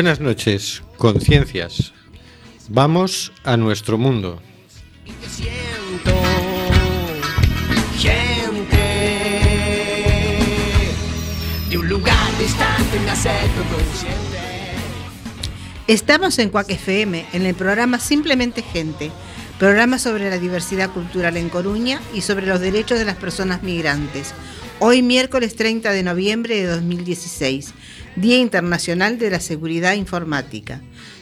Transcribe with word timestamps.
Buenas 0.00 0.18
noches, 0.18 0.82
conciencias. 0.96 1.92
Vamos 2.70 3.32
a 3.44 3.58
nuestro 3.58 3.98
mundo. 3.98 4.40
Siento 5.28 6.18
gente 7.98 8.78
de 11.68 11.76
un 11.76 11.86
lugar 11.86 12.38
distante, 12.38 12.98
una 12.98 13.14
sed 13.14 13.30
consciente. 13.70 14.38
Estamos 15.86 16.38
en 16.38 16.48
Cuac 16.48 16.70
FM, 16.70 17.26
en 17.34 17.44
el 17.44 17.54
programa 17.54 18.00
Simplemente 18.00 18.62
Gente, 18.62 19.10
programa 19.58 19.98
sobre 19.98 20.30
la 20.30 20.38
diversidad 20.38 20.88
cultural 20.88 21.36
en 21.36 21.50
Coruña 21.50 22.00
y 22.14 22.22
sobre 22.22 22.46
los 22.46 22.60
derechos 22.60 22.98
de 22.98 23.04
las 23.04 23.16
personas 23.16 23.62
migrantes. 23.62 24.32
Hoy 24.78 25.02
miércoles 25.02 25.56
30 25.56 25.92
de 25.92 26.02
noviembre 26.02 26.56
de 26.56 26.68
2016, 26.68 27.74
Día 28.16 28.38
Internacional 28.38 29.18
de 29.18 29.30
la 29.30 29.40
Seguridad 29.40 29.94
Informática, 29.94 30.80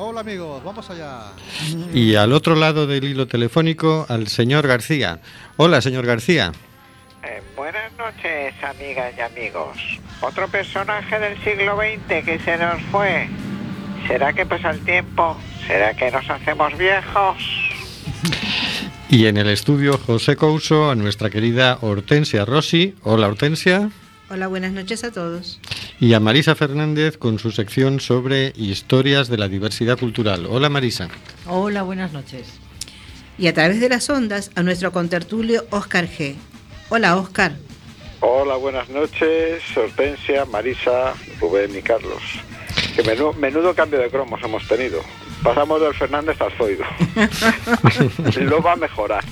Hola 0.00 0.20
amigos, 0.20 0.62
vamos 0.62 0.88
allá. 0.90 1.32
Y 1.92 2.14
al 2.14 2.32
otro 2.32 2.54
lado 2.54 2.86
del 2.86 3.02
hilo 3.02 3.26
telefónico, 3.26 4.06
al 4.08 4.28
señor 4.28 4.68
García. 4.68 5.18
Hola, 5.56 5.80
señor 5.80 6.06
García. 6.06 6.52
Eh, 7.24 7.42
buenas 7.56 7.90
noches, 7.98 8.54
amigas 8.62 9.12
y 9.18 9.20
amigos. 9.20 9.76
Otro 10.20 10.46
personaje 10.46 11.18
del 11.18 11.36
siglo 11.42 11.76
XX 11.76 12.24
que 12.24 12.38
se 12.38 12.56
nos 12.58 12.80
fue. 12.92 13.28
¿Será 14.06 14.32
que 14.32 14.46
pasa 14.46 14.70
el 14.70 14.84
tiempo? 14.84 15.36
¿Será 15.66 15.92
que 15.94 16.12
nos 16.12 16.30
hacemos 16.30 16.78
viejos? 16.78 17.36
Y 19.10 19.26
en 19.26 19.38
el 19.38 19.48
estudio 19.48 19.98
José 19.98 20.36
Couso, 20.36 20.90
a 20.90 20.94
nuestra 20.94 21.30
querida 21.30 21.78
Hortensia 21.80 22.44
Rossi. 22.44 22.94
Hola, 23.02 23.26
Hortensia. 23.26 23.90
Hola, 24.30 24.46
buenas 24.46 24.72
noches 24.72 25.02
a 25.02 25.10
todos. 25.10 25.58
Y 26.00 26.14
a 26.14 26.20
Marisa 26.20 26.54
Fernández 26.54 27.16
con 27.18 27.38
su 27.38 27.50
sección 27.50 27.98
sobre 28.00 28.52
historias 28.56 29.28
de 29.28 29.36
la 29.38 29.48
diversidad 29.48 29.98
cultural. 29.98 30.46
Hola, 30.48 30.68
Marisa. 30.68 31.08
Hola, 31.46 31.82
buenas 31.82 32.12
noches. 32.12 32.46
Y 33.36 33.48
a 33.48 33.54
través 33.54 33.80
de 33.80 33.88
las 33.88 34.08
ondas 34.08 34.50
a 34.54 34.62
nuestro 34.62 34.92
contertulio 34.92 35.64
Oscar 35.70 36.08
G. 36.08 36.36
Hola, 36.88 37.16
Oscar. 37.16 37.52
Hola, 38.20 38.56
buenas 38.56 38.88
noches, 38.88 39.62
Hortensia, 39.76 40.44
Marisa, 40.44 41.14
Rubén 41.40 41.76
y 41.76 41.82
Carlos. 41.82 42.22
Que 42.94 43.02
menú- 43.04 43.34
menudo 43.36 43.74
cambio 43.74 43.98
de 44.00 44.08
cromos 44.10 44.40
hemos 44.42 44.66
tenido. 44.66 45.00
Pasamos 45.42 45.80
del 45.80 45.94
Fernández 45.94 46.40
al 46.40 46.52
Zoido. 46.52 46.84
Lo 48.40 48.60
va 48.62 48.72
a 48.72 48.76
mejorar. 48.76 49.24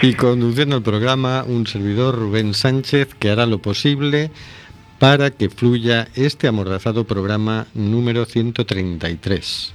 Y 0.00 0.14
conduciendo 0.14 0.76
el 0.76 0.82
programa, 0.82 1.44
un 1.46 1.66
servidor 1.68 2.16
Rubén 2.16 2.54
Sánchez 2.54 3.14
que 3.14 3.30
hará 3.30 3.46
lo 3.46 3.60
posible 3.62 4.32
para 5.02 5.32
que 5.32 5.50
fluya 5.50 6.06
este 6.14 6.46
amordazado 6.46 7.02
programa 7.08 7.66
número 7.74 8.24
133. 8.24 9.72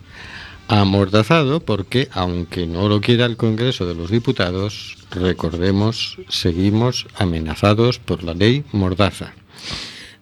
Amordazado 0.70 1.60
porque, 1.60 2.08
aunque 2.14 2.66
no 2.66 2.88
lo 2.88 3.02
quiera 3.02 3.26
el 3.26 3.36
Congreso 3.36 3.86
de 3.86 3.94
los 3.94 4.10
Diputados, 4.10 4.96
recordemos, 5.12 6.18
seguimos 6.30 7.08
amenazados 7.18 8.00
por 8.00 8.24
la 8.24 8.36
ley 8.36 8.64
Mordaza. 8.72 9.34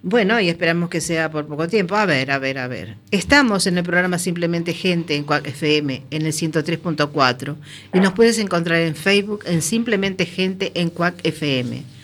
Bueno, 0.02 0.40
y 0.40 0.50
esperamos 0.50 0.90
que 0.90 1.02
sea 1.02 1.30
por 1.30 1.46
poco 1.46 1.68
tiempo. 1.68 1.94
A 1.94 2.08
ver, 2.08 2.32
a 2.32 2.40
ver, 2.40 2.58
a 2.58 2.68
ver. 2.68 2.96
Estamos 3.12 3.68
en 3.68 3.78
el 3.78 3.84
programa 3.84 4.18
Simplemente 4.18 4.74
Gente 4.74 5.16
en 5.16 5.28
FM, 5.30 6.02
en 6.10 6.26
el 6.26 6.34
103.4, 6.34 7.56
y 7.94 8.00
nos 8.00 8.14
puedes 8.14 8.40
encontrar 8.40 8.82
en 8.82 8.96
Facebook 8.96 9.44
en 9.46 9.62
Simplemente 9.62 10.26
Gente 10.26 10.72
en 10.74 10.90
Cuac 10.90 11.14
FM. 11.24 11.95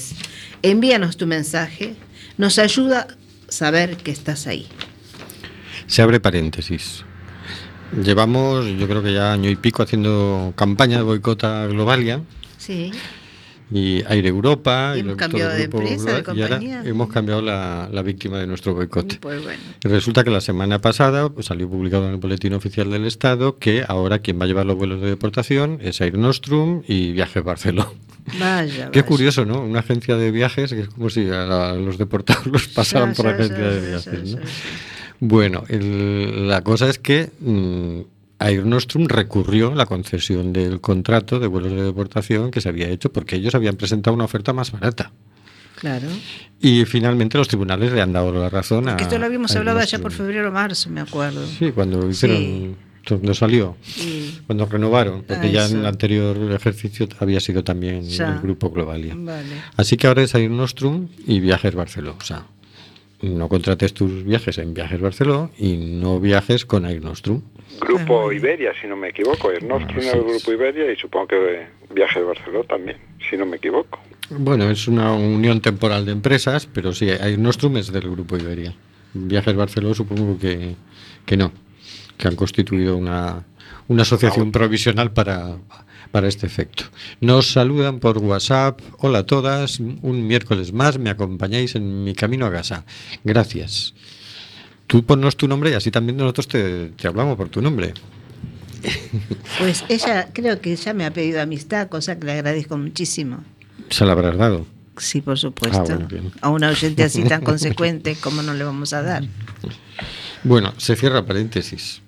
Envíanos 0.61 1.17
tu 1.17 1.25
mensaje, 1.25 1.95
nos 2.38 2.59
ayuda 2.59 3.07
a 3.09 3.51
saber 3.51 3.97
que 3.97 4.11
estás 4.11 4.45
ahí. 4.45 4.67
Se 5.87 6.03
abre 6.03 6.19
paréntesis. 6.19 7.03
Llevamos, 8.03 8.67
yo 8.77 8.87
creo 8.87 9.01
que 9.01 9.13
ya 9.13 9.33
año 9.33 9.49
y 9.49 9.55
pico 9.55 9.81
haciendo 9.81 10.53
campaña 10.55 10.97
de 10.97 11.03
boicot 11.03 11.43
a 11.43 11.66
Globalia 11.66 12.22
Sí. 12.59 12.91
Y 13.72 14.03
Aire 14.08 14.30
Europa. 14.30 14.94
Y 14.96 15.00
hemos 15.00 15.16
cambiado 15.16 15.52
de 15.53 15.64
empresa, 15.64 16.12
de 16.14 16.22
Global, 16.22 16.38
y 16.38 16.42
ahora 16.42 16.56
compañía. 16.58 16.84
hemos 16.86 17.09
cambiado 17.09 17.42
la, 17.42 17.90
la 17.92 18.02
víctima 18.02 18.38
de 18.40 18.48
nuestro 18.48 18.74
boicot. 18.76 19.20
Pues 19.20 19.44
bueno. 19.44 19.59
Y 19.84 19.88
resulta 19.88 20.24
que 20.24 20.30
la 20.30 20.42
semana 20.42 20.80
pasada 20.80 21.29
pues, 21.29 21.47
salió 21.47 21.70
publicado 21.70 22.06
en 22.08 22.12
el 22.14 22.17
Boletín 22.17 22.53
Oficial 22.53 22.91
del 22.91 23.06
Estado 23.06 23.58
que 23.58 23.84
ahora 23.88 24.20
quien 24.20 24.40
va 24.40 24.44
a 24.46 24.47
llevar 24.47 24.66
los 24.66 24.76
vuelos 24.78 25.02
de 25.02 25.08
deportación 25.09 25.79
es 25.82 26.00
Air 26.02 26.17
Nostrum 26.17 26.84
y 26.88 27.12
Viajes 27.12 27.44
Barceló. 27.44 27.94
Vaya. 28.40 28.90
Qué 28.91 29.02
vaya. 29.02 29.06
curioso, 29.06 29.46
¿no? 29.46 29.62
Una 29.62 29.79
agencia 29.79 30.16
de 30.16 30.32
viajes 30.32 30.72
que 30.73 30.82
es 30.82 30.90
como 30.90 31.09
si 31.09 31.29
a 31.29 31.73
los 31.73 31.97
deportados 31.97 32.46
los 32.47 32.68
pasaran 32.70 33.16
Sí, 33.16 33.22
por 33.22 33.32
sí, 33.32 33.35
agencia 33.41 33.58
sí, 33.58 33.76
de 33.82 33.88
viajes, 33.88 34.34
¿no? 34.35 34.40
Bueno, 35.20 35.64
el- 35.70 36.47
la 36.47 36.61
cosa 36.61 36.90
es 36.90 37.00
que 37.00 37.29
mm, 37.40 38.00
Air 38.40 38.66
Nostrum 38.66 39.08
recurrió 39.08 39.73
la 39.76 39.85
concesión 39.85 40.52
del 40.53 40.82
contrato 40.82 41.40
de 41.40 41.47
vuelos 41.47 41.72
de 41.72 41.84
deportación 41.84 42.52
que 42.52 42.61
se 42.61 42.70
había 42.70 42.90
hecho 42.90 43.11
porque 43.11 43.35
ellos 43.37 43.55
habían 43.55 43.76
presentado 43.76 44.14
una 44.14 44.26
oferta 44.26 44.52
más 44.53 44.72
barata. 44.72 45.11
Claro. 45.79 46.08
Y 46.61 46.85
finalmente 46.85 47.37
los 47.37 47.47
tribunales 47.47 47.91
le 47.91 48.02
han 48.02 48.14
dado 48.14 48.32
la 48.34 48.49
razón 48.49 48.87
a. 48.90 48.96
Que 48.97 49.03
esto 49.03 49.17
lo 49.20 49.26
habíamos 49.26 49.55
hablado 49.55 49.79
allá 49.79 49.97
Nostrum. 49.97 50.02
por 50.02 50.11
febrero 50.14 50.49
o 50.49 50.52
marzo, 50.52 50.90
me 50.90 51.02
acuerdo. 51.02 51.46
Sí, 51.47 51.72
cuando 51.72 52.09
hicieron. 52.09 52.37
Sí. 52.37 52.76
Cuando 53.08 53.34
salió. 53.35 53.78
Cuando 54.47 54.66
renovaron, 54.66 55.23
porque 55.28 55.46
Ah, 55.47 55.52
ya 55.52 55.66
en 55.67 55.78
el 55.82 55.85
anterior 55.85 56.35
ejercicio 56.53 57.08
había 57.20 57.40
sido 57.40 57.64
también 57.64 58.02
Ya. 58.02 58.34
el 58.34 58.40
grupo 58.41 58.72
Globalia. 58.72 59.14
Vale. 59.16 59.46
Así 59.78 59.96
que 59.96 60.08
ahora 60.08 60.23
es 60.23 60.34
Air 60.34 60.49
Nostrum 60.49 61.08
y 61.28 61.40
Viajes 61.40 61.76
Barceló. 61.76 62.16
No 63.22 63.47
contrates 63.47 63.94
tus 63.94 64.23
viajes 64.23 64.58
en 64.58 64.73
Viajes 64.73 65.00
Barceló 65.00 65.50
y 65.58 65.78
no 65.78 66.20
viajes 66.20 66.66
con 66.66 66.85
Air 66.85 67.02
Nostrum. 67.02 67.41
Grupo 67.79 68.32
Iberia, 68.32 68.73
si 68.79 68.88
no 68.88 68.96
me 68.96 69.09
equivoco. 69.09 69.50
Nostrum 69.52 69.97
Ah, 69.97 70.00
es 70.00 70.03
sí, 70.06 70.17
el 70.17 70.23
Grupo 70.23 70.52
Iberia 70.52 70.91
y 70.91 70.96
supongo 70.96 71.28
que 71.28 71.66
Viajes 71.94 72.26
Barceló 72.26 72.64
también, 72.66 72.97
si 73.29 73.38
no 73.38 73.46
me 73.46 73.58
equivoco. 73.58 74.00
Bueno, 74.29 74.70
es 74.70 74.88
una 74.88 75.14
unión 75.14 75.62
temporal 75.62 76.06
de 76.06 76.12
empresas, 76.12 76.67
pero 76.67 76.94
sí, 76.94 77.09
Air 77.09 77.40
Nostrum 77.40 77.78
es 77.78 77.91
del 77.91 78.09
grupo 78.09 78.38
Iberia. 78.38 78.73
Viajes 79.14 79.56
Barceló 79.56 79.94
supongo 79.94 80.38
que, 80.38 80.76
que 81.26 81.38
no, 81.38 81.52
que 82.18 82.28
han 82.28 82.35
constituido 82.35 82.97
una, 82.97 83.46
una 83.87 84.03
asociación 84.03 84.52
provisional 84.52 85.11
para, 85.11 85.58
para 86.11 86.28
este 86.28 86.47
efecto. 86.47 86.85
Nos 87.22 87.52
saludan 87.52 87.99
por 87.99 88.17
WhatsApp. 88.17 88.79
Hola 88.99 89.20
a 89.20 89.26
todas, 89.26 89.79
un 89.79 90.28
miércoles 90.28 90.73
más 90.73 90.97
me 90.97 91.09
acompañáis 91.09 91.76
en 91.76 92.03
mi 92.03 92.14
camino 92.14 92.46
a 92.46 92.52
casa. 92.52 92.85
Gracias. 93.23 93.93
Tú 94.87 95.03
ponnos 95.03 95.35
tu 95.35 95.47
nombre 95.47 95.72
y 95.72 95.73
así 95.73 95.91
también 95.91 96.17
nosotros 96.17 96.47
te, 96.47 96.90
te 96.90 97.08
hablamos 97.08 97.37
por 97.37 97.49
tu 97.49 97.61
nombre. 97.61 97.93
Pues 99.58 99.84
ella 99.90 100.29
creo 100.32 100.61
que 100.61 100.76
ya 100.76 100.93
me 100.93 101.05
ha 101.05 101.11
pedido 101.11 101.41
amistad, 101.41 101.90
cosa 101.90 102.20
que 102.20 102.26
le 102.28 102.34
agradezco 102.34 102.78
muchísimo. 102.78 103.43
Se 103.90 104.05
la 104.05 104.11
habrás 104.11 104.37
dado. 104.37 104.67
Sí, 104.97 105.22
por 105.22 105.37
supuesto. 105.37 105.85
Ah, 105.90 106.08
bueno, 106.09 106.32
a 106.41 106.49
una 106.49 106.70
oyente 106.70 107.03
así 107.03 107.23
tan 107.23 107.41
consecuente, 107.43 108.16
¿cómo 108.22 108.41
no 108.41 108.53
le 108.53 108.64
vamos 108.64 108.93
a 108.93 109.02
dar? 109.02 109.23
Bueno, 110.43 110.73
se 110.78 110.96
cierra 110.96 111.26
paréntesis. 111.26 112.02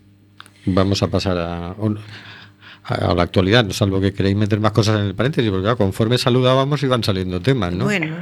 Vamos 0.67 1.01
a 1.03 1.07
pasar 1.07 1.37
a, 1.37 1.71
a 1.71 3.13
la 3.15 3.23
actualidad, 3.23 3.63
no 3.65 3.71
salvo 3.71 3.99
que 4.01 4.13
queréis 4.13 4.35
meter 4.35 4.59
más 4.59 4.71
cosas 4.73 4.99
en 4.99 5.07
el 5.07 5.15
paréntesis, 5.15 5.49
porque 5.49 5.63
claro, 5.63 5.77
conforme 5.77 6.17
saludábamos 6.17 6.83
iban 6.83 7.03
saliendo 7.03 7.41
temas, 7.41 7.73
¿no? 7.73 7.85
Bueno, 7.85 8.15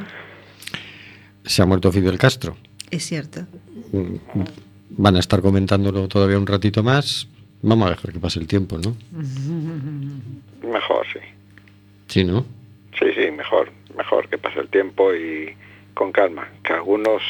Se 1.44 1.62
ha 1.62 1.66
muerto 1.66 1.92
Fidel 1.92 2.18
Castro. 2.18 2.56
es 2.92 3.04
cierto. 3.06 3.46
Van 4.98 5.16
a 5.16 5.20
estar 5.20 5.42
comentándolo 5.42 6.08
todavía 6.08 6.38
un 6.38 6.48
ratito 6.48 6.84
más. 6.84 7.28
Vamos 7.62 7.88
a 7.88 7.92
dejar 7.92 8.12
que 8.14 8.20
pase 8.20 8.40
el 8.40 8.48
tiempo, 8.48 8.78
¿no? 8.78 8.96
Mejor, 10.72 11.06
sí. 11.12 11.20
Sí, 12.08 12.24
¿no? 12.24 12.46
Sí, 13.00 13.06
sí, 13.16 13.32
mejor. 13.32 13.72
Mejor 13.98 14.30
que 14.30 14.38
pase 14.38 14.60
el 14.60 14.68
tiempo 14.70 15.14
y 15.14 15.54
con 15.94 16.12
calma. 16.12 16.48
Que 16.64 16.74
a 16.74 16.78
algunos 16.78 17.22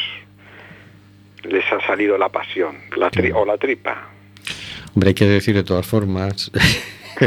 les 1.43 1.63
ha 1.71 1.79
salido 1.87 2.17
la 2.17 2.29
pasión 2.29 2.75
la 2.97 3.09
tri- 3.11 3.31
o 3.33 3.45
la 3.45 3.57
tripa. 3.57 4.09
Hombre, 4.95 5.09
hay 5.09 5.13
que 5.13 5.27
decir 5.27 5.53
de 5.53 5.63
todas 5.63 5.85
formas. 5.85 6.49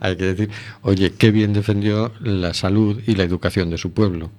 hay 0.00 0.16
que 0.16 0.24
decir, 0.24 0.50
oye, 0.82 1.12
qué 1.12 1.30
bien 1.30 1.52
defendió 1.52 2.12
la 2.20 2.54
salud 2.54 3.00
y 3.06 3.14
la 3.14 3.22
educación 3.22 3.70
de 3.70 3.78
su 3.78 3.92
pueblo. 3.92 4.32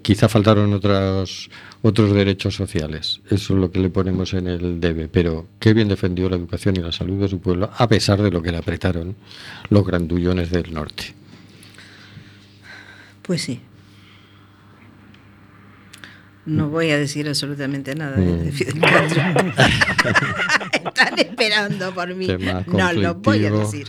Quizá 0.00 0.28
faltaron 0.28 0.72
otros, 0.72 1.50
otros 1.82 2.14
derechos 2.14 2.54
sociales, 2.54 3.20
eso 3.26 3.54
es 3.54 3.60
lo 3.60 3.72
que 3.72 3.80
le 3.80 3.90
ponemos 3.90 4.32
en 4.34 4.46
el 4.46 4.80
debe, 4.80 5.08
pero 5.08 5.48
qué 5.58 5.74
bien 5.74 5.88
defendió 5.88 6.30
la 6.30 6.36
educación 6.36 6.76
y 6.76 6.80
la 6.80 6.92
salud 6.92 7.20
de 7.20 7.28
su 7.28 7.40
pueblo, 7.40 7.70
a 7.76 7.88
pesar 7.88 8.22
de 8.22 8.30
lo 8.30 8.40
que 8.40 8.52
le 8.52 8.58
apretaron 8.58 9.16
los 9.68 9.84
grandullones 9.84 10.50
del 10.50 10.72
norte. 10.72 11.12
Pues 13.22 13.42
sí. 13.42 13.60
No 16.46 16.68
voy 16.68 16.90
a 16.92 16.98
decir 16.98 17.26
absolutamente 17.28 17.94
nada 17.94 18.16
Mm. 18.16 18.44
de 18.44 18.52
Fidel 18.52 18.80
Castro. 18.80 19.22
Están 20.84 21.18
esperando 21.18 21.92
por 21.94 22.14
mí. 22.14 22.28
No 22.66 22.92
lo 22.92 23.14
voy 23.14 23.44
a 23.46 23.50
decir. 23.50 23.88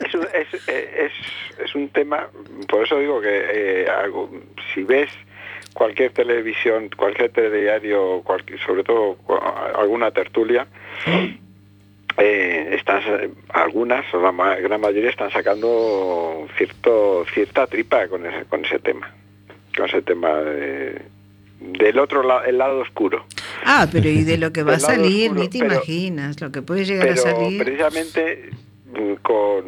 Es 0.00 0.14
un, 0.14 0.22
es, 0.34 0.68
es, 0.68 1.12
es 1.64 1.74
un 1.74 1.88
tema, 1.88 2.28
por 2.68 2.84
eso 2.84 2.98
digo 2.98 3.20
que 3.20 3.28
eh, 3.82 3.86
algo- 3.88 4.30
si 4.72 4.82
ves 4.82 5.08
cualquier 5.72 6.12
televisión, 6.12 6.88
cualquier 6.96 7.30
telediario, 7.30 8.20
cualquier, 8.22 8.60
sobre 8.60 8.84
todo 8.84 9.16
alguna 9.76 10.10
tertulia, 10.10 10.66
eh, 12.18 12.68
están, 12.78 13.02
sa- 13.02 13.20
algunas, 13.60 14.04
o 14.14 14.20
la 14.22 14.30
ma- 14.32 14.56
gran 14.56 14.80
mayoría, 14.80 15.10
están 15.10 15.30
sacando 15.32 16.46
cierto 16.56 17.24
cierta 17.32 17.66
tripa 17.66 18.06
con 18.08 18.24
ese, 18.26 18.44
con 18.44 18.64
ese 18.64 18.78
tema, 18.78 19.12
con 19.76 19.86
ese 19.86 20.02
tema 20.02 20.34
de- 20.40 21.02
del 21.60 21.98
otro 21.98 22.22
lado, 22.22 22.44
el 22.44 22.58
lado 22.58 22.78
oscuro. 22.80 23.24
Ah, 23.64 23.86
pero 23.90 24.08
y 24.08 24.22
de 24.24 24.36
lo 24.38 24.52
que 24.52 24.62
va 24.64 24.74
a 24.74 24.78
salir, 24.80 25.30
oscuro, 25.30 25.42
ni 25.42 25.48
te 25.48 25.58
pero- 25.60 25.74
imaginas, 25.74 26.40
lo 26.40 26.52
que 26.52 26.62
puede 26.62 26.84
llegar 26.84 27.08
a 27.08 27.16
salir. 27.16 27.62
precisamente 27.64 28.50
mm, 28.92 29.14
con, 29.22 29.64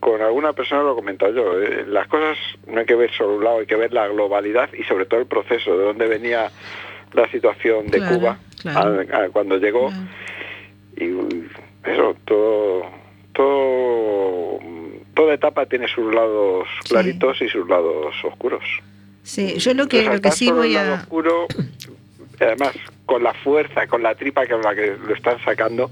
con 0.00 0.20
alguna 0.22 0.52
persona 0.52 0.82
lo 0.82 0.92
he 0.92 0.94
comentado 0.96 1.32
yo 1.32 1.60
eh, 1.60 1.84
las 1.88 2.06
cosas 2.08 2.36
no 2.66 2.78
hay 2.80 2.86
que 2.86 2.94
ver 2.94 3.10
solo 3.12 3.36
un 3.36 3.44
lado 3.44 3.58
hay 3.60 3.66
que 3.66 3.74
ver 3.76 3.92
la 3.92 4.06
globalidad 4.08 4.68
y 4.74 4.82
sobre 4.84 5.06
todo 5.06 5.20
el 5.20 5.26
proceso 5.26 5.76
de 5.76 5.84
dónde 5.84 6.06
venía 6.06 6.50
la 7.14 7.28
situación 7.30 7.86
de 7.88 7.98
Claro, 7.98 8.16
Cuba 8.18 8.38
claro. 8.60 9.00
a- 9.12 9.24
a 9.24 9.28
cuando 9.30 9.56
llegó 9.58 9.88
Claro. 9.88 10.04
y 10.96 11.04
uy, 11.12 11.48
eso 11.84 12.16
todo 12.26 12.82
todo 13.32 14.58
toda 15.14 15.34
etapa 15.34 15.66
tiene 15.66 15.88
sus 15.88 16.14
lados 16.14 16.68
Sí. 16.84 16.90
claritos 16.90 17.40
y 17.42 17.48
sus 17.48 17.68
lados 17.68 18.14
oscuros 18.24 18.62
Sí, 19.24 19.58
yo 19.58 19.74
lo 19.74 19.88
que, 19.88 20.04
lo 20.04 20.20
que 20.20 20.30
sí 20.30 20.50
voy 20.52 20.76
a... 20.76 20.94
oscuro, 20.94 21.46
además, 22.38 22.74
con 23.06 23.22
la 23.22 23.34
fuerza, 23.34 23.86
con 23.86 24.02
la 24.02 24.14
tripa 24.14 24.46
con 24.46 24.62
la 24.62 24.74
que 24.74 24.96
lo 24.96 25.14
están 25.14 25.42
sacando, 25.44 25.90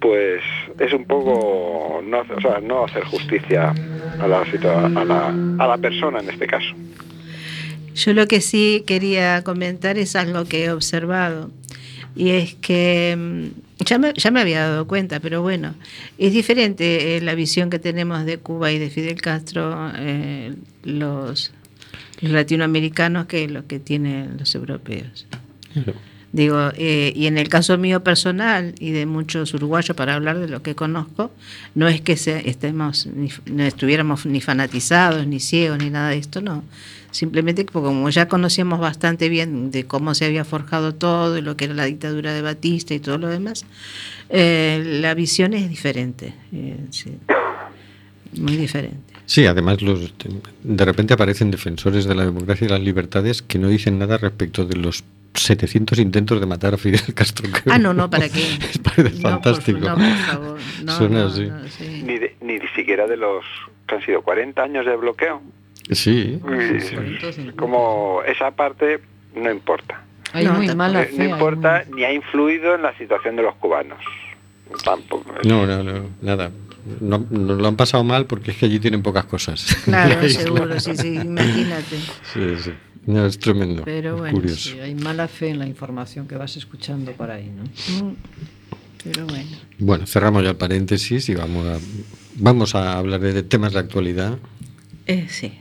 pues 0.00 0.42
es 0.78 0.92
un 0.92 1.06
poco 1.06 2.02
no, 2.04 2.20
o 2.20 2.40
sea, 2.40 2.60
no 2.60 2.84
hacer 2.84 3.04
justicia 3.04 3.72
a 4.20 4.26
la, 4.26 4.42
a, 4.42 5.04
la, 5.04 5.28
a 5.58 5.66
la 5.66 5.78
persona 5.78 6.20
en 6.20 6.30
este 6.30 6.46
caso. 6.46 6.74
Yo 7.94 8.12
lo 8.12 8.26
que 8.26 8.42
sí 8.42 8.84
quería 8.86 9.42
comentar 9.42 9.96
es 9.96 10.16
algo 10.16 10.44
que 10.44 10.64
he 10.64 10.70
observado. 10.70 11.50
Y 12.14 12.30
es 12.30 12.54
que 12.54 13.14
mm, 13.16 13.84
ya 13.84 13.98
me, 13.98 14.12
ya 14.14 14.30
me 14.30 14.40
había 14.40 14.60
dado 14.68 14.86
cuenta, 14.86 15.20
pero 15.20 15.42
bueno, 15.42 15.74
es 16.18 16.32
diferente 16.32 17.16
eh, 17.16 17.20
la 17.20 17.34
visión 17.34 17.70
que 17.70 17.78
tenemos 17.78 18.24
de 18.24 18.38
Cuba 18.38 18.72
y 18.72 18.78
de 18.78 18.90
Fidel 18.90 19.20
Castro, 19.20 19.92
eh, 19.96 20.54
los, 20.82 21.52
los 22.20 22.32
latinoamericanos, 22.32 23.26
que 23.26 23.48
lo 23.48 23.66
que 23.66 23.78
tienen 23.80 24.36
los 24.38 24.54
europeos. 24.54 25.26
Digo, 26.32 26.70
eh, 26.76 27.12
y 27.16 27.26
en 27.26 27.38
el 27.38 27.48
caso 27.48 27.78
mío 27.78 28.02
personal 28.04 28.74
y 28.78 28.90
de 28.90 29.06
muchos 29.06 29.54
uruguayos, 29.54 29.96
para 29.96 30.14
hablar 30.14 30.38
de 30.38 30.48
lo 30.48 30.60
que 30.62 30.74
conozco, 30.74 31.30
no 31.74 31.88
es 31.88 32.00
que 32.02 32.16
se, 32.16 32.48
estemos 32.50 33.06
ni- 33.06 33.30
no 33.46 33.62
estuviéramos 33.62 34.26
ni 34.26 34.40
fanatizados, 34.40 35.26
ni 35.26 35.40
ciegos, 35.40 35.78
ni 35.78 35.88
nada 35.88 36.10
de 36.10 36.18
esto, 36.18 36.40
no. 36.42 36.62
Simplemente 37.10 37.64
que 37.64 37.72
como 37.72 38.10
ya 38.10 38.28
conocíamos 38.28 38.80
bastante 38.80 39.30
bien 39.30 39.70
de 39.70 39.84
cómo 39.84 40.14
se 40.14 40.26
había 40.26 40.44
forjado 40.44 40.94
todo, 40.94 41.38
y 41.38 41.42
lo 41.42 41.56
que 41.56 41.66
era 41.66 41.74
la 41.74 41.84
dictadura 41.84 42.34
de 42.34 42.42
Batista 42.42 42.92
y 42.92 42.98
todo 43.00 43.16
lo 43.16 43.28
demás, 43.28 43.64
eh, 44.28 44.98
la 45.00 45.14
visión 45.14 45.54
es 45.54 45.70
diferente. 45.70 46.34
eh, 46.52 46.76
sí. 46.90 47.12
muy 48.38 48.56
diferente. 48.56 49.05
Sí, 49.26 49.44
además 49.46 49.82
los, 49.82 50.12
de 50.62 50.84
repente 50.84 51.14
aparecen 51.14 51.50
defensores 51.50 52.04
de 52.04 52.14
la 52.14 52.24
democracia 52.24 52.64
y 52.66 52.70
las 52.70 52.80
libertades 52.80 53.42
que 53.42 53.58
no 53.58 53.68
dicen 53.68 53.98
nada 53.98 54.18
respecto 54.18 54.64
de 54.64 54.76
los 54.76 55.02
700 55.34 55.98
intentos 55.98 56.40
de 56.40 56.46
matar 56.46 56.74
a 56.74 56.76
Fidel 56.78 57.12
Castro. 57.14 57.50
que 57.52 57.70
Ah, 57.70 57.78
no, 57.78 57.92
no, 57.92 58.08
¿para 58.08 58.28
qué? 58.30 58.44
Parece 58.82 59.16
No, 59.16 59.22
por- 59.22 59.30
fantástico. 59.32 59.78
no, 59.80 59.94
por 59.96 60.16
favor. 60.26 60.58
No, 60.84 60.96
Suena 60.96 61.20
no, 61.22 61.26
así. 61.26 61.42
no, 61.46 61.68
sí. 61.68 62.02
Ni, 62.06 62.18
de- 62.18 62.36
ni 62.40 62.58
siquiera 62.74 63.06
de 63.06 63.16
los 63.16 63.44
que 63.88 63.96
han 63.96 64.02
sido 64.06 64.22
40 64.22 64.62
años 64.62 64.86
de 64.86 64.96
bloqueo. 64.96 65.42
Sí, 65.90 66.40
Y 66.40 67.50
Como 67.52 68.22
esa 68.26 68.50
parte 68.52 69.00
no 69.34 69.50
importa. 69.50 70.02
Hay 70.32 70.44
No, 70.44 70.54
muy 70.54 70.74
mala 70.74 71.02
Eh, 71.02 71.06
fe. 71.06 71.16
no 71.18 71.22
hay 71.24 71.30
importa 71.30 71.84
muy- 71.88 71.96
ni 71.98 72.04
ha 72.04 72.12
influido 72.12 72.74
en 72.74 72.82
la 72.82 72.96
situación 72.96 73.36
de 73.36 73.42
los 73.42 73.54
cubanos. 73.56 73.98
Tampoco. 74.84 75.32
no, 75.44 75.64
no, 75.66 75.82
no, 75.84 76.06
nada. 76.22 76.50
No, 77.00 77.26
no 77.30 77.54
lo 77.54 77.68
han 77.68 77.76
pasado 77.76 78.04
mal 78.04 78.26
porque 78.26 78.52
es 78.52 78.56
que 78.56 78.66
allí 78.66 78.78
tienen 78.78 79.02
pocas 79.02 79.24
cosas. 79.24 79.76
Claro, 79.84 80.28
seguro, 80.28 80.78
sí, 80.80 80.96
sí, 80.96 81.14
imagínate. 81.14 81.96
Sí, 82.32 82.40
sí. 82.62 82.70
No, 83.06 83.24
es 83.26 83.38
tremendo. 83.38 83.82
Pero 83.84 84.16
bueno, 84.16 84.34
curioso. 84.36 84.70
Sí, 84.70 84.80
hay 84.80 84.94
mala 84.94 85.28
fe 85.28 85.50
en 85.50 85.58
la 85.60 85.66
información 85.66 86.26
que 86.26 86.36
vas 86.36 86.56
escuchando 86.56 87.12
por 87.12 87.30
ahí, 87.30 87.50
¿no? 87.50 87.64
Mm, 87.64 88.14
Pero 89.04 89.26
bueno. 89.26 89.56
Bueno, 89.78 90.06
cerramos 90.06 90.42
ya 90.42 90.50
el 90.50 90.56
paréntesis 90.56 91.28
y 91.28 91.34
vamos 91.34 91.66
a, 91.66 91.78
vamos 92.34 92.74
a 92.74 92.98
hablar 92.98 93.20
de 93.20 93.42
temas 93.44 93.72
de 93.74 93.78
actualidad. 93.78 94.38
Eh, 95.06 95.26
sí. 95.28 95.52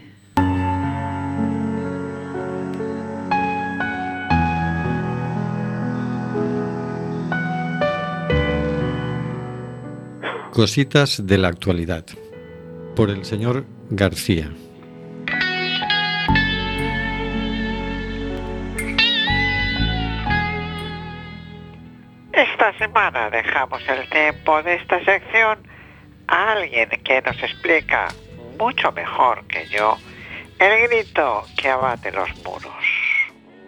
Cositas 10.56 11.28
de 11.28 11.38
la 11.38 11.50
actualidad. 11.50 12.06
Por 12.96 13.10
el 13.10 13.26
señor 13.26 13.66
García. 13.90 14.50
Esta 22.32 22.78
semana 22.78 23.30
dejamos 23.32 23.82
el 23.90 24.10
tiempo 24.10 24.64
de 24.64 24.76
esta 24.76 25.04
sección 25.04 25.60
a 26.28 26.54
alguien 26.54 26.88
que 27.04 27.22
nos 27.22 27.38
explica 27.44 28.08
mucho 28.58 28.94
mejor 28.94 29.46
que 29.48 29.68
yo 29.68 29.98
el 30.60 30.88
grito 30.88 31.44
que 31.58 31.68
abate 31.68 32.14
los 32.14 32.30
muros. 32.46 32.86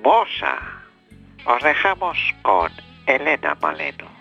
Mosa. 0.05 0.57
Os 1.45 1.61
dejamos 1.61 2.17
con 2.43 2.71
Elena 3.05 3.57
Maleno. 3.61 4.16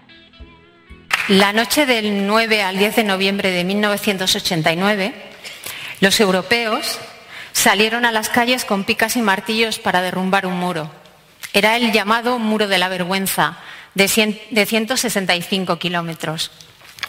La 1.28 1.52
noche 1.52 1.86
del 1.86 2.26
9 2.26 2.62
al 2.62 2.78
10 2.78 2.96
de 2.96 3.04
noviembre 3.04 3.50
de 3.50 3.64
1989, 3.64 5.12
los 6.00 6.20
europeos 6.20 6.98
salieron 7.52 8.04
a 8.04 8.12
las 8.12 8.28
calles 8.28 8.64
con 8.64 8.84
picas 8.84 9.16
y 9.16 9.22
martillos 9.22 9.78
para 9.80 10.02
derrumbar 10.02 10.46
un 10.46 10.54
muro. 10.58 10.90
Era 11.52 11.76
el 11.76 11.90
llamado 11.90 12.38
Muro 12.38 12.68
de 12.68 12.78
la 12.78 12.88
Vergüenza, 12.88 13.58
de, 13.94 14.04
cien- 14.08 14.40
de 14.50 14.66
165 14.66 15.78
kilómetros. 15.78 16.50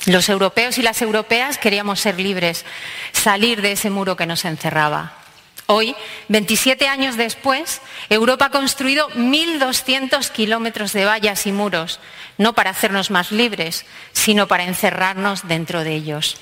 Los 0.05 0.29
europeos 0.29 0.77
y 0.77 0.81
las 0.81 1.01
europeas 1.01 1.57
queríamos 1.57 1.99
ser 1.99 2.19
libres, 2.19 2.65
salir 3.11 3.61
de 3.61 3.73
ese 3.73 3.89
muro 3.89 4.15
que 4.15 4.25
nos 4.25 4.45
encerraba. 4.45 5.13
Hoy, 5.69 5.95
27 6.29 6.87
años 6.87 7.17
después, 7.17 7.81
Europa 8.09 8.45
ha 8.45 8.51
construido 8.51 9.09
1.200 9.09 10.31
kilómetros 10.31 10.93
de 10.93 11.03
vallas 11.03 11.45
y 11.45 11.51
muros, 11.51 11.99
no 12.37 12.53
para 12.53 12.69
hacernos 12.69 13.11
más 13.11 13.33
libres, 13.33 13.85
sino 14.13 14.47
para 14.47 14.63
encerrarnos 14.63 15.45
dentro 15.47 15.83
de 15.83 15.93
ellos. 15.93 16.37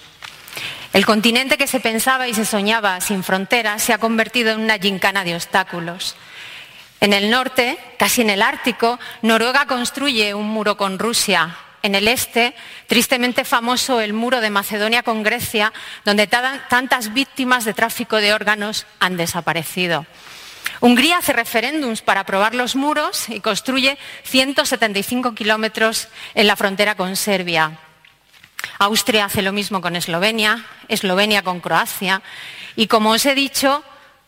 El 0.94 1.08
continente 1.08 1.58
que 1.58 1.66
se 1.66 1.80
pensaba 1.80 2.28
y 2.28 2.36
se 2.36 2.46
soñaba 2.46 3.02
sin 3.02 3.24
fronteras 3.24 3.82
se 3.82 3.94
ha 3.94 3.98
convertido 3.98 4.52
en 4.52 4.62
una 4.62 4.78
gincana 4.78 5.24
de 5.24 5.36
obstáculos. 5.36 6.16
En 7.02 7.12
el 7.12 7.32
norte, 7.32 7.80
casi 7.98 8.22
en 8.22 8.30
el 8.30 8.44
Ártico, 8.44 9.00
Noruega 9.24 9.66
construye 9.66 10.36
un 10.36 10.48
muro 10.48 10.78
con 10.78 11.00
Rusia, 11.00 11.58
en 11.86 11.94
el 11.94 12.08
este, 12.08 12.56
tristemente 12.88 13.46
famoso 13.46 14.02
el 14.02 14.14
muro 14.14 14.42
de 14.42 14.50
Macedonia 14.50 15.04
con 15.04 15.22
Grecia, 15.22 15.72
donde 16.04 16.26
tantas 16.26 17.14
víctimas 17.14 17.64
de 17.64 17.76
tráfico 17.76 18.18
de 18.18 18.34
órganos 18.34 18.88
han 19.00 19.18
desaparecido. 19.18 20.08
Hungría 20.82 21.20
hace 21.20 21.32
referéndums 21.32 22.02
para 22.02 22.22
aprobar 22.22 22.56
los 22.56 22.76
muros 22.76 23.30
y 23.30 23.40
construye 23.40 24.00
175 24.24 25.36
kilómetros 25.36 26.08
en 26.34 26.48
la 26.48 26.56
frontera 26.56 26.96
con 26.96 27.16
Serbia. 27.16 27.78
Austria 28.80 29.26
hace 29.26 29.44
lo 29.44 29.54
mismo 29.54 29.80
con 29.80 29.96
Eslovenia, 29.96 30.66
Eslovenia 30.88 31.44
con 31.44 31.60
Croacia 31.60 32.24
y, 32.76 32.88
como 32.88 33.12
os 33.12 33.28
he 33.28 33.36
dicho, 33.36 33.84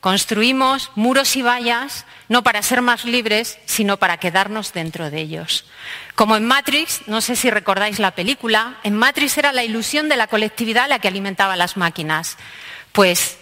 construimos 0.07 0.89
muros 0.95 1.35
y 1.35 1.41
vallas 1.41 2.05
no 2.29 2.41
para 2.41 2.61
ser 2.61 2.81
más 2.81 3.03
libres, 3.03 3.59
sino 3.65 3.97
para 3.97 4.15
quedarnos 4.15 4.71
dentro 4.71 5.11
de 5.11 5.19
ellos. 5.19 5.65
Como 6.15 6.37
en 6.37 6.45
Matrix, 6.45 7.01
no 7.07 7.19
sé 7.19 7.35
si 7.35 7.51
recordáis 7.51 7.99
la 7.99 8.11
película, 8.11 8.77
en 8.85 8.95
Matrix 8.95 9.37
era 9.37 9.51
la 9.51 9.65
ilusión 9.65 10.07
de 10.07 10.15
la 10.15 10.27
colectividad 10.27 10.87
la 10.87 10.99
que 10.99 11.09
alimentaba 11.09 11.57
las 11.57 11.75
máquinas. 11.75 12.37
Pues 12.93 13.37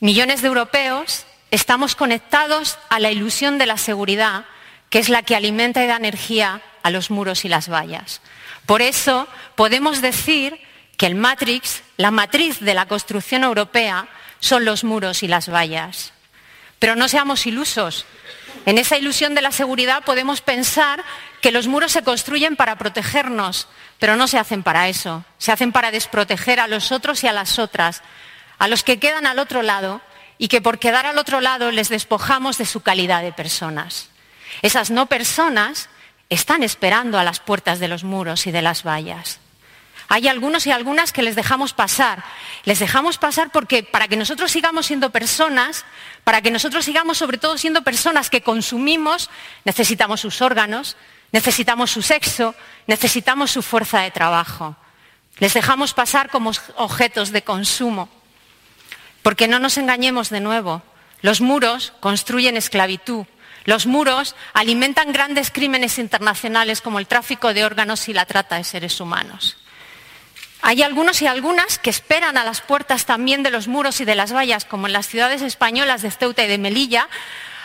millones 0.00 0.42
de 0.42 0.48
europeos 0.48 1.24
estamos 1.50 1.96
conectados 1.96 2.76
a 2.90 3.00
la 3.00 3.10
ilusión 3.10 3.56
de 3.56 3.64
la 3.64 3.78
seguridad, 3.78 4.44
que 4.90 4.98
es 4.98 5.08
la 5.08 5.22
que 5.22 5.34
alimenta 5.34 5.82
y 5.82 5.86
da 5.86 5.96
energía 5.96 6.60
a 6.82 6.90
los 6.90 7.10
muros 7.10 7.46
y 7.46 7.48
las 7.48 7.70
vallas. 7.70 8.20
Por 8.66 8.82
eso 8.82 9.26
podemos 9.54 10.02
decir 10.02 10.60
que 10.98 11.06
el 11.06 11.14
Matrix, 11.14 11.82
la 11.96 12.10
matriz 12.10 12.60
de 12.60 12.74
la 12.74 12.84
construcción 12.84 13.44
europea, 13.44 14.08
son 14.42 14.64
los 14.64 14.82
muros 14.82 15.22
y 15.22 15.28
las 15.28 15.48
vallas. 15.48 16.12
Pero 16.80 16.96
no 16.96 17.06
seamos 17.08 17.46
ilusos. 17.46 18.04
En 18.66 18.76
esa 18.76 18.98
ilusión 18.98 19.36
de 19.36 19.40
la 19.40 19.52
seguridad 19.52 20.02
podemos 20.02 20.40
pensar 20.40 21.02
que 21.40 21.52
los 21.52 21.68
muros 21.68 21.92
se 21.92 22.02
construyen 22.02 22.56
para 22.56 22.76
protegernos, 22.76 23.68
pero 24.00 24.16
no 24.16 24.26
se 24.26 24.38
hacen 24.38 24.64
para 24.64 24.88
eso. 24.88 25.24
Se 25.38 25.52
hacen 25.52 25.70
para 25.70 25.92
desproteger 25.92 26.58
a 26.58 26.66
los 26.66 26.90
otros 26.90 27.22
y 27.22 27.28
a 27.28 27.32
las 27.32 27.60
otras, 27.60 28.02
a 28.58 28.66
los 28.66 28.82
que 28.82 28.98
quedan 28.98 29.26
al 29.26 29.38
otro 29.38 29.62
lado 29.62 30.00
y 30.38 30.48
que 30.48 30.60
por 30.60 30.80
quedar 30.80 31.06
al 31.06 31.18
otro 31.18 31.40
lado 31.40 31.70
les 31.70 31.88
despojamos 31.88 32.58
de 32.58 32.66
su 32.66 32.80
calidad 32.80 33.22
de 33.22 33.32
personas. 33.32 34.08
Esas 34.60 34.90
no 34.90 35.06
personas 35.06 35.88
están 36.30 36.64
esperando 36.64 37.16
a 37.16 37.24
las 37.24 37.38
puertas 37.38 37.78
de 37.78 37.86
los 37.86 38.02
muros 38.02 38.48
y 38.48 38.50
de 38.50 38.62
las 38.62 38.82
vallas. 38.84 39.38
Hay 40.12 40.28
algunos 40.28 40.66
y 40.66 40.70
algunas 40.70 41.10
que 41.10 41.22
les 41.22 41.36
dejamos 41.36 41.72
pasar. 41.72 42.22
Les 42.64 42.78
dejamos 42.80 43.16
pasar 43.16 43.50
porque 43.50 43.82
para 43.82 44.08
que 44.08 44.18
nosotros 44.18 44.52
sigamos 44.52 44.84
siendo 44.84 45.08
personas, 45.08 45.86
para 46.22 46.42
que 46.42 46.50
nosotros 46.50 46.84
sigamos 46.84 47.16
sobre 47.16 47.38
todo 47.38 47.56
siendo 47.56 47.80
personas 47.80 48.28
que 48.28 48.42
consumimos, 48.42 49.30
necesitamos 49.64 50.20
sus 50.20 50.42
órganos, 50.42 50.98
necesitamos 51.32 51.92
su 51.92 52.02
sexo, 52.02 52.54
necesitamos 52.86 53.52
su 53.52 53.62
fuerza 53.62 54.00
de 54.00 54.10
trabajo. 54.10 54.76
Les 55.38 55.54
dejamos 55.54 55.94
pasar 55.94 56.28
como 56.28 56.52
objetos 56.76 57.32
de 57.32 57.40
consumo. 57.40 58.10
Porque 59.22 59.48
no 59.48 59.60
nos 59.60 59.78
engañemos 59.78 60.28
de 60.28 60.40
nuevo, 60.40 60.82
los 61.22 61.40
muros 61.40 61.94
construyen 62.00 62.58
esclavitud, 62.58 63.24
los 63.64 63.86
muros 63.86 64.36
alimentan 64.52 65.10
grandes 65.10 65.50
crímenes 65.50 65.98
internacionales 65.98 66.82
como 66.82 66.98
el 66.98 67.06
tráfico 67.06 67.54
de 67.54 67.64
órganos 67.64 68.10
y 68.10 68.12
la 68.12 68.26
trata 68.26 68.56
de 68.56 68.64
seres 68.64 69.00
humanos. 69.00 69.56
Hay 70.64 70.82
algunos 70.82 71.20
y 71.20 71.26
algunas 71.26 71.78
que 71.78 71.90
esperan 71.90 72.36
a 72.36 72.44
las 72.44 72.60
puertas 72.60 73.04
también 73.04 73.42
de 73.42 73.50
los 73.50 73.66
muros 73.66 74.00
y 74.00 74.04
de 74.04 74.14
las 74.14 74.32
vallas, 74.32 74.64
como 74.64 74.86
en 74.86 74.92
las 74.92 75.08
ciudades 75.08 75.42
españolas 75.42 76.02
de 76.02 76.10
Ceuta 76.12 76.44
y 76.44 76.48
de 76.48 76.56
Melilla, 76.56 77.08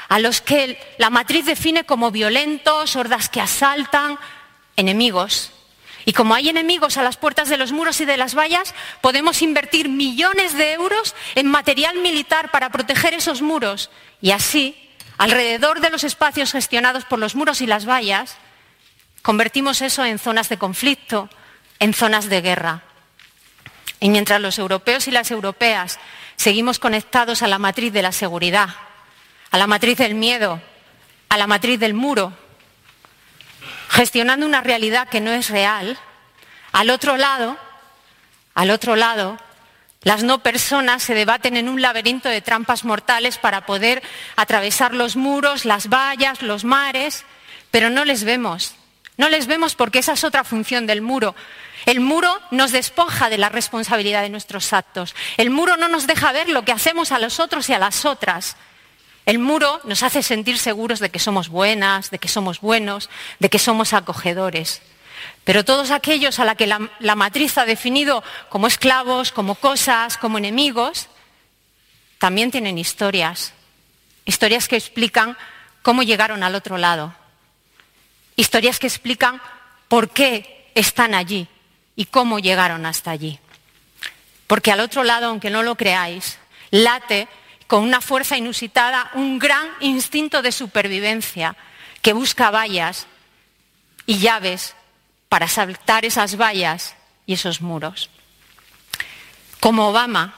a 0.09 0.17
los 0.17 0.41
que 0.41 0.79
la 0.97 1.11
matriz 1.11 1.45
define 1.45 1.83
como 1.83 2.09
violentos, 2.09 2.95
hordas 2.95 3.29
que 3.29 3.39
asaltan, 3.39 4.17
enemigos. 4.77 5.51
Y 6.05 6.13
como 6.13 6.33
hay 6.33 6.49
enemigos 6.49 6.97
a 6.97 7.03
las 7.03 7.17
puertas 7.17 7.49
de 7.49 7.57
los 7.57 7.71
muros 7.71 8.01
y 8.01 8.05
de 8.05 8.17
las 8.17 8.33
vallas, 8.33 8.73
podemos 9.01 9.43
invertir 9.43 9.89
millones 9.89 10.53
de 10.57 10.73
euros 10.73 11.13
en 11.35 11.47
material 11.47 11.97
militar 11.99 12.49
para 12.49 12.71
proteger 12.71 13.13
esos 13.13 13.43
muros. 13.43 13.91
Y 14.21 14.31
así, 14.31 14.75
alrededor 15.19 15.81
de 15.81 15.91
los 15.91 16.03
espacios 16.03 16.51
gestionados 16.51 17.05
por 17.05 17.19
los 17.19 17.35
muros 17.35 17.61
y 17.61 17.67
las 17.67 17.87
vallas, 17.87 18.37
convertimos 19.21 19.83
eso 19.83 20.03
en 20.03 20.17
zonas 20.17 20.49
de 20.49 20.57
conflicto, 20.57 21.29
en 21.79 21.93
zonas 21.93 22.29
de 22.29 22.41
guerra. 22.41 22.83
Y 23.99 24.09
mientras 24.09 24.41
los 24.41 24.59
europeos 24.59 25.07
y 25.07 25.11
las 25.11 25.31
europeas 25.31 25.99
seguimos 26.35 26.79
conectados 26.79 27.41
a 27.41 27.47
la 27.47 27.57
matriz 27.57 27.91
de 27.93 28.01
la 28.01 28.11
seguridad, 28.11 28.69
a 29.51 29.57
la 29.57 29.67
matriz 29.67 29.97
del 29.97 30.15
miedo, 30.15 30.61
a 31.29 31.37
la 31.37 31.47
matriz 31.47 31.79
del 31.79 31.93
muro, 31.93 32.33
gestionando 33.89 34.45
una 34.45 34.61
realidad 34.61 35.09
que 35.09 35.21
no 35.21 35.31
es 35.31 35.49
real, 35.49 35.97
al 36.71 36.89
otro 36.89 37.17
lado, 37.17 37.57
al 38.53 38.69
otro 38.69 38.95
lado, 38.95 39.37
las 40.03 40.23
no 40.23 40.39
personas 40.39 41.03
se 41.03 41.13
debaten 41.13 41.57
en 41.57 41.67
un 41.67 41.81
laberinto 41.81 42.29
de 42.29 42.41
trampas 42.41 42.85
mortales 42.85 43.37
para 43.37 43.65
poder 43.65 44.01
atravesar 44.35 44.93
los 44.93 45.15
muros, 45.15 45.65
las 45.65 45.89
vallas, 45.89 46.41
los 46.41 46.63
mares, 46.63 47.25
pero 47.71 47.89
no 47.89 48.05
les 48.05 48.23
vemos. 48.23 48.76
No 49.17 49.29
les 49.29 49.47
vemos 49.47 49.75
porque 49.75 49.99
esa 49.99 50.13
es 50.13 50.23
otra 50.23 50.43
función 50.43 50.85
del 50.85 51.01
muro. 51.01 51.35
El 51.85 51.99
muro 51.99 52.39
nos 52.51 52.71
despoja 52.71 53.29
de 53.29 53.37
la 53.37 53.49
responsabilidad 53.49 54.21
de 54.21 54.29
nuestros 54.29 54.73
actos. 54.73 55.15
El 55.37 55.49
muro 55.49 55.75
no 55.75 55.87
nos 55.87 56.05
deja 56.05 56.31
ver 56.31 56.49
lo 56.49 56.63
que 56.63 56.71
hacemos 56.71 57.11
a 57.11 57.19
los 57.19 57.39
otros 57.39 57.67
y 57.69 57.73
a 57.73 57.79
las 57.79 58.05
otras. 58.05 58.57
El 59.25 59.39
muro 59.39 59.81
nos 59.83 60.03
hace 60.03 60.21
sentir 60.21 60.57
seguros 60.59 60.99
de 60.99 61.09
que 61.09 61.19
somos 61.19 61.49
buenas, 61.49 62.11
de 62.11 62.19
que 62.19 62.27
somos 62.27 62.61
buenos, 62.61 63.09
de 63.39 63.49
que 63.49 63.59
somos 63.59 63.93
acogedores. 63.93 64.81
Pero 65.43 65.65
todos 65.65 65.91
aquellos 65.91 66.39
a 66.39 66.45
los 66.45 66.55
que 66.55 66.67
la, 66.67 66.89
la, 66.99 67.15
matriz 67.15 67.57
ha 67.57 67.65
definido 67.65 68.23
como 68.49 68.67
esclavos, 68.67 69.31
como 69.31 69.55
cosas, 69.55 70.17
como 70.17 70.37
enemigos, 70.37 71.07
también 72.19 72.51
tienen 72.51 72.77
historias. 72.77 73.53
Historias 74.25 74.67
que 74.67 74.75
explican 74.75 75.37
cómo 75.81 76.03
llegaron 76.03 76.43
al 76.43 76.55
otro 76.55 76.77
lado. 76.77 77.13
Historias 78.37 78.79
que 78.79 78.87
explican 78.87 79.41
por 79.89 80.09
qué 80.11 80.71
están 80.75 81.15
allí 81.15 81.47
y 81.95 82.05
cómo 82.05 82.37
llegaron 82.37 82.85
hasta 82.85 83.11
allí. 83.11 83.39
Porque 84.45 84.71
al 84.71 84.79
otro 84.79 85.03
lado, 85.03 85.25
aunque 85.25 85.49
no 85.49 85.63
lo 85.63 85.75
creáis, 85.75 86.37
late 86.71 87.27
con 87.65 87.83
una 87.83 87.99
fuerza 87.99 88.37
inusitada 88.37 89.11
un 89.15 89.39
gran 89.39 89.67
instinto 89.81 90.41
de 90.41 90.51
supervivencia 90.51 91.57
que 92.01 92.13
busca 92.13 92.51
vallas 92.51 93.07
y 94.05 94.19
llaves 94.19 94.75
para 95.29 95.47
saltar 95.47 96.05
esas 96.05 96.37
vallas 96.39 96.95
y 97.25 97.33
esos 97.33 97.59
muros. 97.61 98.09
Como 99.59 99.89
Obama. 99.89 100.35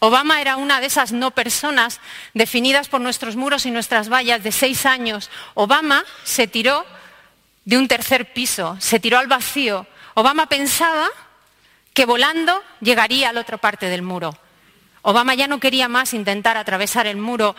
Obama 0.00 0.40
era 0.40 0.56
una 0.56 0.80
de 0.80 0.86
esas 0.86 1.12
no 1.12 1.30
personas 1.30 2.00
definidas 2.34 2.88
por 2.88 3.00
nuestros 3.00 3.36
muros 3.36 3.66
y 3.66 3.70
nuestras 3.70 4.10
vallas 4.10 4.42
de 4.42 4.50
seis 4.50 4.84
años. 4.84 5.30
Obama 5.54 6.04
se 6.24 6.46
tiró 6.46 6.84
de 7.70 7.78
un 7.78 7.86
tercer 7.86 8.32
piso, 8.32 8.76
se 8.80 8.98
tiró 8.98 9.16
al 9.16 9.28
vacío 9.28 9.86
Obama 10.14 10.46
pensaba 10.46 11.08
que 11.94 12.04
volando 12.04 12.64
llegaría 12.80 13.28
a 13.28 13.32
la 13.32 13.42
otra 13.42 13.58
parte 13.58 13.86
del 13.86 14.02
muro. 14.02 14.36
Obama 15.02 15.34
ya 15.34 15.46
no 15.46 15.60
quería 15.60 15.86
más 15.86 16.12
intentar 16.12 16.56
atravesar 16.56 17.06
el 17.06 17.16
muro 17.16 17.54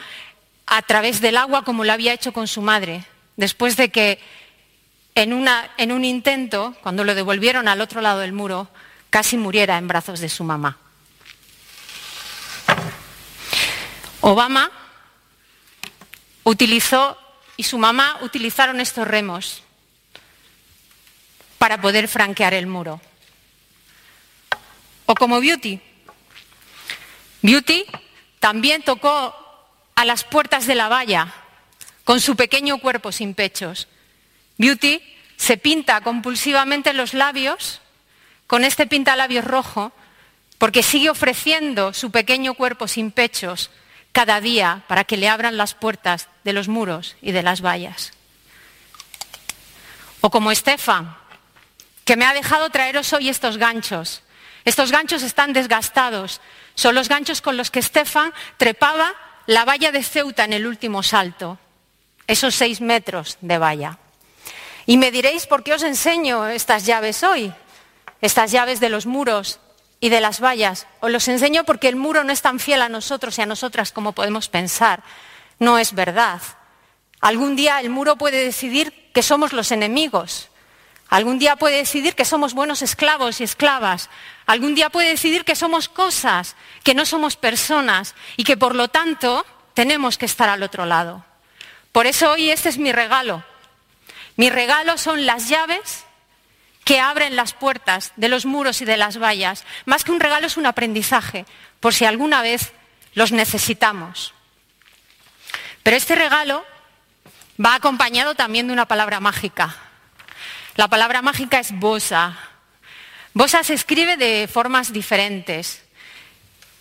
a 0.65 0.81
través 0.81 1.21
del 1.21 1.37
agua 1.37 1.63
como 1.63 1.85
lo 1.85 1.93
había 1.93 2.11
hecho 2.11 2.33
con 2.33 2.49
su 2.49 2.61
madre, 2.61 3.05
después 3.37 3.77
de 3.77 3.87
que 3.87 4.19
en, 5.15 5.47
en 5.77 5.91
un 5.93 6.03
intento, 6.03 6.75
cuando 6.81 7.05
lo 7.05 7.15
devolvieron 7.15 7.69
al 7.69 7.79
otro 7.79 8.01
lado 8.01 8.19
del 8.19 8.33
muro, 8.33 8.67
casi 9.09 9.37
muriera 9.37 9.77
en 9.77 9.87
brazos 9.87 10.19
de 10.19 10.27
su 10.27 10.43
mamá. 10.43 10.77
Obama 14.19 14.69
utilizó 16.43 17.17
y 17.55 17.63
su 17.63 17.77
mamá 17.77 18.17
utilizaron 18.21 18.81
estos 18.81 19.07
remos 19.07 19.60
para 21.61 21.79
poder 21.79 22.07
franquear 22.07 22.55
el 22.55 22.65
muro. 22.65 22.99
O 25.05 25.13
como 25.13 25.39
Beauty. 25.39 25.79
Beauty 27.43 27.85
también 28.39 28.81
tocó 28.81 29.35
a 29.93 30.03
las 30.03 30.23
puertas 30.23 30.65
de 30.65 30.73
la 30.73 30.89
valla 30.89 31.31
con 32.03 32.19
su 32.19 32.35
pequeño 32.35 32.79
cuerpo 32.79 33.11
sin 33.11 33.35
pechos. 33.35 33.87
Beauty 34.57 35.03
se 35.37 35.57
pinta 35.57 36.01
compulsivamente 36.01 36.93
los 36.93 37.13
labios 37.13 37.79
con 38.47 38.63
este 38.63 38.87
pintalabios 38.87 39.45
rojo 39.45 39.91
porque 40.57 40.81
sigue 40.81 41.11
ofreciendo 41.11 41.93
su 41.93 42.09
pequeño 42.09 42.55
cuerpo 42.55 42.87
sin 42.87 43.11
pechos 43.11 43.69
cada 44.13 44.41
día 44.41 44.83
para 44.87 45.03
que 45.03 45.15
le 45.15 45.29
abran 45.29 45.57
las 45.57 45.75
puertas 45.75 46.27
de 46.43 46.53
los 46.53 46.67
muros 46.67 47.17
y 47.21 47.33
de 47.33 47.43
las 47.43 47.61
vallas. 47.61 48.13
O 50.21 50.31
como 50.31 50.51
Estefan, 50.51 51.20
que 52.11 52.17
me 52.17 52.25
ha 52.25 52.33
dejado 52.33 52.69
traeros 52.69 53.13
hoy 53.13 53.29
estos 53.29 53.55
ganchos. 53.55 54.21
Estos 54.65 54.91
ganchos 54.91 55.23
están 55.23 55.53
desgastados. 55.53 56.41
Son 56.75 56.93
los 56.93 57.07
ganchos 57.07 57.39
con 57.39 57.55
los 57.55 57.71
que 57.71 57.79
Estefan 57.79 58.33
trepaba 58.57 59.15
la 59.45 59.63
valla 59.63 59.93
de 59.93 60.03
Ceuta 60.03 60.43
en 60.43 60.51
el 60.51 60.67
último 60.67 61.03
salto. 61.03 61.57
Esos 62.27 62.53
seis 62.53 62.81
metros 62.81 63.37
de 63.39 63.57
valla. 63.57 63.97
Y 64.85 64.97
me 64.97 65.09
diréis 65.09 65.47
por 65.47 65.63
qué 65.63 65.73
os 65.73 65.83
enseño 65.83 66.47
estas 66.47 66.85
llaves 66.85 67.23
hoy, 67.23 67.53
estas 68.19 68.51
llaves 68.51 68.81
de 68.81 68.89
los 68.89 69.05
muros 69.05 69.61
y 70.01 70.09
de 70.09 70.19
las 70.19 70.41
vallas. 70.43 70.87
Os 70.99 71.11
los 71.11 71.29
enseño 71.29 71.63
porque 71.63 71.87
el 71.87 71.95
muro 71.95 72.25
no 72.25 72.33
es 72.33 72.41
tan 72.41 72.59
fiel 72.59 72.81
a 72.81 72.89
nosotros 72.89 73.37
y 73.37 73.43
a 73.43 73.45
nosotras 73.45 73.93
como 73.93 74.11
podemos 74.11 74.49
pensar. 74.49 75.01
No 75.59 75.77
es 75.77 75.93
verdad. 75.93 76.41
Algún 77.21 77.55
día 77.55 77.79
el 77.79 77.89
muro 77.89 78.17
puede 78.17 78.43
decidir 78.43 79.13
que 79.13 79.23
somos 79.23 79.53
los 79.53 79.71
enemigos. 79.71 80.50
Algún 81.11 81.39
día 81.39 81.57
puede 81.57 81.75
decidir 81.75 82.15
que 82.15 82.23
somos 82.23 82.53
buenos 82.53 82.81
esclavos 82.81 83.41
y 83.41 83.43
esclavas. 83.43 84.09
Algún 84.45 84.75
día 84.75 84.89
puede 84.89 85.09
decidir 85.09 85.43
que 85.43 85.57
somos 85.57 85.89
cosas, 85.89 86.55
que 86.85 86.93
no 86.93 87.05
somos 87.05 87.35
personas 87.35 88.15
y 88.37 88.45
que 88.45 88.55
por 88.55 88.75
lo 88.75 88.87
tanto 88.87 89.45
tenemos 89.73 90.17
que 90.17 90.25
estar 90.25 90.47
al 90.47 90.63
otro 90.63 90.85
lado. 90.85 91.25
Por 91.91 92.07
eso 92.07 92.31
hoy 92.31 92.49
este 92.49 92.69
es 92.69 92.77
mi 92.77 92.93
regalo. 92.93 93.43
Mi 94.37 94.49
regalo 94.49 94.97
son 94.97 95.25
las 95.25 95.49
llaves 95.49 96.05
que 96.85 97.01
abren 97.01 97.35
las 97.35 97.51
puertas 97.51 98.13
de 98.15 98.29
los 98.29 98.45
muros 98.45 98.81
y 98.81 98.85
de 98.85 98.95
las 98.95 99.21
vallas. 99.21 99.65
Más 99.83 100.05
que 100.05 100.13
un 100.13 100.21
regalo 100.21 100.47
es 100.47 100.55
un 100.55 100.65
aprendizaje, 100.65 101.45
por 101.81 101.93
si 101.93 102.05
alguna 102.05 102.41
vez 102.41 102.71
los 103.15 103.33
necesitamos. 103.33 104.33
Pero 105.83 105.97
este 105.97 106.15
regalo 106.15 106.63
va 107.63 107.75
acompañado 107.75 108.33
también 108.33 108.67
de 108.67 108.73
una 108.73 108.85
palabra 108.85 109.19
mágica. 109.19 109.90
La 110.81 110.87
palabra 110.87 111.21
mágica 111.21 111.59
es 111.59 111.77
bosa. 111.77 112.35
Bosa 113.35 113.63
se 113.63 113.75
escribe 113.75 114.17
de 114.17 114.49
formas 114.51 114.91
diferentes. 114.91 115.83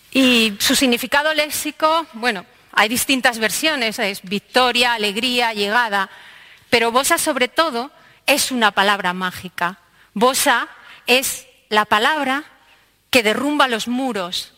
Y 0.09 0.55
su 0.57 0.73
significado 0.73 1.31
léxico, 1.35 2.07
bueno, 2.13 2.47
hay 2.71 2.89
distintas 2.89 3.37
versiones, 3.37 3.99
es 3.99 4.23
victoria, 4.23 4.95
alegría, 4.95 5.53
llegada, 5.53 6.09
pero 6.71 6.91
bosa 6.91 7.19
sobre 7.19 7.47
todo 7.47 7.91
es 8.25 8.51
una 8.51 8.71
palabra 8.71 9.13
mágica. 9.13 9.77
Bosa 10.15 10.67
es 11.05 11.45
la 11.69 11.85
palabra 11.85 12.45
que 13.11 13.21
derrumba 13.21 13.67
los 13.67 13.87
muros, 13.87 14.55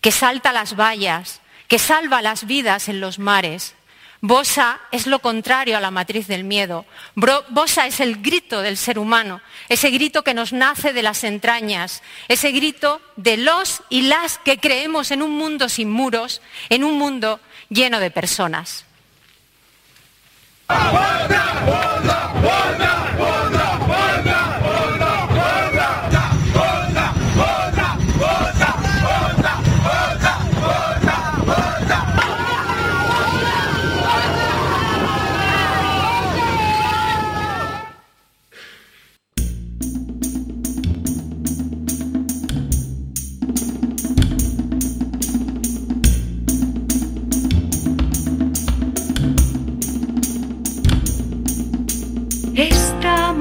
que 0.00 0.10
salta 0.10 0.54
las 0.54 0.74
vallas, 0.74 1.42
que 1.68 1.78
salva 1.78 2.22
las 2.22 2.46
vidas 2.46 2.88
en 2.88 3.02
los 3.02 3.18
mares. 3.18 3.74
Bosa 4.20 4.80
es 4.92 5.06
lo 5.06 5.18
contrario 5.18 5.76
a 5.76 5.80
la 5.80 5.90
matriz 5.90 6.26
del 6.26 6.44
miedo. 6.44 6.86
Bosa 7.14 7.86
es 7.86 8.00
el 8.00 8.22
grito 8.22 8.62
del 8.62 8.76
ser 8.76 8.98
humano, 8.98 9.40
ese 9.68 9.90
grito 9.90 10.22
que 10.22 10.34
nos 10.34 10.52
nace 10.52 10.92
de 10.92 11.02
las 11.02 11.24
entrañas, 11.24 12.02
ese 12.28 12.50
grito 12.52 13.00
de 13.16 13.36
los 13.36 13.82
y 13.88 14.02
las 14.02 14.38
que 14.38 14.58
creemos 14.58 15.10
en 15.10 15.22
un 15.22 15.32
mundo 15.32 15.68
sin 15.68 15.90
muros, 15.90 16.40
en 16.70 16.84
un 16.84 16.98
mundo 16.98 17.40
lleno 17.68 18.00
de 18.00 18.10
personas. 18.10 18.84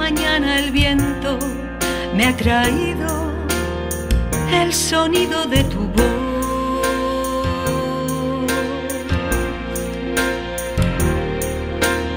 Mañana 0.09 0.59
el 0.59 0.69
viento 0.71 1.39
me 2.15 2.23
ha 2.27 2.33
traído 2.37 3.09
el 4.61 4.71
sonido 4.71 5.45
de 5.47 5.63
tu 5.63 5.81
voz. 5.97 6.11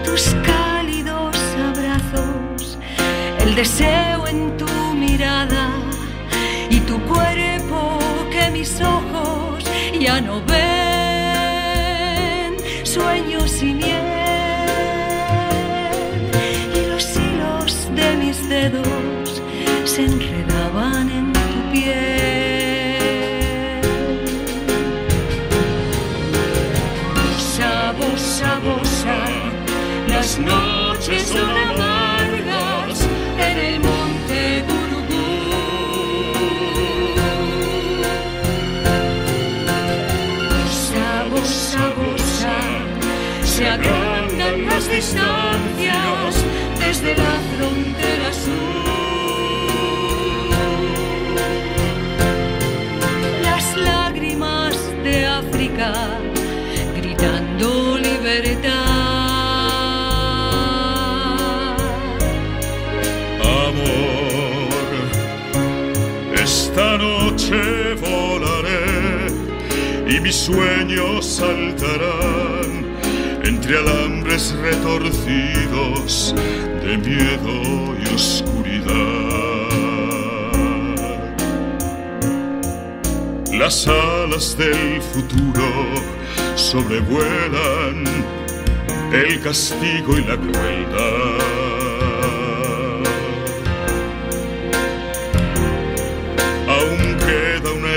Tus 0.04 0.22
cálidos 0.50 1.34
abrazos, 1.70 2.78
el 3.44 3.54
deseo 3.54 4.26
en 4.26 4.40
tu 4.58 4.70
mirada 4.94 5.64
y 6.68 6.80
tu 6.80 6.96
cuerpo 7.12 7.98
que 8.30 8.50
mis 8.50 8.72
ojos 8.82 9.64
ya 9.98 10.20
no 10.20 10.42
ven, 10.52 10.58
sueños 12.84 13.50
sin 13.50 13.87
se 19.98 20.04
enredaban 20.04 21.10
en 21.10 21.32
tu 21.32 21.72
piel. 21.72 23.00
Bosa, 27.98 28.52
bosa, 28.66 29.18
las 30.06 30.38
noches 30.38 31.22
son 31.22 31.50
amargas 31.70 32.98
en 33.48 33.58
el 33.68 33.80
monte 33.80 34.64
Gurugú. 34.68 35.26
Bosa, 40.52 41.08
bosa, 41.32 41.82
bosa, 41.98 42.56
se 43.44 43.68
agrandan 43.68 44.66
las 44.66 44.84
distancias 44.88 46.34
desde 46.78 47.16
la 47.16 47.47
esta 66.78 66.96
noche 66.96 67.94
volaré 67.94 69.26
y 70.08 70.20
mis 70.20 70.36
sueños 70.36 71.26
saltarán 71.26 72.86
entre 73.42 73.78
alambres 73.78 74.54
retorcidos 74.62 76.36
de 76.84 76.98
miedo 76.98 77.96
y 77.98 78.14
oscuridad. 78.14 78.94
Las 83.58 83.88
alas 83.88 84.56
del 84.56 85.02
futuro 85.02 85.68
sobrevuelan 86.54 88.04
el 89.12 89.40
castigo 89.40 90.16
y 90.16 90.24
la 90.24 90.36
crueldad. 90.36 91.27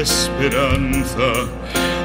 Esperanza 0.01 1.31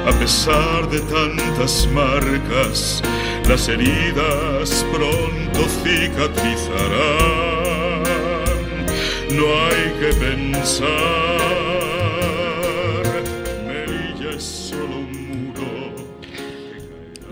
a 0.06 0.12
pesar 0.18 0.88
de 0.90 1.00
tantas 1.00 1.88
marcas 1.92 3.02
las 3.48 3.68
heridas 3.68 4.85
pronto 4.92 5.66
cicatrizarán. 5.82 8.02
No 9.30 9.46
hay 9.64 9.94
que 9.98 10.12
pensar 10.14 11.36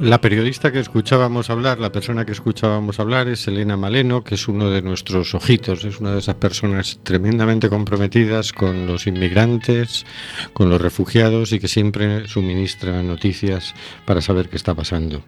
La 0.04 0.20
periodista 0.20 0.70
que 0.70 0.80
escuchábamos 0.80 1.48
hablar, 1.48 1.78
la 1.78 1.90
persona 1.90 2.26
que 2.26 2.32
escuchábamos 2.32 3.00
hablar 3.00 3.26
es 3.26 3.48
Elena 3.48 3.78
Maleno, 3.78 4.22
que 4.22 4.34
es 4.34 4.48
uno 4.48 4.68
de 4.68 4.82
nuestros 4.82 5.34
ojitos, 5.34 5.82
es 5.86 5.98
una 5.98 6.12
de 6.12 6.18
esas 6.18 6.34
personas 6.34 6.98
tremendamente 7.02 7.70
comprometidas 7.70 8.52
con 8.52 8.86
los 8.86 9.06
inmigrantes, 9.06 10.04
con 10.52 10.68
los 10.68 10.78
refugiados 10.78 11.52
y 11.52 11.58
que 11.58 11.68
siempre 11.68 12.28
suministra 12.28 13.02
noticias 13.02 13.72
para 14.04 14.20
saber 14.20 14.50
qué 14.50 14.56
está 14.56 14.74
pasando. 14.74 15.22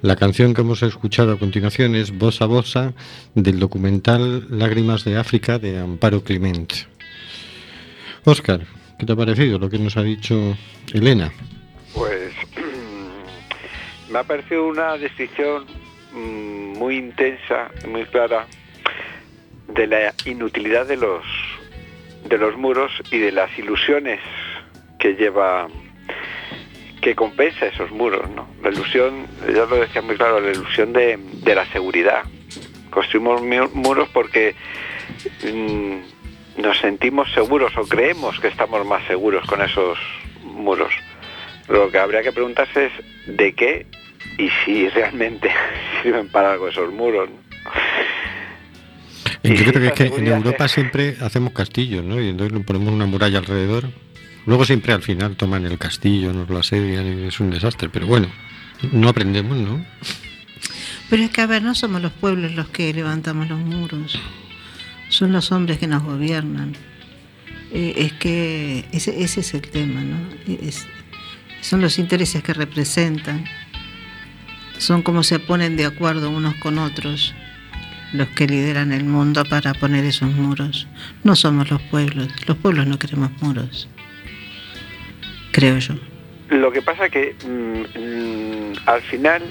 La 0.00 0.16
canción 0.16 0.54
que 0.54 0.62
hemos 0.62 0.82
escuchado 0.82 1.32
a 1.32 1.38
continuación 1.38 1.94
es 1.94 2.10
Bosa 2.16 2.46
Bosa 2.46 2.94
del 3.34 3.60
documental 3.60 4.46
Lágrimas 4.48 5.04
de 5.04 5.18
África 5.18 5.58
de 5.58 5.78
Amparo 5.78 6.24
Clement. 6.24 6.72
Óscar, 8.24 8.64
¿qué 8.98 9.04
te 9.04 9.12
ha 9.12 9.16
parecido 9.16 9.58
lo 9.58 9.68
que 9.68 9.78
nos 9.78 9.98
ha 9.98 10.02
dicho 10.02 10.56
Elena? 10.94 11.30
Pues 11.92 12.23
me 14.14 14.20
ha 14.20 14.22
parecido 14.22 14.68
una 14.68 14.96
descripción 14.96 15.66
mm, 16.12 16.78
muy 16.78 16.98
intensa, 16.98 17.68
muy 17.88 18.04
clara 18.04 18.46
de 19.66 19.88
la 19.88 20.14
inutilidad 20.24 20.86
de 20.86 20.96
los 20.96 21.24
de 22.24 22.38
los 22.38 22.56
muros 22.56 22.92
y 23.10 23.18
de 23.18 23.32
las 23.32 23.50
ilusiones 23.58 24.20
que 25.00 25.14
lleva 25.14 25.66
que 27.02 27.16
compensa 27.16 27.66
esos 27.66 27.90
muros, 27.90 28.30
¿no? 28.30 28.46
La 28.62 28.70
ilusión, 28.70 29.26
ya 29.48 29.66
lo 29.66 29.76
decía 29.80 30.00
muy 30.00 30.16
claro, 30.16 30.38
la 30.40 30.52
ilusión 30.52 30.92
de, 30.92 31.18
la 31.44 31.66
seguridad. 31.66 32.22
Construimos 32.90 33.42
mu- 33.42 33.68
muros 33.74 34.08
porque 34.10 34.54
mm, 35.42 36.62
nos 36.62 36.78
sentimos 36.78 37.30
seguros 37.32 37.76
o 37.76 37.82
creemos 37.86 38.38
que 38.38 38.46
estamos 38.48 38.86
más 38.86 39.04
seguros 39.08 39.44
con 39.46 39.60
esos 39.60 39.98
muros. 40.44 40.94
Lo 41.68 41.90
que 41.90 41.98
habría 41.98 42.22
que 42.22 42.32
preguntarse 42.32 42.86
es 42.86 42.92
de 43.36 43.54
qué 43.54 43.86
y 44.38 44.48
si 44.64 44.88
realmente 44.88 45.50
sirven 46.02 46.28
para 46.28 46.52
algo 46.52 46.68
esos 46.68 46.92
muros. 46.92 47.28
¿no? 47.30 47.36
Yo 49.42 49.64
creo 49.72 49.80
que 49.80 49.86
es 49.88 49.92
que 50.12 50.20
en 50.20 50.26
Europa 50.28 50.68
siempre 50.68 51.16
hacemos 51.20 51.52
castillos, 51.52 52.02
¿no? 52.04 52.20
Y 52.20 52.28
entonces 52.30 52.58
ponemos 52.64 52.92
una 52.94 53.06
muralla 53.06 53.38
alrededor. 53.38 53.90
Luego 54.46 54.64
siempre 54.64 54.92
al 54.92 55.02
final 55.02 55.36
toman 55.36 55.66
el 55.66 55.78
castillo, 55.78 56.32
nos 56.32 56.48
lo 56.48 56.58
asedian 56.58 57.06
y 57.06 57.26
es 57.28 57.40
un 57.40 57.50
desastre. 57.50 57.88
Pero 57.90 58.06
bueno, 58.06 58.28
no 58.92 59.08
aprendemos, 59.08 59.56
¿no? 59.58 59.84
Pero 61.10 61.22
es 61.22 61.30
que, 61.30 61.42
a 61.42 61.46
ver, 61.46 61.62
no 61.62 61.74
somos 61.74 62.00
los 62.00 62.12
pueblos 62.12 62.52
los 62.52 62.68
que 62.68 62.92
levantamos 62.94 63.48
los 63.48 63.58
muros. 63.58 64.18
Son 65.10 65.32
los 65.32 65.52
hombres 65.52 65.78
que 65.78 65.86
nos 65.86 66.02
gobiernan. 66.02 66.74
Eh, 67.72 67.94
es 67.96 68.12
que 68.14 68.84
ese, 68.92 69.22
ese 69.22 69.40
es 69.40 69.54
el 69.54 69.62
tema, 69.62 70.00
¿no? 70.02 70.16
Es- 70.46 70.86
son 71.60 71.80
los 71.82 71.98
intereses 71.98 72.42
que 72.42 72.54
representan. 72.54 73.44
Son 74.78 75.02
como 75.02 75.22
se 75.22 75.38
ponen 75.38 75.76
de 75.76 75.86
acuerdo 75.86 76.30
unos 76.30 76.54
con 76.56 76.78
otros 76.78 77.34
los 78.12 78.28
que 78.28 78.46
lideran 78.46 78.92
el 78.92 79.04
mundo 79.04 79.44
para 79.44 79.74
poner 79.74 80.04
esos 80.04 80.30
muros. 80.30 80.86
No 81.24 81.34
somos 81.34 81.70
los 81.70 81.82
pueblos. 81.82 82.28
Los 82.46 82.56
pueblos 82.58 82.86
no 82.86 82.98
queremos 82.98 83.30
muros. 83.42 83.88
Creo 85.50 85.78
yo. 85.78 85.94
Lo 86.48 86.70
que 86.70 86.80
pasa 86.80 87.08
que 87.08 87.34
mm, 87.44 87.98
mm, 87.98 88.72
al 88.86 89.02
final 89.02 89.42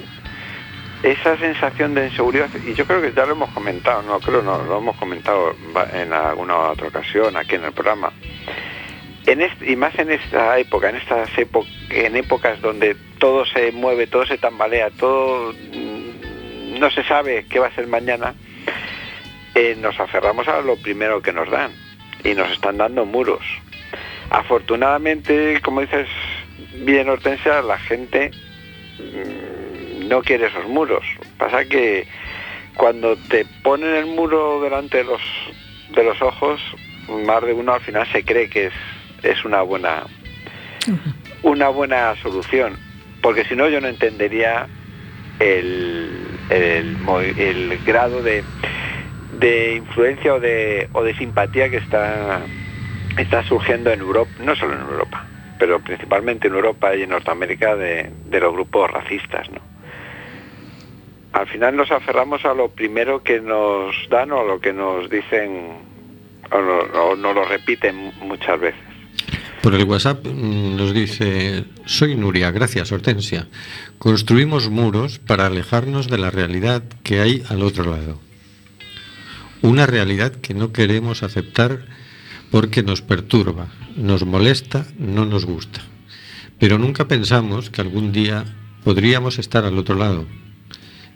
esa 1.02 1.36
sensación 1.36 1.94
de 1.94 2.08
inseguridad, 2.08 2.48
y 2.66 2.72
yo 2.72 2.86
creo 2.86 3.02
que 3.02 3.12
ya 3.12 3.26
lo 3.26 3.32
hemos 3.32 3.50
comentado, 3.50 4.02
no 4.02 4.18
creo, 4.20 4.42
no, 4.42 4.64
lo 4.64 4.78
hemos 4.78 4.96
comentado 4.96 5.54
en 5.92 6.12
alguna 6.14 6.56
otra 6.56 6.88
ocasión 6.88 7.36
aquí 7.36 7.56
en 7.56 7.64
el 7.64 7.72
programa, 7.72 8.10
en 9.26 9.40
este, 9.42 9.70
y 9.72 9.76
más 9.76 9.98
en 9.98 10.10
esta 10.10 10.58
época, 10.58 10.90
en 10.90 10.96
estas 10.96 11.30
épo- 11.38 11.66
en 11.90 12.16
épocas 12.16 12.60
donde 12.60 12.94
todo 13.18 13.44
se 13.46 13.72
mueve, 13.72 14.06
todo 14.06 14.26
se 14.26 14.38
tambalea, 14.38 14.90
todo 14.90 15.52
mm, 15.52 16.78
no 16.78 16.90
se 16.90 17.02
sabe 17.04 17.46
qué 17.48 17.58
va 17.58 17.68
a 17.68 17.74
ser 17.74 17.86
mañana, 17.86 18.34
eh, 19.54 19.76
nos 19.78 19.98
aferramos 20.00 20.46
a 20.48 20.60
lo 20.60 20.76
primero 20.76 21.22
que 21.22 21.32
nos 21.32 21.48
dan 21.50 21.70
y 22.24 22.34
nos 22.34 22.50
están 22.50 22.76
dando 22.78 23.04
muros. 23.06 23.42
Afortunadamente, 24.30 25.60
como 25.62 25.80
dices 25.80 26.08
bien 26.84 27.08
Hortensia, 27.08 27.62
la 27.62 27.78
gente 27.78 28.30
mm, 28.98 30.08
no 30.08 30.22
quiere 30.22 30.46
esos 30.48 30.66
muros. 30.68 31.04
Pasa 31.38 31.64
que 31.64 32.06
cuando 32.76 33.16
te 33.16 33.44
ponen 33.62 33.94
el 33.94 34.06
muro 34.06 34.60
delante 34.60 34.98
de 34.98 35.04
los 35.04 35.22
de 35.90 36.02
los 36.02 36.20
ojos, 36.20 36.60
más 37.08 37.42
de 37.44 37.52
uno 37.52 37.72
al 37.74 37.80
final 37.80 38.06
se 38.10 38.24
cree 38.24 38.48
que 38.50 38.66
es, 38.66 38.72
es 39.24 39.44
una 39.44 39.62
buena 39.62 40.04
una 41.42 41.68
buena 41.68 42.14
solución, 42.22 42.76
porque 43.22 43.44
si 43.44 43.54
no 43.56 43.68
yo 43.68 43.80
no 43.80 43.88
entendería 43.88 44.66
el, 45.38 46.38
el, 46.48 47.80
grado 47.84 48.22
de, 48.22 48.44
de 49.32 49.74
influencia 49.74 50.34
o 50.34 50.40
de, 50.40 50.88
o 50.92 51.02
de 51.02 51.14
simpatía 51.16 51.68
que 51.68 51.76
está, 51.78 52.40
está 53.18 53.42
surgiendo 53.44 53.90
en 53.90 54.00
Europa, 54.00 54.30
no 54.38 54.54
solo 54.56 54.74
en 54.74 54.80
Europa, 54.80 55.24
pero 55.58 55.80
principalmente 55.80 56.48
en 56.48 56.54
Europa 56.54 56.94
y 56.96 57.02
en 57.02 57.10
Norteamérica 57.10 57.76
de, 57.76 58.10
de 58.26 58.40
los 58.40 58.52
grupos 58.54 58.90
racistas. 58.90 59.50
¿no? 59.50 59.60
Al 61.32 61.46
final 61.48 61.76
nos 61.76 61.90
aferramos 61.90 62.44
a 62.46 62.54
lo 62.54 62.68
primero 62.68 63.22
que 63.22 63.40
nos 63.40 63.94
dan 64.08 64.32
o 64.32 64.40
a 64.40 64.44
lo 64.44 64.60
que 64.60 64.72
nos 64.72 65.10
dicen 65.10 65.72
o, 66.50 66.58
no- 66.58 67.02
o 67.02 67.16
nos 67.16 67.34
lo 67.34 67.44
repiten 67.44 68.12
muchas 68.20 68.58
veces. 68.60 68.93
Por 69.64 69.74
el 69.74 69.84
WhatsApp 69.84 70.26
mm, 70.26 70.76
nos 70.76 70.92
dice, 70.92 71.64
soy 71.86 72.16
Nuria, 72.16 72.50
gracias 72.50 72.92
Hortensia. 72.92 73.48
Construimos 73.96 74.68
muros 74.68 75.18
para 75.18 75.46
alejarnos 75.46 76.06
de 76.06 76.18
la 76.18 76.30
realidad 76.30 76.82
que 77.02 77.20
hay 77.20 77.42
al 77.48 77.62
otro 77.62 77.90
lado. 77.90 78.20
Una 79.62 79.86
realidad 79.86 80.32
que 80.32 80.52
no 80.52 80.70
queremos 80.70 81.22
aceptar 81.22 81.86
porque 82.50 82.82
nos 82.82 83.00
perturba, 83.00 83.68
nos 83.96 84.26
molesta, 84.26 84.86
no 84.98 85.24
nos 85.24 85.46
gusta. 85.46 85.80
Pero 86.58 86.76
nunca 86.76 87.08
pensamos 87.08 87.70
que 87.70 87.80
algún 87.80 88.12
día 88.12 88.44
podríamos 88.84 89.38
estar 89.38 89.64
al 89.64 89.78
otro 89.78 89.94
lado. 89.94 90.26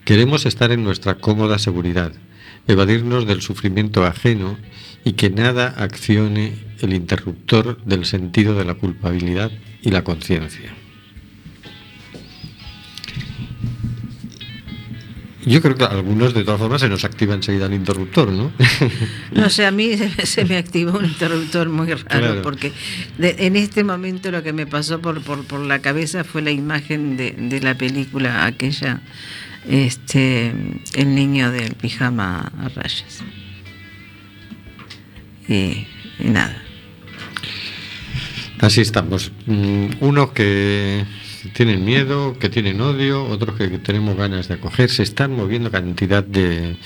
Queremos 0.06 0.46
estar 0.46 0.72
en 0.72 0.84
nuestra 0.84 1.16
cómoda 1.16 1.58
seguridad, 1.58 2.14
evadirnos 2.68 3.26
del 3.26 3.42
sufrimiento 3.42 4.04
ajeno 4.04 4.56
y 5.04 5.12
que 5.14 5.30
nada 5.30 5.74
accione 5.76 6.52
el 6.80 6.92
interruptor 6.94 7.82
del 7.84 8.04
sentido 8.04 8.54
de 8.54 8.64
la 8.64 8.74
culpabilidad 8.74 9.50
y 9.82 9.90
la 9.90 10.04
conciencia. 10.04 10.74
Yo 15.46 15.62
creo 15.62 15.76
que 15.76 15.84
a 15.84 15.86
algunos 15.86 16.34
de 16.34 16.44
todas 16.44 16.60
formas 16.60 16.80
se 16.82 16.88
nos 16.90 17.04
activa 17.04 17.32
enseguida 17.34 17.66
el 17.66 17.72
interruptor, 17.74 18.30
¿no? 18.30 18.52
No 19.32 19.48
sé, 19.48 19.64
a 19.64 19.70
mí 19.70 19.96
se, 19.96 20.10
se 20.26 20.44
me 20.44 20.58
activó 20.58 20.98
un 20.98 21.06
interruptor 21.06 21.70
muy 21.70 21.86
raro 21.86 22.04
Claro. 22.06 22.42
porque 22.42 22.72
de- 23.16 23.36
en 23.38 23.56
este 23.56 23.82
momento 23.82 24.30
lo 24.30 24.42
que 24.42 24.52
me 24.52 24.66
pasó 24.66 25.00
por, 25.00 25.22
por, 25.22 25.44
por 25.44 25.60
la 25.60 25.78
cabeza 25.78 26.22
fue 26.24 26.42
la 26.42 26.50
imagen 26.50 27.16
de, 27.16 27.32
de 27.32 27.60
la 27.60 27.76
película 27.76 28.44
aquella, 28.44 29.00
este, 29.68 30.52
el 30.94 31.14
niño 31.14 31.52
del 31.52 31.74
pijama 31.74 32.52
a 32.58 32.68
rayas. 32.68 33.22
Y, 35.48 35.86
y 36.18 36.24
nada. 36.24 36.62
Así 38.60 38.80
estamos. 38.80 39.30
Mm, 39.46 39.86
Unos 40.00 40.32
que 40.32 41.04
tienen 41.54 41.84
miedo, 41.84 42.38
que 42.38 42.48
tienen 42.48 42.80
odio, 42.80 43.24
otros 43.24 43.56
que 43.56 43.68
tenemos 43.78 44.16
ganas 44.16 44.48
de 44.48 44.54
acoger. 44.54 44.90
Se 44.90 45.02
están 45.02 45.32
moviendo 45.32 45.70
cantidad 45.70 46.24
de, 46.24 46.76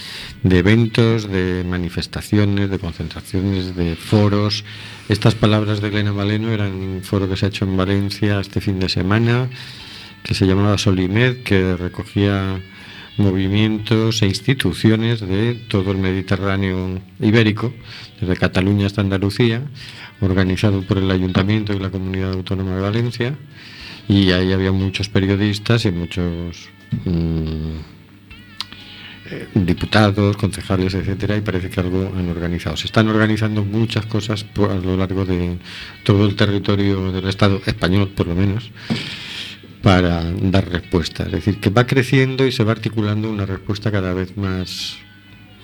de 0.43 0.59
eventos, 0.59 1.29
de 1.29 1.65
manifestaciones, 1.65 2.69
de 2.69 2.79
concentraciones, 2.79 3.75
de 3.75 3.97
foros. 3.97 4.65
Estas 5.09 5.35
palabras 5.35 5.81
de 5.81 5.89
Elena 5.89 6.13
Maleno 6.13 6.51
eran 6.51 6.73
un 6.73 7.03
foro 7.03 7.29
que 7.29 7.37
se 7.37 7.47
ha 7.47 7.49
hecho 7.49 7.65
en 7.65 7.77
Valencia 7.77 8.41
este 8.41 8.61
fin 8.61 8.79
de 8.79 8.89
semana, 8.89 9.49
que 10.23 10.35
se 10.35 10.47
llamaba 10.47 10.77
Solimed, 10.79 11.43
que 11.43 11.77
recogía 11.77 12.61
movimientos 13.17 14.23
e 14.23 14.27
instituciones 14.27 15.21
de 15.21 15.55
todo 15.69 15.93
el 15.93 15.99
Mediterráneo 15.99 17.01
ibérico, 17.21 17.73
desde 18.21 18.37
Cataluña 18.37 18.87
hasta 18.87 19.01
Andalucía, 19.01 19.63
organizado 20.21 20.83
por 20.83 20.99
el 20.99 21.11
Ayuntamiento 21.11 21.73
y 21.73 21.79
la 21.79 21.91
Comunidad 21.91 22.33
Autónoma 22.33 22.77
de 22.77 22.81
Valencia, 22.81 23.35
y 24.09 24.31
ahí 24.31 24.53
había 24.53 24.73
muchos 24.73 25.09
periodistas 25.09 25.85
y 25.85 25.91
muchos 25.91 26.69
mm, 27.05 27.77
eh, 29.31 29.49
diputados, 29.55 30.37
concejales, 30.37 30.95
etcétera, 30.95 31.37
y 31.37 31.41
parece 31.41 31.71
que 31.71 31.81
algo 31.81 32.13
han 32.17 32.29
organizado. 32.29 32.77
Se 32.77 32.87
están 32.87 33.09
organizando 33.09 33.65
muchas 33.65 34.07
cosas 34.07 34.45
a 34.57 34.75
lo 34.75 34.97
largo 34.97 35.25
de 35.25 35.59
todo 36.03 36.27
el 36.27 36.35
territorio 36.35 37.13
del 37.13 37.29
Estado 37.29 37.61
español, 37.67 38.09
por 38.09 38.27
lo 38.27 38.35
menos, 38.35 38.71
para 39.83 40.23
dar 40.31 40.69
respuesta. 40.71 41.25
Es 41.25 41.33
decir, 41.33 41.59
que 41.59 41.71
va 41.71 41.87
creciendo 41.87 42.47
y 42.47 42.53
se 42.53 42.65
va 42.65 42.73
articulando 42.73 43.31
una 43.31 43.47
respuesta 43.47 43.91
cada 43.91 44.15
vez 44.15 44.37
más, 44.37 44.97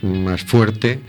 más 0.03 0.43
fuerte 0.43 1.01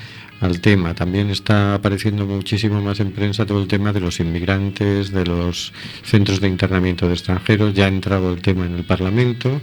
al 0.41 0.61
tema. 0.61 0.93
También 0.93 1.29
está 1.29 1.73
apareciendo 1.73 2.25
muchísimo 2.25 2.81
más 2.81 2.99
en 2.99 3.11
prensa 3.11 3.45
todo 3.45 3.61
el 3.61 3.67
tema 3.67 3.91
de 3.91 3.99
los 3.99 4.19
inmigrantes, 4.19 5.11
de 5.11 5.25
los 5.25 5.73
centros 6.03 6.39
de 6.39 6.47
internamiento 6.47 7.07
de 7.07 7.13
extranjeros. 7.13 7.73
Ya 7.73 7.85
ha 7.85 7.89
entrado 7.89 8.31
el 8.33 8.41
tema 8.41 8.65
en 8.65 8.75
el 8.75 8.83
Parlamento. 8.83 9.59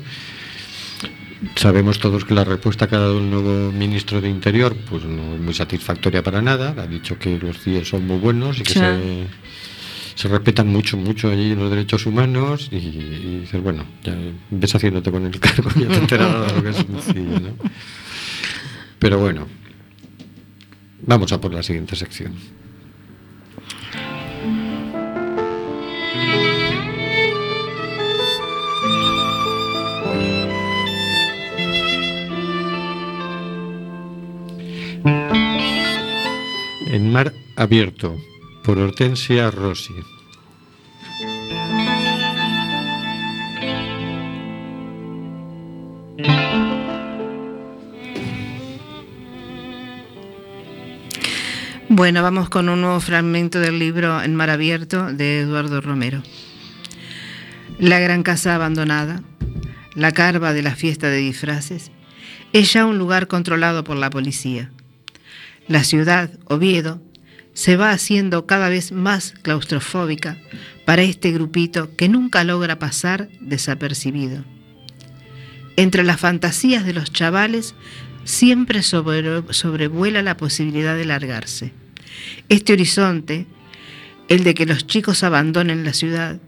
Sabemos 1.54 1.98
todos 1.98 2.24
que 2.24 2.35
la 2.35 2.44
respuesta 2.44 2.88
que 2.88 2.96
ha 2.96 2.98
dado 2.98 3.18
el 3.18 3.30
nuevo 3.30 3.70
ministro 3.70 4.20
de 4.20 4.28
Interior 4.28 4.74
pues 4.88 5.04
no 5.04 5.35
es 5.35 5.40
muy 5.40 5.54
satisfactoria 5.54 6.22
para 6.22 6.42
nada. 6.42 6.74
Ha 6.76 6.87
dicho 6.87 7.18
que 7.18 7.38
los 7.38 7.59
CIE 7.61 7.85
son 7.85 8.06
muy 8.06 8.18
buenos 8.18 8.59
y 8.59 8.62
que 8.62 8.72
Sí. 8.72 8.78
se, 8.80 9.26
se 10.16 10.29
respetan 10.29 10.68
mucho, 10.68 10.96
mucho 10.96 11.31
allí 11.31 11.55
los 11.55 11.70
derechos 11.70 12.07
humanos 12.07 12.68
y, 12.72 12.76
y 12.76 13.40
dices, 13.42 13.62
bueno, 13.62 13.85
ya 14.02 14.16
ves 14.50 14.74
haciéndote 14.74 15.11
con 15.11 15.26
el 15.26 15.38
cargo 15.38 15.70
ya 15.79 15.88
te 15.88 15.98
enterarás 15.98 16.48
de 16.48 16.57
lo 16.57 16.62
que 16.62 16.70
es 16.70 16.76
sencillo, 16.76 17.38
¿no? 17.38 17.50
Pero 18.98 19.18
bueno, 19.18 19.46
vamos 21.02 21.31
a 21.33 21.40
por 21.40 21.52
la 21.52 21.62
siguiente 21.62 21.96
sección. 21.96 22.35
En 36.87 37.12
mar 37.12 37.35
abierto 37.57 38.16
por 38.66 38.79
Hortensia 38.79 39.48
Rossi. 39.52 39.94
Bueno, 51.88 52.24
vamos 52.24 52.48
con 52.48 52.68
un 52.68 52.81
nuevo 52.81 52.98
fragmento 52.98 53.61
del 53.61 53.79
libro 53.79 54.20
En 54.20 54.35
mar 54.35 54.50
abierto 54.50 55.12
de 55.12 55.42
Eduardo 55.42 55.81
Romero. 55.81 56.24
La 57.79 58.00
gran 58.00 58.24
casa 58.24 58.57
abandonada, 58.57 59.22
la 59.94 60.11
carva 60.11 60.52
de 60.52 60.62
la 60.62 60.74
fiesta 60.74 61.09
de 61.09 61.18
disfraces, 61.18 61.92
es 62.52 62.72
ya 62.72 62.85
un 62.85 62.98
lugar 62.98 63.29
controlado 63.29 63.85
por 63.85 63.96
la 63.96 64.11
policía. 64.11 64.72
La 65.68 65.85
ciudad, 65.85 66.31
Oviedo, 66.46 67.00
se 67.57 67.77
va 67.77 67.90
haciendo 67.90 68.45
cada 68.45 68.69
vez 68.69 68.92
más 68.92 69.33
claustrofóbica 69.40 70.37
para 70.85 71.01
este 71.01 71.33
grupito 71.33 71.97
que 71.97 72.07
nunca 72.07 72.45
logra 72.45 72.79
pasar 72.79 73.31
desapercibido. 73.40 74.45
Entre 75.77 76.05
las 76.05 76.21
fantasías 76.21 76.85
de 76.85 76.92
los 76.92 77.11
chavales 77.11 77.75
siempre 78.25 78.83
sobre- 78.83 79.42
sobrevuela 79.55 80.21
la 80.21 80.37
posibilidad 80.37 80.97
de 80.97 81.07
largarse. 81.07 81.73
Este 82.51 82.75
horizonte, 82.75 83.47
el 84.29 84.45
de 84.45 84.53
que 84.53 84.66
los 84.66 84.87
chicos 84.87 85.23
abandonen 85.23 85.83
la 85.83 85.95
ciudad, 85.95 86.38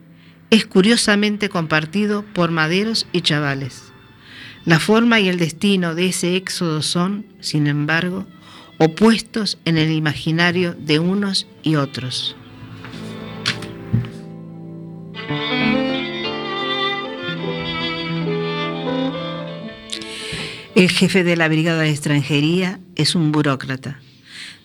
es 0.51 0.67
curiosamente 0.67 1.49
compartido 1.49 2.23
por 2.35 2.51
maderos 2.51 3.07
y 3.13 3.23
chavales. 3.23 3.83
La 4.67 4.79
forma 4.79 5.21
y 5.21 5.31
el 5.31 5.39
destino 5.39 5.95
de 5.95 6.09
ese 6.09 6.37
éxodo 6.37 6.83
son, 6.83 7.25
sin 7.41 7.67
embargo, 7.67 8.27
opuestos 8.79 9.59
en 9.65 9.77
el 9.77 9.91
imaginario 9.93 10.75
de 10.75 10.99
unos 10.99 11.47
y 11.63 11.75
otros. 11.77 12.37
El 20.75 20.91
jefe 20.91 21.25
de 21.25 21.37
la 21.37 21.49
Brigada 21.49 21.83
de 21.83 21.91
Extranjería 21.91 22.79
es 22.95 23.17
un 23.17 23.33
burócrata. 23.33 24.01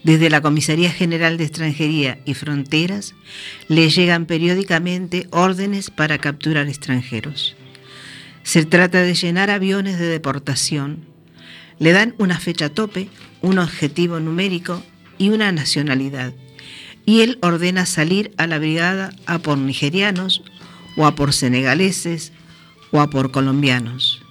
Desde 0.03 0.29
la 0.29 0.41
Comisaría 0.41 0.91
General 0.91 1.37
de 1.37 1.45
Extranjería 1.45 2.19
y 2.23 2.35
Fronteras 2.35 3.15
le 3.67 3.89
llegan 3.89 4.27
periódicamente 4.27 5.27
órdenes 5.31 5.89
para 5.89 6.19
capturar 6.19 6.67
extranjeros. 6.67 7.55
Se 8.43 8.63
trata 8.63 9.01
de 9.01 9.15
llenar 9.15 9.49
aviones 9.49 9.97
de 9.97 10.05
deportación. 10.05 11.05
Le 11.79 11.93
dan 11.93 12.13
una 12.19 12.39
fecha 12.39 12.69
tope, 12.69 13.09
un 13.43 13.59
objetivo 13.59 14.19
numérico 14.19 14.81
y 15.19 15.29
una 15.29 15.51
nacionalidad. 15.51 16.33
Y 17.05 17.21
él 17.21 17.37
ordena 17.41 17.85
salir 17.85 18.33
a 18.37 18.47
la 18.47 18.57
brigada 18.57 19.11
a 19.27 19.37
por 19.39 19.57
nigerianos 19.59 20.41
o 20.95 21.05
a 21.05 21.13
por 21.13 21.33
senegaleses 21.33 22.31
o 22.91 23.01
a 23.01 23.09
por 23.09 23.31
colombianos. 23.31 24.23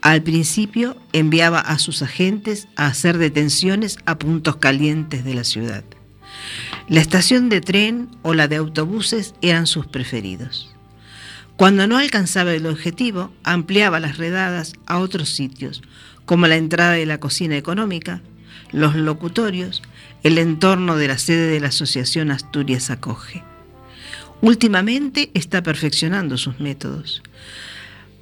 Al 0.00 0.22
principio 0.22 0.96
enviaba 1.12 1.58
a 1.58 1.78
sus 1.78 2.00
agentes 2.00 2.68
a 2.76 2.86
hacer 2.86 3.18
detenciones 3.18 3.98
a 4.06 4.18
puntos 4.18 4.56
calientes 4.56 5.24
de 5.24 5.34
la 5.34 5.42
ciudad. 5.42 5.84
La 6.88 7.00
estación 7.00 7.48
de 7.48 7.60
tren 7.60 8.08
o 8.22 8.32
la 8.32 8.46
de 8.46 8.56
autobuses 8.56 9.34
eran 9.42 9.66
sus 9.66 9.86
preferidos. 9.86 10.72
Cuando 11.56 11.88
no 11.88 11.98
alcanzaba 11.98 12.52
el 12.52 12.66
objetivo, 12.66 13.32
ampliaba 13.42 13.98
las 13.98 14.18
redadas 14.18 14.74
a 14.86 14.98
otros 14.98 15.30
sitios, 15.30 15.82
como 16.26 16.46
la 16.46 16.56
entrada 16.56 16.92
de 16.92 17.06
la 17.06 17.18
cocina 17.18 17.56
económica, 17.56 18.20
los 18.76 18.94
locutorios, 18.94 19.82
el 20.22 20.36
entorno 20.36 20.96
de 20.96 21.08
la 21.08 21.16
sede 21.16 21.46
de 21.46 21.60
la 21.60 21.68
Asociación 21.68 22.30
Asturias 22.30 22.90
Acoge. 22.90 23.42
Últimamente 24.42 25.30
está 25.32 25.62
perfeccionando 25.62 26.36
sus 26.36 26.60
métodos. 26.60 27.22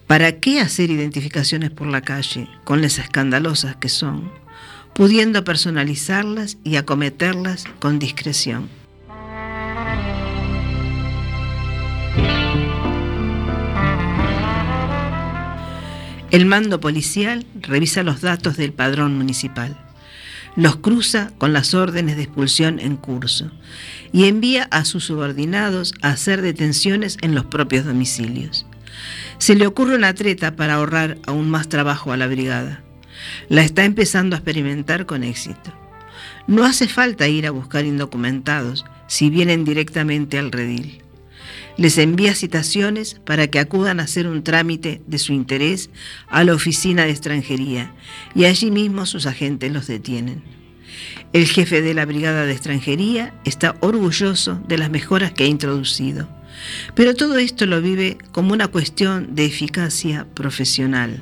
¿Para 0.06 0.38
qué 0.38 0.60
hacer 0.60 0.92
identificaciones 0.92 1.72
por 1.72 1.88
la 1.88 2.02
calle, 2.02 2.48
con 2.62 2.82
las 2.82 3.00
escandalosas 3.00 3.74
que 3.74 3.88
son, 3.88 4.30
pudiendo 4.94 5.42
personalizarlas 5.42 6.56
y 6.62 6.76
acometerlas 6.76 7.64
con 7.80 7.98
discreción? 7.98 8.68
El 16.30 16.46
mando 16.46 16.78
policial 16.78 17.44
revisa 17.60 18.04
los 18.04 18.20
datos 18.20 18.56
del 18.56 18.72
padrón 18.72 19.16
municipal, 19.16 19.83
los 20.56 20.76
cruza 20.76 21.32
con 21.38 21.52
las 21.52 21.74
órdenes 21.74 22.16
de 22.16 22.22
expulsión 22.22 22.78
en 22.78 22.96
curso 22.96 23.50
y 24.12 24.26
envía 24.26 24.64
a 24.70 24.84
sus 24.84 25.04
subordinados 25.04 25.94
a 26.02 26.10
hacer 26.10 26.42
detenciones 26.42 27.18
en 27.22 27.34
los 27.34 27.46
propios 27.46 27.84
domicilios. 27.84 28.66
Se 29.38 29.56
le 29.56 29.66
ocurre 29.66 29.96
una 29.96 30.14
treta 30.14 30.54
para 30.54 30.74
ahorrar 30.74 31.18
aún 31.26 31.50
más 31.50 31.68
trabajo 31.68 32.12
a 32.12 32.16
la 32.16 32.28
brigada. 32.28 32.82
La 33.48 33.62
está 33.62 33.84
empezando 33.84 34.36
a 34.36 34.38
experimentar 34.38 35.06
con 35.06 35.24
éxito. 35.24 35.72
No 36.46 36.64
hace 36.64 36.88
falta 36.88 37.26
ir 37.26 37.46
a 37.46 37.50
buscar 37.50 37.84
indocumentados 37.84 38.84
si 39.06 39.30
vienen 39.30 39.64
directamente 39.64 40.38
al 40.38 40.52
redil. 40.52 41.03
Les 41.76 41.98
envía 41.98 42.34
citaciones 42.34 43.20
para 43.24 43.48
que 43.48 43.58
acudan 43.58 43.98
a 43.98 44.04
hacer 44.04 44.28
un 44.28 44.44
trámite 44.44 45.02
de 45.06 45.18
su 45.18 45.32
interés 45.32 45.90
a 46.28 46.44
la 46.44 46.54
oficina 46.54 47.04
de 47.04 47.10
extranjería 47.10 47.92
y 48.34 48.44
allí 48.44 48.70
mismo 48.70 49.06
sus 49.06 49.26
agentes 49.26 49.72
los 49.72 49.88
detienen. 49.88 50.42
El 51.32 51.46
jefe 51.46 51.82
de 51.82 51.94
la 51.94 52.04
brigada 52.04 52.46
de 52.46 52.52
extranjería 52.52 53.34
está 53.44 53.76
orgulloso 53.80 54.60
de 54.68 54.78
las 54.78 54.90
mejoras 54.90 55.32
que 55.32 55.44
ha 55.44 55.48
introducido, 55.48 56.28
pero 56.94 57.14
todo 57.14 57.38
esto 57.38 57.66
lo 57.66 57.82
vive 57.82 58.18
como 58.30 58.52
una 58.52 58.68
cuestión 58.68 59.34
de 59.34 59.44
eficacia 59.44 60.26
profesional. 60.34 61.20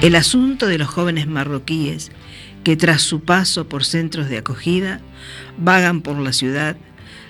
El 0.00 0.16
asunto 0.16 0.66
de 0.66 0.78
los 0.78 0.88
jóvenes 0.88 1.28
marroquíes 1.28 2.10
que 2.64 2.76
tras 2.76 3.02
su 3.02 3.20
paso 3.20 3.68
por 3.68 3.84
centros 3.84 4.28
de 4.28 4.38
acogida 4.38 5.00
vagan 5.58 6.00
por 6.00 6.18
la 6.18 6.32
ciudad, 6.32 6.76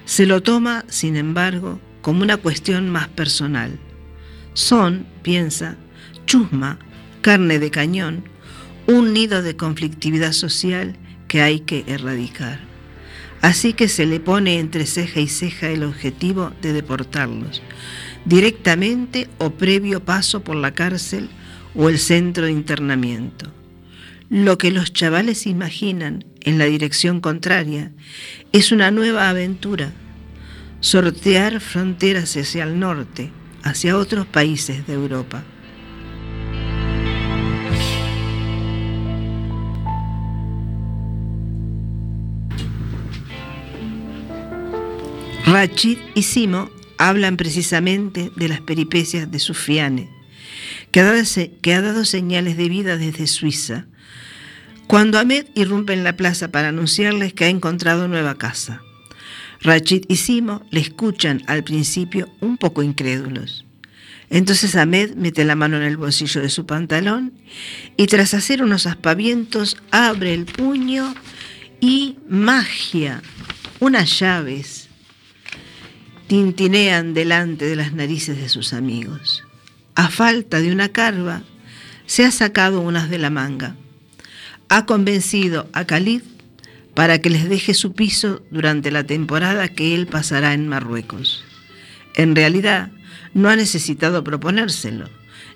se 0.05 0.27
lo 0.27 0.43
toma, 0.43 0.85
sin 0.89 1.17
embargo, 1.17 1.81
como 2.01 2.23
una 2.23 2.37
cuestión 2.37 2.91
más 2.91 3.09
personal. 3.09 3.79
Son, 4.55 5.07
piensa, 5.23 5.77
chusma, 6.27 6.79
carne 7.21 7.59
de 7.59 7.71
cañón, 7.71 8.25
un 8.87 9.13
nido 9.13 9.43
de 9.43 9.57
conflictividad 9.57 10.33
social 10.33 10.97
que 11.29 11.41
hay 11.41 11.61
que 11.61 11.85
erradicar. 11.87 12.61
Así 13.41 13.73
que 13.73 13.89
se 13.89 14.07
le 14.07 14.21
pone 14.21 14.59
entre 14.59 14.87
ceja 14.87 15.21
y 15.21 15.29
ceja 15.29 15.71
el 15.71 15.83
objetivo 15.83 16.53
de 16.61 16.73
deportarlos, 16.73 17.63
directamente 18.25 19.29
o 19.39 19.51
previo 19.51 20.05
paso 20.05 20.45
por 20.45 20.57
la 20.57 20.75
cárcel 20.75 21.29
o 21.75 21.89
el 21.89 21.99
centro 21.99 22.47
de 22.47 22.53
internamiento. 22.53 23.62
Lo 24.33 24.57
que 24.57 24.71
los 24.71 24.95
chavales 24.95 25.47
imaginan 25.47 26.25
en 26.41 26.57
la 26.57 26.65
dirección 26.65 27.21
contraria 27.21 27.93
es 28.53 28.73
una 28.73 28.91
nueva 28.91 29.29
aventura, 29.29 29.93
sortear 30.81 31.61
fronteras 31.61 32.35
hacia 32.39 32.65
el 32.65 32.81
norte, 32.81 33.31
hacia 33.63 33.99
otros 33.99 34.27
países 34.27 34.87
de 34.87 34.95
Europa. 34.95 35.45
Rachid 45.45 45.99
y 46.15 46.23
Simo 46.23 46.71
hablan 46.97 47.37
precisamente 47.37 48.31
de 48.35 48.49
las 48.49 48.63
peripecias 48.63 49.31
de 49.31 49.39
Sufiane, 49.39 50.09
que 50.91 51.01
ha, 51.01 51.05
dado, 51.05 51.23
que 51.61 51.75
ha 51.75 51.83
dado 51.83 52.07
señales 52.07 52.57
de 52.57 52.71
vida 52.71 52.97
desde 52.97 53.27
Suiza, 53.27 53.89
cuando 54.93 55.19
Ahmed 55.19 55.47
irrumpe 55.55 55.95
en 55.95 56.05
la 56.05 56.19
plaza 56.19 56.49
para 56.49 56.69
anunciarles 56.69 57.33
que 57.33 57.47
ha 57.47 57.49
encontrado 57.49 58.09
nueva 58.09 58.35
casa. 58.35 58.83
Rachid 59.63 60.05
y 60.07 60.17
Simo 60.17 60.67
le 60.71 60.81
escuchan 60.81 61.43
al 61.47 61.65
principio 61.65 62.29
un 62.41 62.59
poco 62.59 62.83
incrédulos. 62.83 63.65
Entonces 64.29 64.77
Ahmed 64.77 65.15
mete 65.15 65.47
la 65.47 65.55
mano 65.57 65.79
en 65.79 65.85
el 65.85 65.97
bolsillo 65.97 66.43
de 66.43 66.51
su 66.51 66.67
pantalón 66.67 67.33
y 67.97 68.07
tras 68.07 68.35
hacer 68.35 68.63
unos 68.63 68.87
aspavientos 68.87 69.79
abre 69.91 70.35
el 70.35 70.45
puño 70.45 71.15
y 71.81 72.19
magia, 72.29 73.23
unas 73.81 74.21
llaves 74.21 74.91
tintinean 76.27 77.15
delante 77.15 77.65
de 77.65 77.77
las 77.77 77.95
narices 77.95 78.37
de 78.37 78.51
sus 78.51 78.75
amigos. 78.75 79.43
A 79.95 80.11
falta 80.11 80.61
de 80.61 80.71
una 80.71 80.91
carva, 80.91 81.45
se 82.05 82.27
ha 82.27 82.31
sacado 82.31 82.83
unas 82.83 83.09
de 83.09 83.19
la 83.19 83.31
manga. 83.31 83.75
Ha 84.75 84.87
convencido 84.87 85.69
a 85.75 85.85
Khalid 85.85 86.23
para 86.95 87.21
que 87.21 87.29
les 87.29 87.47
deje 87.47 87.75
su 87.75 87.93
piso 87.93 88.41
durante 88.51 88.91
la 88.91 89.05
temporada 89.05 89.69
que 89.69 89.95
él 89.95 90.07
pasará 90.07 90.55
en 90.55 90.67
Marruecos. 90.67 91.45
En 92.15 92.35
realidad, 92.35 92.91
no 93.35 93.51
ha 93.51 93.57
necesitado 93.57 94.25
proponérselo. 94.25 95.11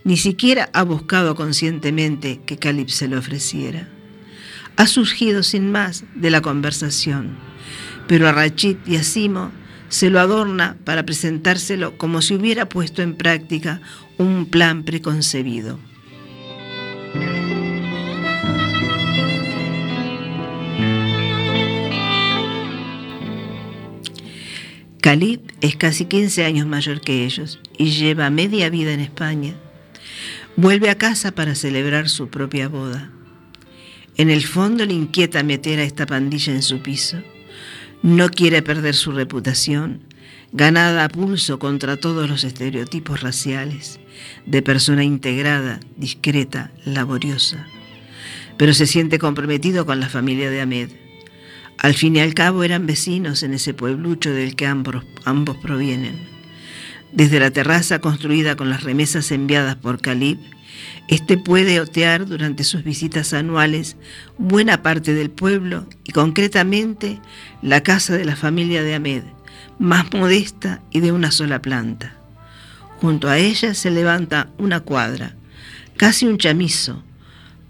ni 0.04 0.18
siquiera 0.18 0.68
ha 0.74 0.82
buscado 0.82 1.34
conscientemente 1.34 2.42
que 2.44 2.58
Calip 2.58 2.90
se 2.90 3.08
le 3.08 3.16
ofreciera. 3.16 3.88
Ha 4.76 4.86
surgido 4.86 5.42
sin 5.42 5.72
más 5.72 6.04
de 6.14 6.28
la 6.28 6.42
conversación, 6.42 7.38
pero 8.06 8.28
a 8.28 8.32
Rachid 8.32 8.76
y 8.86 8.96
a 8.96 9.02
Simo 9.02 9.50
se 9.88 10.10
lo 10.10 10.20
adorna 10.20 10.76
para 10.84 11.06
presentárselo 11.06 11.96
como 11.96 12.20
si 12.20 12.34
hubiera 12.34 12.68
puesto 12.68 13.00
en 13.00 13.16
práctica 13.16 13.80
un 14.18 14.44
plan 14.44 14.84
preconcebido. 14.84 15.78
Khalid 25.06 25.38
es 25.60 25.76
casi 25.76 26.06
15 26.06 26.44
años 26.44 26.66
mayor 26.66 27.00
que 27.00 27.24
ellos 27.24 27.60
y 27.78 27.90
lleva 27.90 28.28
media 28.28 28.70
vida 28.70 28.92
en 28.92 28.98
España. 28.98 29.54
Vuelve 30.56 30.90
a 30.90 30.98
casa 30.98 31.30
para 31.30 31.54
celebrar 31.54 32.08
su 32.08 32.26
propia 32.28 32.66
boda. 32.66 33.12
En 34.16 34.30
el 34.30 34.42
fondo 34.42 34.84
le 34.84 34.94
inquieta 34.94 35.44
meter 35.44 35.78
a 35.78 35.84
esta 35.84 36.06
pandilla 36.06 36.52
en 36.52 36.62
su 36.62 36.82
piso. 36.82 37.18
No 38.02 38.30
quiere 38.30 38.62
perder 38.62 38.96
su 38.96 39.12
reputación, 39.12 40.00
ganada 40.50 41.04
a 41.04 41.08
pulso 41.08 41.60
contra 41.60 41.96
todos 41.96 42.28
los 42.28 42.42
estereotipos 42.42 43.20
raciales, 43.20 44.00
de 44.44 44.60
persona 44.60 45.04
integrada, 45.04 45.78
discreta, 45.96 46.72
laboriosa. 46.84 47.64
Pero 48.56 48.74
se 48.74 48.88
siente 48.88 49.20
comprometido 49.20 49.86
con 49.86 50.00
la 50.00 50.08
familia 50.08 50.50
de 50.50 50.62
Ahmed 50.62 51.05
al 51.78 51.94
fin 51.94 52.16
y 52.16 52.20
al 52.20 52.34
cabo 52.34 52.64
eran 52.64 52.86
vecinos 52.86 53.42
en 53.42 53.54
ese 53.54 53.74
pueblucho 53.74 54.30
del 54.30 54.56
que 54.56 54.66
ambos, 54.66 55.04
ambos 55.24 55.56
provienen. 55.58 56.36
Desde 57.12 57.40
la 57.40 57.50
terraza 57.50 58.00
construida 58.00 58.56
con 58.56 58.70
las 58.70 58.82
remesas 58.82 59.30
enviadas 59.30 59.76
por 59.76 60.00
Calib, 60.00 60.38
este 61.08 61.38
puede 61.38 61.80
otear 61.80 62.26
durante 62.26 62.64
sus 62.64 62.82
visitas 62.82 63.32
anuales 63.32 63.96
buena 64.38 64.82
parte 64.82 65.14
del 65.14 65.30
pueblo 65.30 65.86
y 66.04 66.12
concretamente 66.12 67.20
la 67.62 67.82
casa 67.82 68.16
de 68.16 68.24
la 68.24 68.36
familia 68.36 68.82
de 68.82 68.94
Ahmed, 68.94 69.22
más 69.78 70.12
modesta 70.12 70.82
y 70.90 71.00
de 71.00 71.12
una 71.12 71.30
sola 71.30 71.62
planta. 71.62 72.16
Junto 73.00 73.28
a 73.28 73.38
ella 73.38 73.74
se 73.74 73.90
levanta 73.90 74.48
una 74.58 74.80
cuadra, 74.80 75.36
casi 75.96 76.26
un 76.26 76.38
chamizo, 76.38 77.02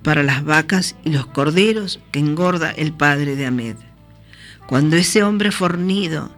para 0.02 0.22
las 0.22 0.44
vacas 0.44 0.94
y 1.04 1.10
los 1.10 1.26
corderos 1.26 2.00
que 2.12 2.20
engorda 2.20 2.70
el 2.70 2.92
padre 2.92 3.34
de 3.34 3.46
Ahmed. 3.46 3.76
Cuando 4.66 4.96
ese 4.96 5.22
hombre 5.22 5.52
fornido 5.52 6.30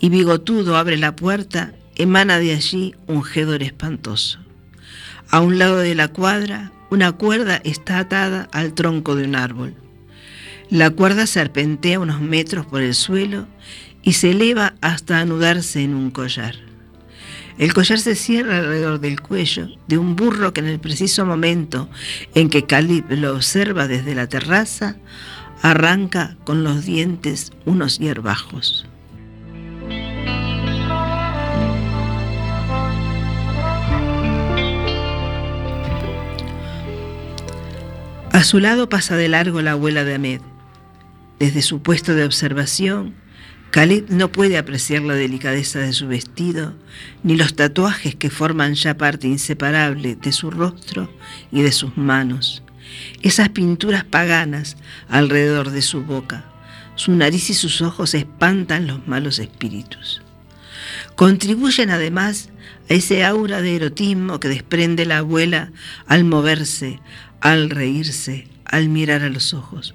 y 0.00 0.08
bigotudo 0.08 0.76
abre 0.76 0.96
la 0.96 1.14
puerta, 1.14 1.72
emana 1.94 2.38
de 2.38 2.52
allí 2.52 2.94
un 3.06 3.22
gedor 3.22 3.62
espantoso. 3.62 4.40
A 5.30 5.40
un 5.40 5.58
lado 5.58 5.78
de 5.78 5.94
la 5.94 6.08
cuadra, 6.08 6.72
una 6.90 7.12
cuerda 7.12 7.60
está 7.62 7.98
atada 7.98 8.48
al 8.52 8.74
tronco 8.74 9.14
de 9.14 9.24
un 9.24 9.36
árbol. 9.36 9.74
La 10.70 10.90
cuerda 10.90 11.26
serpentea 11.26 12.00
unos 12.00 12.20
metros 12.20 12.66
por 12.66 12.82
el 12.82 12.94
suelo 12.94 13.46
y 14.02 14.14
se 14.14 14.30
eleva 14.30 14.74
hasta 14.80 15.20
anudarse 15.20 15.82
en 15.82 15.94
un 15.94 16.10
collar. 16.10 16.56
El 17.58 17.74
collar 17.74 17.98
se 17.98 18.14
cierra 18.14 18.58
alrededor 18.58 19.00
del 19.00 19.20
cuello 19.20 19.68
de 19.86 19.98
un 19.98 20.16
burro 20.16 20.52
que 20.52 20.60
en 20.60 20.68
el 20.68 20.80
preciso 20.80 21.26
momento 21.26 21.90
en 22.34 22.48
que 22.48 22.64
Calib 22.64 23.04
lo 23.10 23.34
observa 23.34 23.86
desde 23.86 24.14
la 24.14 24.28
terraza, 24.28 24.96
arranca 25.62 26.36
con 26.44 26.64
los 26.64 26.84
dientes 26.84 27.52
unos 27.64 27.98
hierbajos. 27.98 28.86
A 38.32 38.44
su 38.44 38.58
lado 38.58 38.88
pasa 38.88 39.16
de 39.16 39.28
largo 39.28 39.60
la 39.60 39.72
abuela 39.72 40.04
de 40.04 40.14
Ahmed. 40.14 40.40
Desde 41.38 41.62
su 41.62 41.82
puesto 41.82 42.14
de 42.14 42.24
observación, 42.24 43.14
Khalid 43.70 44.04
no 44.08 44.32
puede 44.32 44.56
apreciar 44.56 45.02
la 45.02 45.14
delicadeza 45.14 45.78
de 45.80 45.92
su 45.92 46.08
vestido, 46.08 46.74
ni 47.22 47.36
los 47.36 47.54
tatuajes 47.54 48.14
que 48.14 48.30
forman 48.30 48.74
ya 48.74 48.96
parte 48.96 49.28
inseparable 49.28 50.16
de 50.16 50.32
su 50.32 50.50
rostro 50.50 51.12
y 51.52 51.62
de 51.62 51.70
sus 51.72 51.96
manos, 51.96 52.62
esas 53.22 53.50
pinturas 53.50 54.04
paganas 54.04 54.76
alrededor 55.08 55.70
de 55.70 55.82
su 55.82 56.02
boca. 56.02 56.44
Su 56.94 57.12
nariz 57.12 57.50
y 57.50 57.54
sus 57.54 57.82
ojos 57.82 58.14
espantan 58.14 58.86
los 58.86 59.06
malos 59.06 59.38
espíritus. 59.38 60.22
Contribuyen 61.16 61.90
además 61.90 62.50
a 62.88 62.94
ese 62.94 63.24
aura 63.24 63.62
de 63.62 63.76
erotismo 63.76 64.40
que 64.40 64.48
desprende 64.48 65.06
la 65.06 65.18
abuela 65.18 65.72
al 66.06 66.24
moverse, 66.24 67.00
al 67.40 67.70
reírse, 67.70 68.48
al 68.64 68.88
mirar 68.88 69.22
a 69.22 69.28
los 69.28 69.54
ojos. 69.54 69.94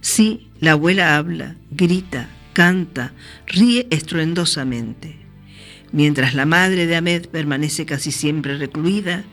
Sí, 0.00 0.48
la 0.60 0.72
abuela 0.72 1.16
habla, 1.16 1.56
grita, 1.70 2.28
canta, 2.52 3.12
ríe 3.46 3.86
estruendosamente. 3.90 5.18
Mientras 5.92 6.34
la 6.34 6.46
madre 6.46 6.86
de 6.86 6.96
Ahmed 6.96 7.26
permanece 7.26 7.84
casi 7.84 8.12
siempre 8.12 8.56
recluida, 8.56 9.24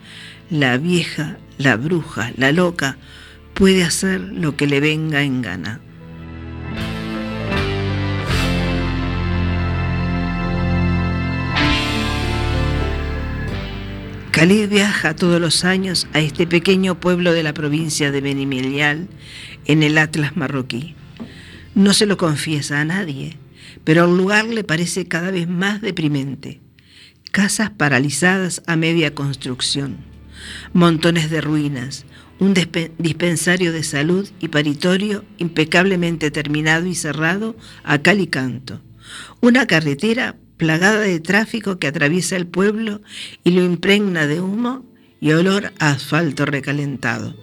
la 0.49 0.77
vieja, 0.77 1.37
la 1.57 1.75
bruja, 1.75 2.31
la 2.37 2.51
loca, 2.51 2.97
puede 3.53 3.83
hacer 3.83 4.21
lo 4.21 4.55
que 4.55 4.67
le 4.67 4.79
venga 4.79 5.23
en 5.23 5.41
gana. 5.41 5.81
Khalid 14.31 14.69
viaja 14.69 15.15
todos 15.15 15.41
los 15.41 15.65
años 15.65 16.07
a 16.13 16.19
este 16.19 16.45
pequeño 16.45 16.99
pueblo 16.99 17.33
de 17.33 17.41
la 17.41 17.55
provincia 17.55 18.11
de 18.11 18.21
Benimelial, 18.21 19.07
en 19.65 19.81
el 19.81 19.97
Atlas 19.97 20.37
marroquí. 20.37 20.95
No 21.73 21.93
se 21.93 22.05
lo 22.05 22.17
confiesa 22.17 22.79
a 22.79 22.85
nadie, 22.85 23.39
pero 23.83 24.05
el 24.05 24.15
lugar 24.15 24.45
le 24.45 24.63
parece 24.63 25.07
cada 25.07 25.31
vez 25.31 25.47
más 25.47 25.81
deprimente. 25.81 26.61
Casas 27.31 27.71
paralizadas 27.71 28.61
a 28.67 28.75
media 28.75 29.15
construcción 29.15 30.16
montones 30.73 31.29
de 31.29 31.41
ruinas, 31.41 32.05
un 32.39 32.53
dispensario 32.53 33.71
de 33.71 33.83
salud 33.83 34.29
y 34.39 34.49
paritorio 34.49 35.25
impecablemente 35.37 36.31
terminado 36.31 36.85
y 36.85 36.95
cerrado 36.95 37.55
a 37.83 37.99
cal 37.99 38.19
y 38.19 38.27
canto, 38.27 38.81
una 39.41 39.65
carretera 39.65 40.35
plagada 40.57 40.99
de 40.99 41.19
tráfico 41.19 41.79
que 41.79 41.87
atraviesa 41.87 42.35
el 42.35 42.47
pueblo 42.47 43.01
y 43.43 43.51
lo 43.51 43.63
impregna 43.63 44.27
de 44.27 44.41
humo 44.41 44.85
y 45.19 45.31
olor 45.31 45.73
a 45.79 45.91
asfalto 45.91 46.45
recalentado. 46.45 47.35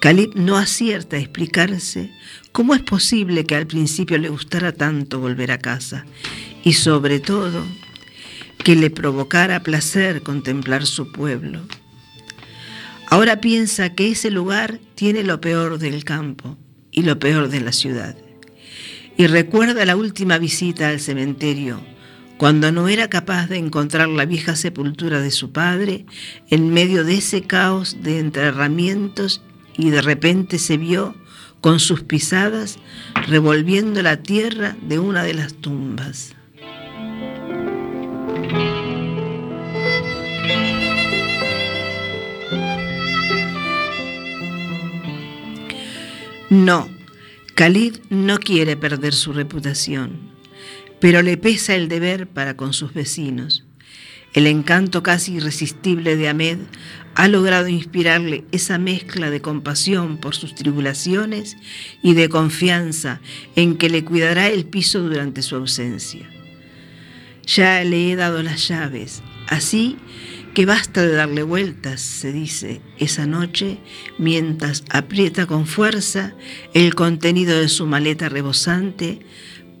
Calip 0.00 0.34
no 0.34 0.58
acierta 0.58 1.16
a 1.16 1.20
explicarse 1.20 2.10
cómo 2.52 2.74
es 2.74 2.82
posible 2.82 3.46
que 3.46 3.56
al 3.56 3.66
principio 3.66 4.18
le 4.18 4.28
gustara 4.28 4.72
tanto 4.72 5.18
volver 5.18 5.50
a 5.50 5.58
casa 5.58 6.04
y 6.62 6.74
sobre 6.74 7.20
todo 7.20 7.64
que 8.58 8.76
le 8.76 8.90
provocara 8.90 9.62
placer 9.62 10.22
contemplar 10.22 10.86
su 10.86 11.10
pueblo. 11.10 11.60
Ahora 13.14 13.40
piensa 13.40 13.94
que 13.94 14.10
ese 14.10 14.28
lugar 14.28 14.80
tiene 14.96 15.22
lo 15.22 15.40
peor 15.40 15.78
del 15.78 16.02
campo 16.02 16.58
y 16.90 17.02
lo 17.02 17.20
peor 17.20 17.48
de 17.48 17.60
la 17.60 17.70
ciudad. 17.70 18.16
Y 19.16 19.28
recuerda 19.28 19.84
la 19.84 19.94
última 19.94 20.36
visita 20.38 20.88
al 20.88 20.98
cementerio, 20.98 21.80
cuando 22.38 22.72
no 22.72 22.88
era 22.88 23.08
capaz 23.08 23.46
de 23.46 23.58
encontrar 23.58 24.08
la 24.08 24.24
vieja 24.24 24.56
sepultura 24.56 25.20
de 25.20 25.30
su 25.30 25.52
padre 25.52 26.06
en 26.50 26.70
medio 26.74 27.04
de 27.04 27.18
ese 27.18 27.42
caos 27.42 27.98
de 28.02 28.18
enterramientos 28.18 29.42
y 29.78 29.90
de 29.90 30.02
repente 30.02 30.58
se 30.58 30.76
vio 30.76 31.14
con 31.60 31.78
sus 31.78 32.02
pisadas 32.02 32.80
revolviendo 33.28 34.02
la 34.02 34.24
tierra 34.24 34.76
de 34.82 34.98
una 34.98 35.22
de 35.22 35.34
las 35.34 35.54
tumbas. 35.54 36.34
No, 46.54 46.88
Khalid 47.56 47.96
no 48.10 48.38
quiere 48.38 48.76
perder 48.76 49.12
su 49.12 49.32
reputación, 49.32 50.20
pero 51.00 51.20
le 51.20 51.36
pesa 51.36 51.74
el 51.74 51.88
deber 51.88 52.28
para 52.28 52.56
con 52.56 52.72
sus 52.72 52.94
vecinos. 52.94 53.64
El 54.34 54.46
encanto 54.46 55.02
casi 55.02 55.34
irresistible 55.34 56.14
de 56.14 56.28
Ahmed 56.28 56.58
ha 57.16 57.26
logrado 57.26 57.66
inspirarle 57.66 58.44
esa 58.52 58.78
mezcla 58.78 59.30
de 59.30 59.40
compasión 59.40 60.18
por 60.18 60.36
sus 60.36 60.54
tribulaciones 60.54 61.56
y 62.04 62.14
de 62.14 62.28
confianza 62.28 63.20
en 63.56 63.76
que 63.76 63.90
le 63.90 64.04
cuidará 64.04 64.46
el 64.46 64.64
piso 64.64 65.00
durante 65.00 65.42
su 65.42 65.56
ausencia. 65.56 66.30
Ya 67.48 67.82
le 67.82 68.12
he 68.12 68.14
dado 68.14 68.44
las 68.44 68.68
llaves, 68.68 69.24
así 69.48 69.96
que 70.54 70.66
basta 70.66 71.02
de 71.02 71.12
darle 71.12 71.42
vueltas, 71.42 72.00
se 72.00 72.32
dice, 72.32 72.80
esa 72.98 73.26
noche, 73.26 73.78
mientras 74.18 74.84
aprieta 74.88 75.46
con 75.46 75.66
fuerza 75.66 76.34
el 76.74 76.94
contenido 76.94 77.58
de 77.58 77.68
su 77.68 77.86
maleta 77.86 78.28
rebosante 78.28 79.18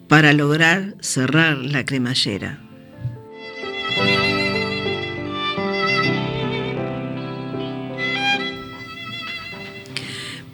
para 0.08 0.32
lograr 0.32 0.96
cerrar 1.00 1.58
la 1.58 1.84
cremallera. 1.84 2.60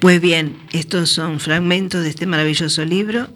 Pues 0.00 0.20
bien, 0.20 0.56
estos 0.72 1.10
son 1.10 1.40
fragmentos 1.40 2.02
de 2.02 2.10
este 2.10 2.26
maravilloso 2.26 2.84
libro 2.84 3.28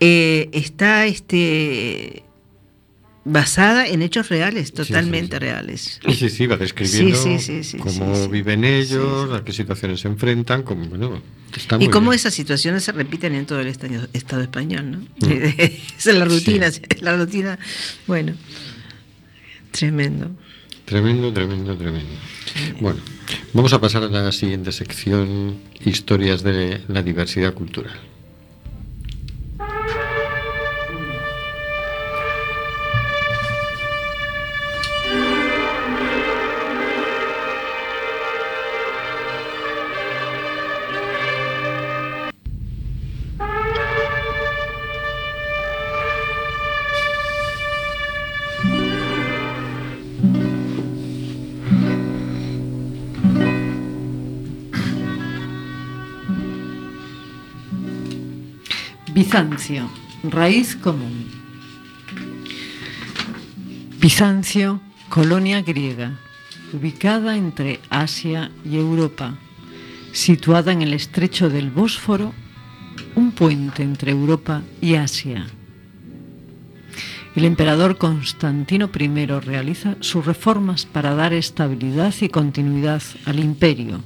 eh, 0.00 0.48
está 0.52 1.06
este 1.06 2.22
basada 3.24 3.86
en 3.86 4.02
hechos 4.02 4.28
reales, 4.28 4.72
totalmente 4.72 5.38
reales. 5.38 6.00
Sí, 6.06 6.14
sí, 6.14 6.30
sí, 6.30 6.46
va 6.46 6.56
describiendo 6.56 7.16
Sí, 7.38 7.62
sí, 7.62 7.76
cómo 7.78 8.28
viven 8.28 8.64
ellos, 8.64 9.32
a 9.32 9.44
qué 9.44 9.52
situaciones 9.52 10.00
se 10.00 10.08
enfrentan, 10.08 10.62
cómo, 10.62 10.86
bueno, 10.86 11.22
está 11.54 11.76
Y 11.80 11.88
cómo 11.88 12.10
bien. 12.10 12.16
esas 12.16 12.34
situaciones 12.34 12.82
se 12.84 12.92
repiten 12.92 13.34
en 13.34 13.46
todo 13.46 13.60
el 13.60 13.66
estado, 13.66 14.08
estado 14.12 14.42
español, 14.42 14.90
¿no? 14.90 14.98
Mm. 15.26 15.32
Esa 15.98 16.10
es 16.10 16.16
la 16.16 16.24
rutina, 16.24 16.66
es 16.66 17.02
la 17.02 17.16
rutina, 17.16 17.58
bueno, 18.06 18.34
tremendo. 19.70 20.30
Tremendo, 20.86 21.32
tremendo, 21.32 21.76
tremendo. 21.76 22.10
Bueno, 22.80 22.98
vamos 23.52 23.72
a 23.72 23.80
pasar 23.80 24.02
a 24.02 24.08
la 24.08 24.32
siguiente 24.32 24.72
sección, 24.72 25.56
historias 25.84 26.42
de 26.42 26.80
la 26.88 27.02
diversidad 27.02 27.54
cultural. 27.54 28.09
Bizancio, 59.12 59.90
raíz 60.22 60.76
común. 60.76 61.26
Bizancio, 63.98 64.80
colonia 65.08 65.62
griega, 65.62 66.12
ubicada 66.72 67.36
entre 67.36 67.80
Asia 67.90 68.52
y 68.64 68.76
Europa, 68.76 69.34
situada 70.12 70.70
en 70.70 70.82
el 70.82 70.94
estrecho 70.94 71.50
del 71.50 71.70
Bósforo, 71.70 72.32
un 73.16 73.32
puente 73.32 73.82
entre 73.82 74.12
Europa 74.12 74.62
y 74.80 74.94
Asia. 74.94 75.44
El 77.34 77.46
emperador 77.46 77.98
Constantino 77.98 78.90
I 78.96 79.26
realiza 79.26 79.96
sus 79.98 80.24
reformas 80.24 80.86
para 80.86 81.16
dar 81.16 81.32
estabilidad 81.32 82.14
y 82.20 82.28
continuidad 82.28 83.02
al 83.24 83.40
imperio. 83.40 84.02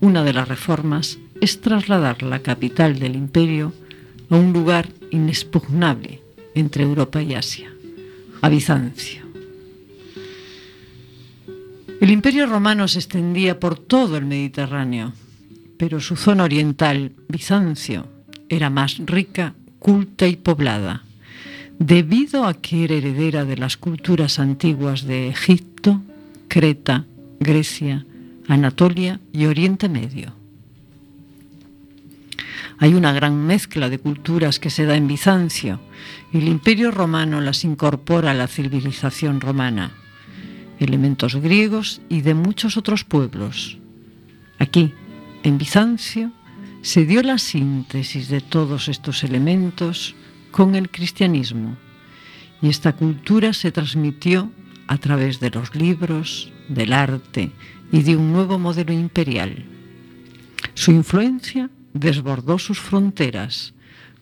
Una 0.00 0.24
de 0.24 0.32
las 0.32 0.48
reformas 0.48 1.18
es 1.42 1.60
trasladar 1.60 2.22
la 2.22 2.38
capital 2.38 2.98
del 2.98 3.14
imperio 3.14 3.74
a 4.30 4.36
un 4.36 4.52
lugar 4.52 4.88
inexpugnable 5.10 6.22
entre 6.54 6.84
Europa 6.84 7.22
y 7.22 7.34
Asia, 7.34 7.72
a 8.42 8.48
Bizancio. 8.48 9.22
El 12.00 12.10
imperio 12.10 12.46
romano 12.46 12.86
se 12.86 13.00
extendía 13.00 13.58
por 13.58 13.78
todo 13.78 14.16
el 14.16 14.24
Mediterráneo, 14.24 15.12
pero 15.78 16.00
su 16.00 16.16
zona 16.16 16.44
oriental, 16.44 17.12
Bizancio, 17.28 18.06
era 18.48 18.70
más 18.70 18.98
rica, 18.98 19.54
culta 19.78 20.26
y 20.26 20.36
poblada, 20.36 21.02
debido 21.78 22.46
a 22.46 22.54
que 22.54 22.84
era 22.84 22.94
heredera 22.94 23.44
de 23.44 23.56
las 23.56 23.76
culturas 23.76 24.38
antiguas 24.38 25.04
de 25.04 25.28
Egipto, 25.28 26.00
Creta, 26.48 27.04
Grecia, 27.40 28.04
Anatolia 28.46 29.20
y 29.32 29.46
Oriente 29.46 29.88
Medio. 29.88 30.37
Hay 32.78 32.94
una 32.94 33.12
gran 33.12 33.46
mezcla 33.46 33.88
de 33.88 33.98
culturas 33.98 34.58
que 34.58 34.70
se 34.70 34.84
da 34.84 34.96
en 34.96 35.08
Bizancio 35.08 35.80
y 36.32 36.38
el 36.38 36.48
imperio 36.48 36.90
romano 36.90 37.40
las 37.40 37.64
incorpora 37.64 38.30
a 38.30 38.34
la 38.34 38.46
civilización 38.46 39.40
romana, 39.40 39.92
elementos 40.78 41.36
griegos 41.36 42.00
y 42.08 42.20
de 42.22 42.34
muchos 42.34 42.76
otros 42.76 43.04
pueblos. 43.04 43.78
Aquí, 44.58 44.94
en 45.42 45.58
Bizancio, 45.58 46.32
se 46.82 47.04
dio 47.04 47.22
la 47.22 47.38
síntesis 47.38 48.28
de 48.28 48.40
todos 48.40 48.88
estos 48.88 49.24
elementos 49.24 50.14
con 50.50 50.74
el 50.74 50.90
cristianismo 50.90 51.76
y 52.62 52.68
esta 52.68 52.94
cultura 52.94 53.52
se 53.52 53.72
transmitió 53.72 54.50
a 54.86 54.98
través 54.98 55.38
de 55.40 55.50
los 55.50 55.74
libros, 55.74 56.52
del 56.68 56.92
arte 56.92 57.52
y 57.92 58.02
de 58.02 58.16
un 58.16 58.32
nuevo 58.32 58.58
modelo 58.58 58.92
imperial. 58.92 59.64
Su 60.74 60.92
influencia 60.92 61.70
desbordó 61.98 62.58
sus 62.58 62.78
fronteras, 62.78 63.74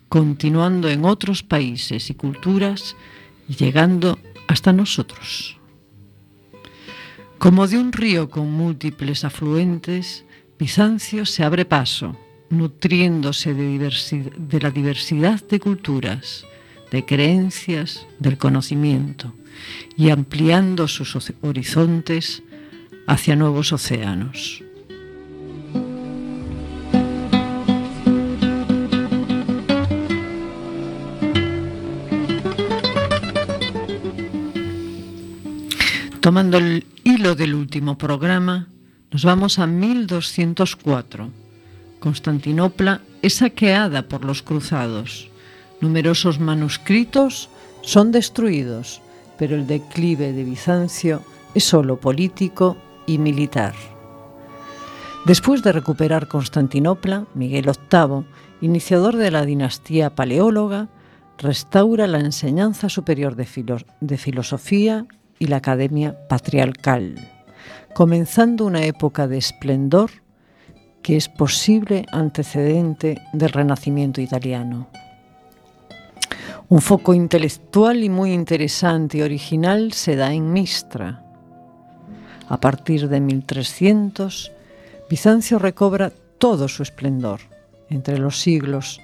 continuando 0.09 0.89
en 0.89 1.05
otros 1.05 1.43
países 1.43 2.09
y 2.09 2.13
culturas 2.13 2.95
llegando 3.47 4.19
hasta 4.47 4.73
nosotros. 4.73 5.57
Como 7.37 7.67
de 7.67 7.77
un 7.77 7.91
río 7.91 8.29
con 8.29 8.51
múltiples 8.51 9.23
afluentes, 9.23 10.25
Bizancio 10.57 11.25
se 11.25 11.43
abre 11.43 11.65
paso, 11.65 12.17
nutriéndose 12.49 13.53
de, 13.53 14.31
de 14.37 14.59
la 14.59 14.71
diversidad 14.71 15.43
de 15.47 15.59
culturas, 15.59 16.45
de 16.91 17.05
creencias, 17.05 18.07
del 18.17 18.37
conocimiento, 18.37 19.35
y 19.95 20.09
ampliando 20.09 20.87
sus 20.87 21.15
horizontes 21.41 22.41
hacia 23.05 23.35
nuevos 23.35 23.71
océanos. 23.71 24.63
Tomando 36.27 36.57
el 36.57 36.85
hilo 37.05 37.35
del 37.35 37.55
último 37.55 37.97
programa, 37.97 38.67
nos 39.11 39.23
vamos 39.23 39.59
a 39.59 39.65
1204. 39.65 41.29
Constantinopla 42.01 42.99
es 43.21 43.35
saqueada 43.35 44.09
por 44.09 44.25
los 44.25 44.41
cruzados. 44.41 45.29
Numerosos 45.79 46.41
manuscritos 46.41 47.49
son 47.81 48.11
destruidos, 48.11 49.01
pero 49.39 49.55
el 49.55 49.67
declive 49.67 50.33
de 50.33 50.43
Bizancio 50.43 51.23
es 51.55 51.63
solo 51.63 51.97
político 51.97 52.75
y 53.05 53.19
militar. 53.19 53.73
Después 55.25 55.63
de 55.63 55.71
recuperar 55.71 56.27
Constantinopla, 56.27 57.25
Miguel 57.35 57.71
VIII, 57.89 58.25
iniciador 58.59 59.15
de 59.15 59.31
la 59.31 59.45
dinastía 59.45 60.13
paleóloga, 60.13 60.89
restaura 61.37 62.05
la 62.05 62.19
enseñanza 62.19 62.89
superior 62.89 63.37
de, 63.37 63.47
de 64.01 64.17
filosofía 64.17 65.05
y 65.39 65.47
la 65.47 65.57
academia 65.57 66.27
patriarcal, 66.27 67.15
comenzando 67.93 68.65
una 68.65 68.83
época 68.83 69.27
de 69.27 69.37
esplendor 69.37 70.11
que 71.01 71.15
es 71.15 71.29
posible 71.29 72.05
antecedente 72.11 73.21
del 73.33 73.49
Renacimiento 73.49 74.19
italiano. 74.19 74.87
Un 76.69 76.81
foco 76.81 77.13
intelectual 77.13 78.03
y 78.03 78.09
muy 78.09 78.33
interesante 78.33 79.19
y 79.19 79.21
original 79.21 79.93
se 79.93 80.17
da 80.17 80.33
en 80.33 80.51
Mistra. 80.51 81.23
A 82.49 82.59
partir 82.59 83.07
de 83.07 83.21
1300, 83.21 84.51
Bizancio 85.09 85.59
recobra 85.59 86.11
todo 86.37 86.67
su 86.67 86.83
esplendor. 86.83 87.39
Entre 87.89 88.17
los 88.17 88.41
siglos 88.41 88.99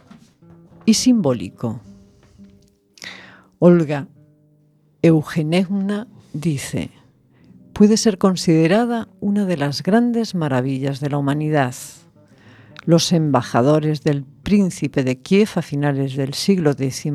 y 0.86 0.94
simbólico. 0.94 1.82
Olga 3.58 4.08
Eugenevna 5.02 6.08
dice, 6.34 6.90
puede 7.72 7.96
ser 7.96 8.18
considerada 8.18 9.08
una 9.20 9.46
de 9.46 9.56
las 9.56 9.82
grandes 9.82 10.34
maravillas 10.34 11.00
de 11.00 11.08
la 11.08 11.16
humanidad. 11.16 11.74
Los 12.84 13.12
embajadores 13.12 14.02
del 14.02 14.24
príncipe 14.24 15.04
de 15.04 15.22
Kiev 15.22 15.48
a 15.54 15.62
finales 15.62 16.16
del 16.16 16.34
siglo 16.34 16.72
X 16.72 17.10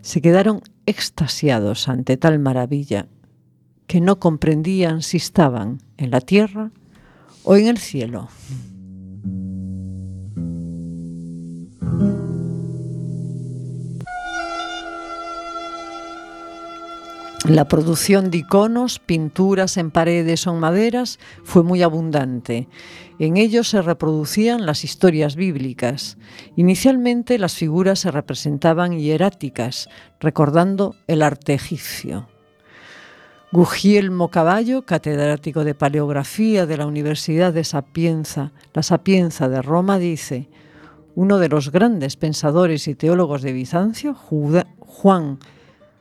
se 0.00 0.22
quedaron 0.22 0.60
extasiados 0.86 1.88
ante 1.88 2.16
tal 2.16 2.38
maravilla 2.38 3.08
que 3.88 4.00
no 4.00 4.20
comprendían 4.20 5.02
si 5.02 5.16
estaban 5.16 5.78
en 5.96 6.10
la 6.10 6.20
tierra 6.20 6.70
o 7.42 7.56
en 7.56 7.66
el 7.66 7.78
cielo. 7.78 8.28
La 17.48 17.66
producción 17.66 18.30
de 18.30 18.38
iconos, 18.38 18.98
pinturas 18.98 19.78
en 19.78 19.90
paredes 19.90 20.46
o 20.46 20.52
en 20.52 20.60
maderas 20.60 21.18
fue 21.44 21.62
muy 21.62 21.80
abundante. 21.80 22.68
En 23.18 23.38
ellos 23.38 23.70
se 23.70 23.80
reproducían 23.80 24.66
las 24.66 24.84
historias 24.84 25.34
bíblicas. 25.34 26.18
Inicialmente 26.56 27.38
las 27.38 27.54
figuras 27.54 28.00
se 28.00 28.10
representaban 28.10 28.98
hieráticas, 28.98 29.88
recordando 30.20 30.94
el 31.06 31.22
arte 31.22 31.54
egipcio. 31.54 32.28
Gugielmo 33.50 34.28
Caballo, 34.28 34.84
catedrático 34.84 35.64
de 35.64 35.74
paleografía 35.74 36.66
de 36.66 36.76
la 36.76 36.84
Universidad 36.84 37.54
de 37.54 37.64
Sapienza, 37.64 38.52
la 38.74 38.82
Sapienza 38.82 39.48
de 39.48 39.62
Roma, 39.62 39.98
dice, 39.98 40.50
uno 41.14 41.38
de 41.38 41.48
los 41.48 41.72
grandes 41.72 42.16
pensadores 42.16 42.88
y 42.88 42.94
teólogos 42.94 43.40
de 43.40 43.54
Bizancio, 43.54 44.12
Juan 44.12 45.38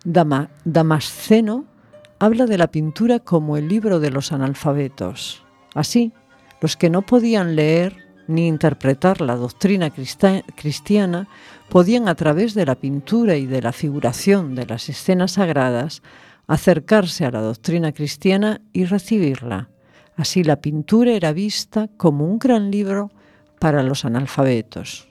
Damasceno 0.07 1.65
habla 2.17 2.45
de 2.45 2.57
la 2.57 2.67
pintura 2.67 3.19
como 3.19 3.57
el 3.57 3.67
libro 3.67 3.99
de 3.99 4.09
los 4.09 4.31
analfabetos. 4.31 5.43
Así, 5.75 6.13
los 6.61 6.77
que 6.77 6.89
no 6.89 7.01
podían 7.01 7.57
leer 7.57 7.97
ni 8.27 8.47
interpretar 8.47 9.19
la 9.19 9.35
doctrina 9.35 9.91
cristiana 9.91 11.27
podían 11.69 12.07
a 12.07 12.15
través 12.15 12.53
de 12.53 12.65
la 12.65 12.75
pintura 12.75 13.35
y 13.35 13.47
de 13.47 13.61
la 13.61 13.73
figuración 13.73 14.55
de 14.55 14.65
las 14.65 14.87
escenas 14.87 15.33
sagradas 15.33 16.01
acercarse 16.47 17.25
a 17.25 17.31
la 17.31 17.41
doctrina 17.41 17.91
cristiana 17.91 18.61
y 18.71 18.85
recibirla. 18.85 19.69
Así 20.15 20.43
la 20.45 20.61
pintura 20.61 21.11
era 21.11 21.33
vista 21.33 21.89
como 21.97 22.25
un 22.25 22.39
gran 22.39 22.71
libro 22.71 23.11
para 23.59 23.83
los 23.83 24.05
analfabetos. 24.05 25.09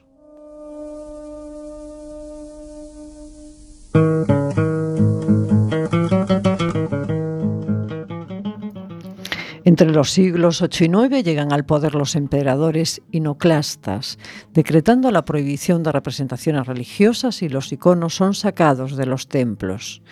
Entre 9.66 9.90
los 9.90 10.12
siglos 10.12 10.62
8 10.62 10.84
y 10.84 10.88
9 10.88 11.22
llegan 11.24 11.52
al 11.52 11.66
poder 11.66 11.96
los 11.96 12.14
emperadores 12.14 13.02
inoclastas, 13.10 14.16
decretando 14.54 15.10
la 15.10 15.24
prohibición 15.24 15.82
de 15.82 15.90
representaciones 15.90 16.68
religiosas 16.68 17.42
y 17.42 17.48
los 17.48 17.72
iconos 17.72 18.14
son 18.14 18.34
sacados 18.34 18.96
de 18.96 19.06
los 19.06 19.26
templos. 19.26 20.02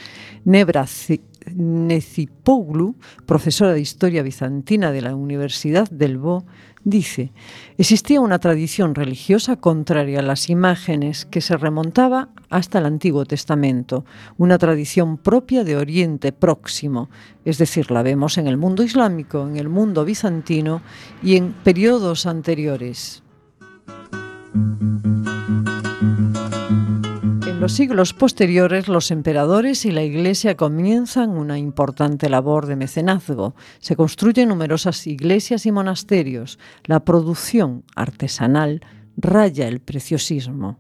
Necipoglu, 1.53 2.95
profesora 3.27 3.73
de 3.73 3.81
historia 3.81 4.23
bizantina 4.23 4.93
de 4.93 5.03
la 5.03 5.15
Universidad 5.15 5.89
del 5.91 6.19
Bo, 6.19 6.45
dice, 6.85 7.33
existía 7.79 8.21
una 8.21 8.39
tradición 8.39 8.95
religiosa 8.95 9.57
contraria 9.57 10.21
a 10.21 10.23
las 10.23 10.51
imágenes 10.51 11.25
que 11.25 11.41
se 11.41 11.57
remontaba 11.57 12.29
hasta 12.51 12.79
el 12.79 12.87
Antiguo 12.87 13.25
Testamento, 13.25 14.05
una 14.37 14.59
tradición 14.59 15.17
propia 15.17 15.65
de 15.65 15.77
Oriente 15.77 16.33
Próximo, 16.33 17.09
es 17.45 17.59
decir, 17.59 17.91
la 17.91 18.03
vemos 18.03 18.39
en 18.39 18.47
el 18.47 18.57
mundo 18.57 18.83
islámico, 18.83 19.47
en 19.47 19.57
el 19.57 19.69
mundo 19.69 20.05
bizantino 20.05 20.83
y 21.23 21.37
en 21.37 21.53
periodos 21.53 22.27
anteriores 22.27 23.23
los 27.65 27.73
siglos 27.73 28.13
posteriores, 28.13 28.89
los 28.89 29.11
emperadores 29.11 29.87
y 29.87 29.91
la 29.91 30.03
Iglesia 30.03 30.55
comienzan 30.55 31.31
una 31.31 31.59
importante 31.59 32.29
labor 32.29 32.67
de 32.67 32.77
mecenazgo. 32.77 33.55
Se 33.79 33.97
construyen 33.97 34.51
numerosas 34.51 35.07
iglesias 35.07 35.65
y 35.65 35.73
monasterios. 35.73 36.59
La 36.85 37.07
producción 37.07 37.83
artesanal 37.97 38.83
raya 39.17 39.67
el 39.67 39.81
preciosismo. 39.81 40.79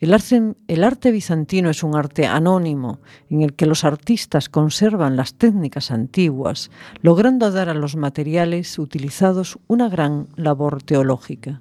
El 0.00 0.14
arte, 0.14 0.54
el 0.68 0.84
arte, 0.84 1.12
bizantino 1.12 1.68
es 1.68 1.82
un 1.82 1.94
arte 1.96 2.26
anónimo 2.26 3.00
en 3.28 3.42
el 3.42 3.52
que 3.52 3.66
los 3.66 3.84
artistas 3.84 4.48
conservan 4.48 5.16
las 5.18 5.34
técnicas 5.34 5.90
antiguas, 5.90 6.70
logrando 7.02 7.50
dar 7.50 7.68
a 7.68 7.74
los 7.74 7.94
materiales 7.94 8.78
utilizados 8.78 9.58
una 9.66 9.90
gran 9.90 10.28
labor 10.36 10.82
teológica. 10.82 11.60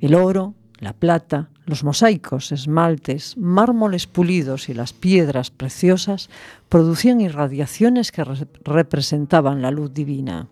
El 0.00 0.14
oro, 0.14 0.54
la 0.78 0.94
plata, 0.94 1.50
los 1.64 1.84
mosaicos, 1.84 2.52
esmaltes, 2.52 3.36
mármoles 3.36 4.06
pulidos 4.06 4.68
y 4.68 4.74
las 4.74 4.92
piedras 4.92 5.50
preciosas 5.50 6.28
producían 6.68 7.20
irradiaciones 7.20 8.10
que 8.10 8.24
re 8.24 8.46
representaban 8.64 9.62
la 9.62 9.70
luz 9.70 9.92
divina. 9.92 10.48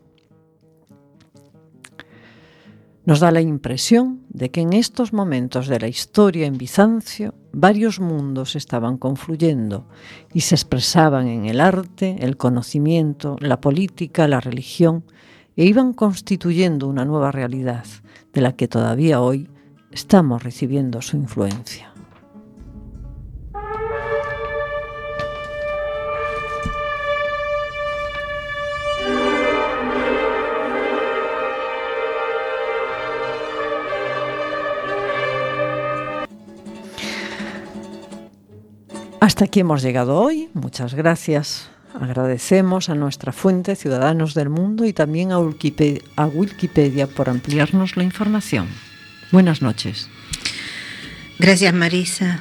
Nos 3.07 3.19
da 3.19 3.31
la 3.33 3.41
impresión 3.41 4.21
de 4.29 4.51
que 4.51 4.61
en 4.61 4.73
estos 4.73 5.13
momentos 5.13 5.67
de 5.67 5.81
la 5.81 5.89
historia 5.89 6.47
en 6.47 6.59
Bizancio 6.59 7.35
varios 7.53 7.99
mundos 7.99 8.55
estaban 8.55 8.99
confluyendo 8.99 9.89
y 10.33 10.43
se 10.43 10.55
expresaban 10.55 11.27
en 11.27 11.47
el 11.47 11.61
arte, 11.61 12.19
el 12.21 12.37
conocimiento, 12.37 13.37
la 13.41 13.61
política, 13.61 14.29
la 14.29 14.41
religión 14.41 15.05
e 15.57 15.65
iban 15.65 15.93
constituyendo 15.93 16.87
una 16.87 17.05
nueva 17.05 17.33
realidad 17.33 17.85
de 18.33 18.41
la 18.43 18.53
que 18.53 18.69
todavía 18.69 19.21
hoy 19.21 19.49
estamos 19.91 20.43
recibiendo 20.43 21.03
su 21.03 21.17
influencia. 21.17 21.93
Hasta 39.21 39.45
aquí 39.45 39.61
hemos 39.61 39.83
llegado 39.83 40.19
hoy. 40.19 40.49
Muchas 40.55 40.95
gracias. 40.95 41.71
Agradecemos 41.95 42.89
a 42.89 42.95
nuestra 42.95 43.33
fuente 43.33 43.77
Ciudadanos 43.77 44.35
del 44.35 44.49
Mundo 44.49 44.85
y 44.87 44.93
también 44.93 45.31
a 45.33 45.39
Wikipedia, 45.39 47.07
por 47.07 47.29
ampliarnos 47.29 47.97
la 47.97 48.05
información. 48.05 48.67
Buenas 49.33 49.63
noches. 49.63 50.09
Gracias, 51.39 51.73
Marisa. 51.73 52.41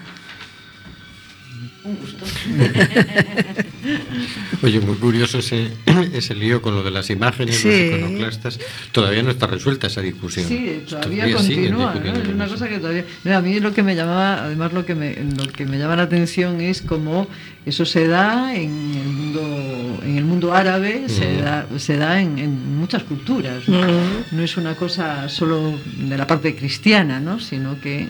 Oye, 4.63 4.79
muy 4.81 4.95
curioso 4.97 5.39
ese, 5.39 5.71
ese 6.13 6.35
lío 6.35 6.61
con 6.61 6.75
lo 6.75 6.83
de 6.83 6.91
las 6.91 7.09
imágenes, 7.09 7.57
Sí. 7.57 7.67
los 7.89 7.99
iconoclastas. 7.99 8.59
Todavía 8.91 9.23
no 9.23 9.31
está 9.31 9.47
resuelta 9.47 9.87
esa 9.87 10.01
discusión. 10.01 10.47
Sí, 10.47 10.83
todavía 10.87 11.31
continúa. 11.33 11.95
¿no? 11.95 12.15
Es 12.21 12.27
una 12.27 12.47
cosa 12.47 12.67
que 12.67 12.79
todavía. 12.79 13.05
No, 13.23 13.37
a 13.37 13.41
mí 13.41 13.59
lo 13.59 13.73
que 13.73 13.83
me 13.83 13.95
llamaba, 13.95 14.43
además 14.43 14.73
lo 14.73 14.85
que 14.85 14.95
me, 14.95 15.15
lo 15.37 15.47
que 15.47 15.65
me 15.65 15.77
llama 15.77 15.95
la 15.95 16.03
atención 16.03 16.59
es 16.61 16.81
cómo 16.81 17.27
eso 17.65 17.85
se 17.85 18.07
da 18.07 18.53
en 18.55 18.71
el 18.95 19.09
mundo, 19.13 19.99
en 20.03 20.17
el 20.17 20.25
mundo 20.25 20.53
árabe, 20.53 21.03
se 21.07 21.29
Mm. 21.29 21.41
da, 21.41 21.67
se 21.77 21.97
da 21.97 22.21
en, 22.21 22.39
en 22.39 22.77
muchas 22.77 23.03
culturas. 23.03 23.67
¿no? 23.69 23.81
Mm. 23.81 24.23
No 24.31 24.43
es 24.43 24.57
una 24.57 24.75
cosa 24.75 25.29
solo 25.29 25.77
de 25.97 26.17
la 26.17 26.25
parte 26.27 26.55
cristiana, 26.55 27.19
¿no? 27.19 27.39
sino 27.39 27.79
que 27.79 28.07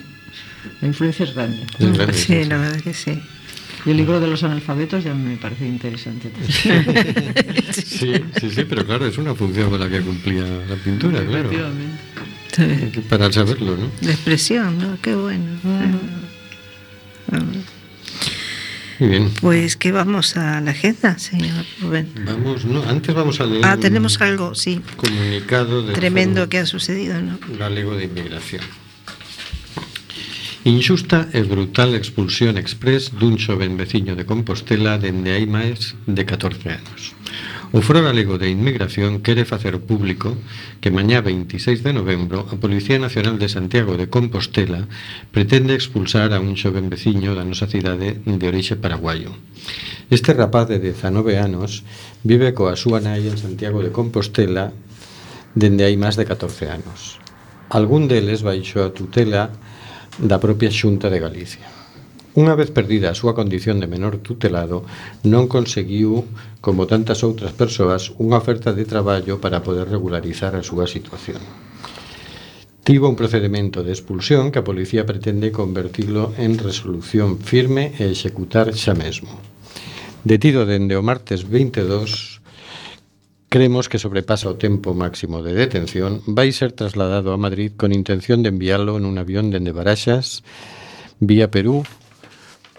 la 0.80 0.88
influencia 0.88 1.24
es 1.24 1.34
grande. 1.34 1.62
Es 1.78 1.92
grande, 1.92 2.12
sí, 2.14 2.24
Sí, 2.24 2.42
sí. 2.42 2.48
la 2.48 2.56
verdad 2.58 2.80
que 2.80 2.94
sí. 2.94 3.20
Y 3.86 3.90
el 3.90 3.96
libro 3.96 4.20
de 4.20 4.26
los 4.26 4.42
analfabetos 4.42 5.04
ya 5.04 5.14
me 5.14 5.36
parece 5.36 5.66
interesante. 5.66 6.30
Sí, 7.72 8.12
sí, 8.40 8.50
sí, 8.50 8.64
pero 8.68 8.84
claro, 8.84 9.06
es 9.06 9.16
una 9.18 9.34
función 9.34 9.70
con 9.70 9.80
la 9.80 9.88
que 9.88 10.00
cumplía 10.00 10.44
la 10.68 10.76
pintura, 10.76 11.24
claro. 11.24 11.50
Efectivamente. 11.50 12.00
Sí. 12.92 13.00
Para 13.08 13.32
saberlo, 13.32 13.76
¿no? 13.76 13.90
La 14.02 14.10
expresión, 14.10 14.78
¿no? 14.78 14.98
Qué 15.00 15.14
bueno. 15.14 15.46
Muy 18.98 19.08
bien. 19.08 19.30
Pues 19.40 19.76
que 19.76 19.92
vamos 19.92 20.36
a 20.36 20.60
la 20.60 20.72
agenda, 20.72 21.18
señor 21.18 21.64
Rubén. 21.80 22.08
Vamos, 22.26 22.66
no, 22.66 22.82
antes 22.82 23.14
vamos 23.14 23.40
a 23.40 23.46
leer 23.46 23.64
Ah, 23.64 23.78
tenemos 23.78 24.20
algo, 24.20 24.54
sí, 24.54 24.82
comunicado 24.96 25.84
tremendo 25.92 26.48
que 26.50 26.58
ha 26.58 26.66
sucedido, 26.66 27.20
¿no? 27.22 27.38
Galego 27.58 27.94
de 27.94 28.04
Inmigración. 28.04 28.62
Injusta 30.64 31.26
e 31.32 31.40
brutal 31.40 31.96
expulsión 31.96 32.60
express 32.60 33.16
dun 33.16 33.40
xoven 33.40 33.80
veciño 33.80 34.12
de 34.12 34.28
Compostela 34.28 35.00
dende 35.00 35.32
hai 35.32 35.48
máis 35.48 35.96
de 36.04 36.28
14 36.28 36.76
anos. 36.76 37.16
O 37.72 37.80
Foro 37.80 38.04
Galego 38.04 38.36
de 38.36 38.52
Inmigración 38.52 39.24
quere 39.24 39.48
facer 39.48 39.80
público 39.80 40.36
que 40.84 40.92
mañá 40.92 41.24
26 41.24 41.80
de 41.80 41.96
novembro 41.96 42.44
a 42.44 42.60
Policía 42.60 43.00
Nacional 43.00 43.40
de 43.40 43.48
Santiago 43.48 43.96
de 43.96 44.12
Compostela 44.12 44.84
pretende 45.32 45.72
expulsar 45.72 46.36
a 46.36 46.44
un 46.44 46.52
xoven 46.60 46.92
veciño 46.92 47.32
da 47.32 47.48
nosa 47.48 47.64
cidade 47.64 48.20
de 48.20 48.44
orixe 48.44 48.76
paraguayo. 48.76 49.32
Este 50.12 50.36
rapaz 50.36 50.68
de 50.68 50.76
19 50.76 51.40
anos 51.40 51.88
vive 52.20 52.52
coa 52.52 52.76
súa 52.76 53.00
nai 53.00 53.24
en 53.24 53.40
Santiago 53.40 53.80
de 53.80 53.96
Compostela 53.96 54.76
dende 55.56 55.88
hai 55.88 55.96
máis 55.96 56.20
de 56.20 56.28
14 56.28 56.68
anos. 56.68 57.16
Algún 57.72 58.12
deles 58.12 58.44
baixo 58.44 58.84
a 58.84 58.92
tutela 58.92 59.56
da 60.18 60.42
propia 60.42 60.72
Xunta 60.74 61.06
de 61.06 61.22
Galicia. 61.22 61.68
Unha 62.34 62.54
vez 62.54 62.70
perdida 62.70 63.10
a 63.10 63.18
súa 63.18 63.34
condición 63.34 63.82
de 63.82 63.90
menor 63.90 64.22
tutelado, 64.22 64.86
non 65.26 65.50
conseguiu, 65.50 66.26
como 66.62 66.86
tantas 66.86 67.26
outras 67.26 67.50
persoas, 67.54 68.14
unha 68.22 68.38
oferta 68.38 68.70
de 68.70 68.86
traballo 68.86 69.42
para 69.42 69.62
poder 69.66 69.90
regularizar 69.90 70.54
a 70.54 70.62
súa 70.62 70.86
situación. 70.86 71.42
Tivo 72.86 73.10
un 73.10 73.18
procedimento 73.18 73.82
de 73.82 73.92
expulsión 73.92 74.50
que 74.50 74.62
a 74.62 74.66
policía 74.66 75.04
pretende 75.04 75.52
convertilo 75.52 76.32
en 76.38 76.56
resolución 76.56 77.38
firme 77.42 77.92
e 77.98 78.08
executar 78.08 78.72
xa 78.72 78.94
mesmo. 78.96 79.36
Detido 80.22 80.64
dende 80.64 80.96
o 80.96 81.02
martes 81.02 81.44
22, 81.44 82.39
Cremos 83.50 83.88
que 83.90 83.98
sobrepasa 83.98 84.46
o 84.46 84.54
tempo 84.54 84.94
máximo 84.94 85.42
de 85.42 85.58
detención, 85.58 86.22
vai 86.22 86.54
ser 86.54 86.70
trasladado 86.70 87.34
a 87.34 87.42
Madrid 87.42 87.74
con 87.74 87.90
intención 87.90 88.46
de 88.46 88.54
enviálo 88.54 88.94
en 88.94 89.02
un 89.02 89.18
avión 89.18 89.50
dende 89.50 89.74
Baraxas 89.74 90.46
vía 91.18 91.50
Perú 91.50 91.82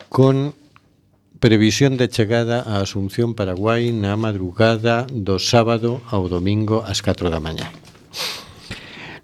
con 0.07 0.55
previsión 1.43 1.99
de 1.99 2.07
chegada 2.07 2.63
a 2.63 2.79
Asunción 2.79 3.35
Paraguai 3.35 3.91
na 3.91 4.15
madrugada 4.15 5.03
do 5.11 5.43
sábado 5.43 5.99
ao 6.07 6.31
domingo 6.31 6.87
ás 6.87 7.03
4 7.03 7.27
da 7.27 7.43
mañá. 7.43 7.67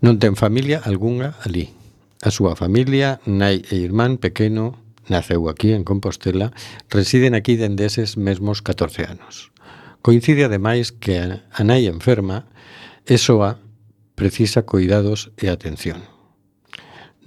Non 0.03 0.19
ten 0.19 0.35
familia 0.35 0.83
algunha 0.83 1.39
ali. 1.47 1.71
A 2.27 2.27
súa 2.27 2.59
familia, 2.59 3.23
nai 3.23 3.63
e 3.71 3.79
irmán 3.79 4.19
pequeno, 4.19 4.83
naceu 5.07 5.47
aquí 5.47 5.71
en 5.71 5.87
Compostela, 5.87 6.51
residen 6.91 7.39
aquí 7.39 7.55
dende 7.55 7.87
eses 7.87 8.19
mesmos 8.19 8.59
14 8.59 9.07
anos. 9.07 9.55
Coincide 10.07 10.45
ademais 10.45 10.93
que 10.93 11.19
a 11.19 11.61
nai 11.67 11.83
enferma 11.83 12.47
e 13.03 13.19
soa 13.19 13.59
precisa 14.15 14.63
cuidados 14.63 15.35
e 15.35 15.51
atención. 15.51 15.99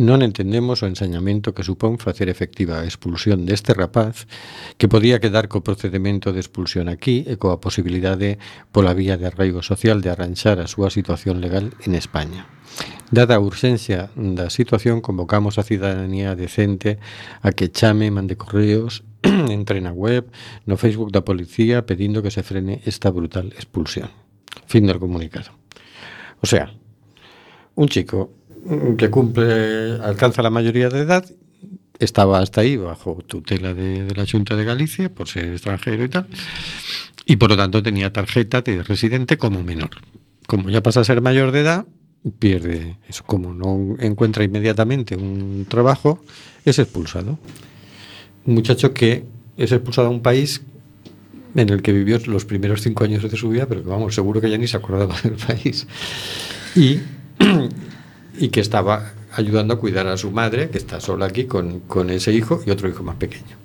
Non 0.00 0.24
entendemos 0.24 0.80
o 0.80 0.88
ensañamento 0.88 1.52
que 1.52 1.60
supón 1.60 2.00
facer 2.00 2.32
efectiva 2.32 2.80
a 2.80 2.88
expulsión 2.88 3.44
deste 3.44 3.76
rapaz 3.76 4.24
que 4.80 4.88
podía 4.88 5.20
quedar 5.20 5.52
co 5.52 5.60
procedimento 5.60 6.32
de 6.32 6.40
expulsión 6.40 6.88
aquí 6.88 7.28
e 7.28 7.36
coa 7.36 7.60
posibilidade 7.60 8.40
pola 8.72 8.96
vía 8.96 9.20
de 9.20 9.28
arraigo 9.28 9.60
social 9.60 10.00
de 10.00 10.16
arranxar 10.16 10.56
a 10.56 10.64
súa 10.64 10.88
situación 10.88 11.44
legal 11.44 11.76
en 11.84 11.92
España. 11.92 12.48
Dada 13.12 13.36
a 13.36 13.44
urxencia 13.44 14.08
da 14.16 14.48
situación, 14.48 15.04
convocamos 15.04 15.60
a 15.60 15.68
cidadanía 15.68 16.32
decente 16.32 16.96
a 17.44 17.52
que 17.52 17.68
chame, 17.68 18.08
mande 18.08 18.40
correos 18.40 19.04
entre 19.50 19.80
na 19.80 19.92
web, 19.92 20.30
no 20.66 20.76
Facebook 20.76 21.12
da 21.12 21.24
policía, 21.24 21.86
pedindo 21.86 22.22
que 22.22 22.30
se 22.30 22.42
frene 22.42 22.80
esta 22.84 23.10
brutal 23.10 23.52
expulsión. 23.52 24.10
Fin 24.66 24.86
del 24.86 24.98
comunicado. 24.98 25.50
O 26.40 26.46
sea, 26.46 26.72
un 27.74 27.88
chico 27.88 28.32
mm, 28.64 28.96
que 28.96 29.10
cumple, 29.10 29.98
alcanza 30.02 30.42
la 30.42 30.50
mayoría 30.50 30.88
de 30.88 31.00
edad, 31.00 31.24
estaba 31.98 32.40
hasta 32.40 32.62
ahí 32.62 32.76
bajo 32.76 33.18
tutela 33.26 33.74
de, 33.74 34.04
de 34.04 34.14
la 34.14 34.24
Junta 34.26 34.56
de 34.56 34.64
Galicia 34.64 35.12
por 35.12 35.28
ser 35.28 35.52
extranjero 35.52 36.02
y 36.04 36.08
tal, 36.08 36.26
y 37.26 37.36
por 37.36 37.50
lo 37.50 37.56
tanto 37.56 37.82
tenía 37.82 38.12
tarjeta 38.12 38.62
de 38.62 38.82
residente 38.82 39.36
como 39.36 39.62
menor. 39.62 39.90
Como 40.46 40.70
ya 40.70 40.82
pasa 40.82 41.00
a 41.00 41.04
ser 41.04 41.20
mayor 41.20 41.52
de 41.52 41.60
edad, 41.60 41.86
pierde 42.38 42.96
eso. 43.08 43.24
Como 43.24 43.54
no 43.54 43.96
encuentra 44.00 44.44
inmediatamente 44.44 45.16
un 45.16 45.66
trabajo, 45.68 46.22
es 46.64 46.78
expulsado. 46.78 47.38
Un 48.46 48.54
muchacho 48.54 48.92
que 48.94 49.24
es 49.56 49.72
expulsado 49.72 50.08
a 50.08 50.10
un 50.10 50.20
país 50.22 50.62
en 51.54 51.68
el 51.68 51.82
que 51.82 51.92
vivió 51.92 52.18
los 52.26 52.44
primeros 52.44 52.80
cinco 52.82 53.04
años 53.04 53.28
de 53.28 53.36
su 53.36 53.48
vida, 53.48 53.66
pero 53.66 53.82
que 53.82 53.88
vamos, 53.88 54.14
seguro 54.14 54.40
que 54.40 54.50
ya 54.50 54.58
ni 54.58 54.66
se 54.66 54.76
acordaba 54.76 55.16
del 55.22 55.34
país. 55.34 55.86
Y, 56.74 57.00
y 58.38 58.48
que 58.48 58.60
estaba 58.60 59.12
ayudando 59.32 59.74
a 59.74 59.78
cuidar 59.78 60.06
a 60.06 60.16
su 60.16 60.30
madre, 60.30 60.70
que 60.70 60.78
está 60.78 61.00
sola 61.00 61.26
aquí 61.26 61.44
con, 61.44 61.80
con 61.80 62.10
ese 62.10 62.32
hijo 62.32 62.62
y 62.66 62.70
otro 62.70 62.88
hijo 62.88 63.02
más 63.02 63.16
pequeño. 63.16 63.56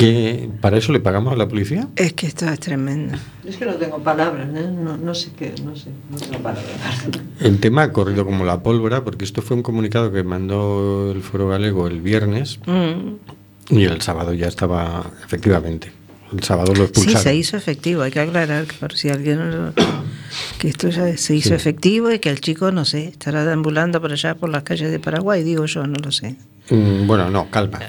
Que 0.00 0.48
para 0.62 0.78
eso 0.78 0.92
le 0.92 1.00
pagamos 1.00 1.32
a 1.32 1.36
la 1.36 1.46
policía. 1.46 1.86
Es 1.94 2.14
que 2.14 2.26
esto 2.26 2.46
es 2.48 2.58
tremendo. 2.58 3.18
Es 3.44 3.56
que 3.58 3.66
no 3.66 3.74
tengo 3.74 3.98
palabras, 4.02 4.48
¿eh? 4.54 4.70
no, 4.72 4.96
no 4.96 5.14
sé 5.14 5.30
qué, 5.38 5.52
no 5.62 5.76
sé, 5.76 5.90
no 6.10 6.16
tengo 6.16 6.38
palabras. 6.38 7.04
El 7.40 7.58
tema 7.60 7.82
ha 7.82 7.92
corrido 7.92 8.24
como 8.24 8.44
la 8.46 8.62
pólvora, 8.62 9.04
porque 9.04 9.26
esto 9.26 9.42
fue 9.42 9.56
un 9.58 9.62
comunicado 9.62 10.10
que 10.10 10.22
mandó 10.22 11.12
el 11.12 11.20
Foro 11.22 11.48
Galego 11.48 11.86
el 11.86 12.00
viernes 12.00 12.58
Mm. 12.66 13.76
y 13.76 13.84
el 13.84 14.00
sábado 14.00 14.32
ya 14.32 14.46
estaba, 14.48 15.04
efectivamente. 15.22 15.92
El 16.32 16.42
sábado 16.44 16.68
lo 16.72 16.76
Sí, 16.76 16.82
expulsaron. 16.84 17.22
se 17.22 17.34
hizo 17.34 17.56
efectivo, 17.58 18.00
hay 18.02 18.10
que 18.12 18.20
aclarar 18.20 18.64
que 18.64 18.76
por 18.76 18.94
si 18.96 19.10
alguien 19.10 19.38
no 19.38 19.44
lo- 19.50 19.72
que 20.58 20.68
esto 20.68 20.88
ya 20.88 21.14
se 21.18 21.34
hizo 21.34 21.48
Sí. 21.50 21.54
efectivo 21.54 22.10
y 22.10 22.20
que 22.20 22.30
el 22.30 22.40
chico, 22.40 22.70
no 22.72 22.84
sé, 22.86 23.04
estará 23.08 23.44
deambulando 23.44 24.00
por 24.00 24.12
allá 24.12 24.34
por 24.36 24.48
las 24.48 24.62
calles 24.62 24.90
de 24.90 24.98
Paraguay, 24.98 25.42
digo 25.42 25.66
yo, 25.66 25.86
no 25.86 25.98
lo 26.02 26.10
sé. 26.12 26.36
Mm, 26.70 27.06
Bueno, 27.06 27.30
no, 27.30 27.50
calma. 27.50 27.80